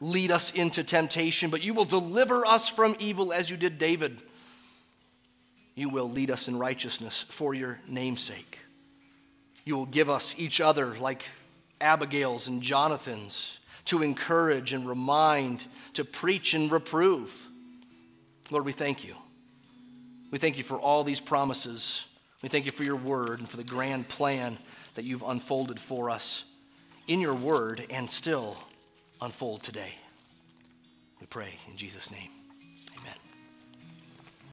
lead 0.00 0.30
us 0.30 0.52
into 0.52 0.84
temptation, 0.84 1.50
but 1.50 1.62
you 1.62 1.74
will 1.74 1.84
deliver 1.84 2.46
us 2.46 2.68
from 2.68 2.96
evil 2.98 3.32
as 3.32 3.50
you 3.50 3.56
did 3.56 3.78
David. 3.78 4.18
You 5.74 5.88
will 5.88 6.08
lead 6.10 6.30
us 6.30 6.48
in 6.48 6.58
righteousness 6.58 7.24
for 7.28 7.54
your 7.54 7.80
namesake. 7.88 8.58
You 9.64 9.76
will 9.76 9.86
give 9.86 10.08
us 10.08 10.34
each 10.38 10.60
other 10.60 10.96
like 10.98 11.24
Abigail's 11.80 12.48
and 12.48 12.62
Jonathan's 12.62 13.60
to 13.86 14.02
encourage 14.02 14.72
and 14.72 14.88
remind, 14.88 15.66
to 15.94 16.04
preach 16.04 16.54
and 16.54 16.70
reprove. 16.70 17.48
Lord, 18.50 18.64
we 18.64 18.72
thank 18.72 19.04
you. 19.04 19.14
We 20.30 20.38
thank 20.38 20.58
you 20.58 20.64
for 20.64 20.78
all 20.78 21.04
these 21.04 21.20
promises. 21.20 22.06
We 22.42 22.48
thank 22.48 22.66
you 22.66 22.72
for 22.72 22.84
your 22.84 22.96
word 22.96 23.40
and 23.40 23.48
for 23.48 23.56
the 23.56 23.64
grand 23.64 24.08
plan 24.08 24.58
that 24.98 25.04
you've 25.04 25.22
unfolded 25.22 25.78
for 25.78 26.10
us 26.10 26.42
in 27.06 27.20
your 27.20 27.32
word 27.32 27.86
and 27.88 28.10
still 28.10 28.58
unfold 29.20 29.62
today. 29.62 29.94
We 31.20 31.28
pray 31.28 31.54
in 31.70 31.76
Jesus' 31.76 32.10
name. 32.10 32.37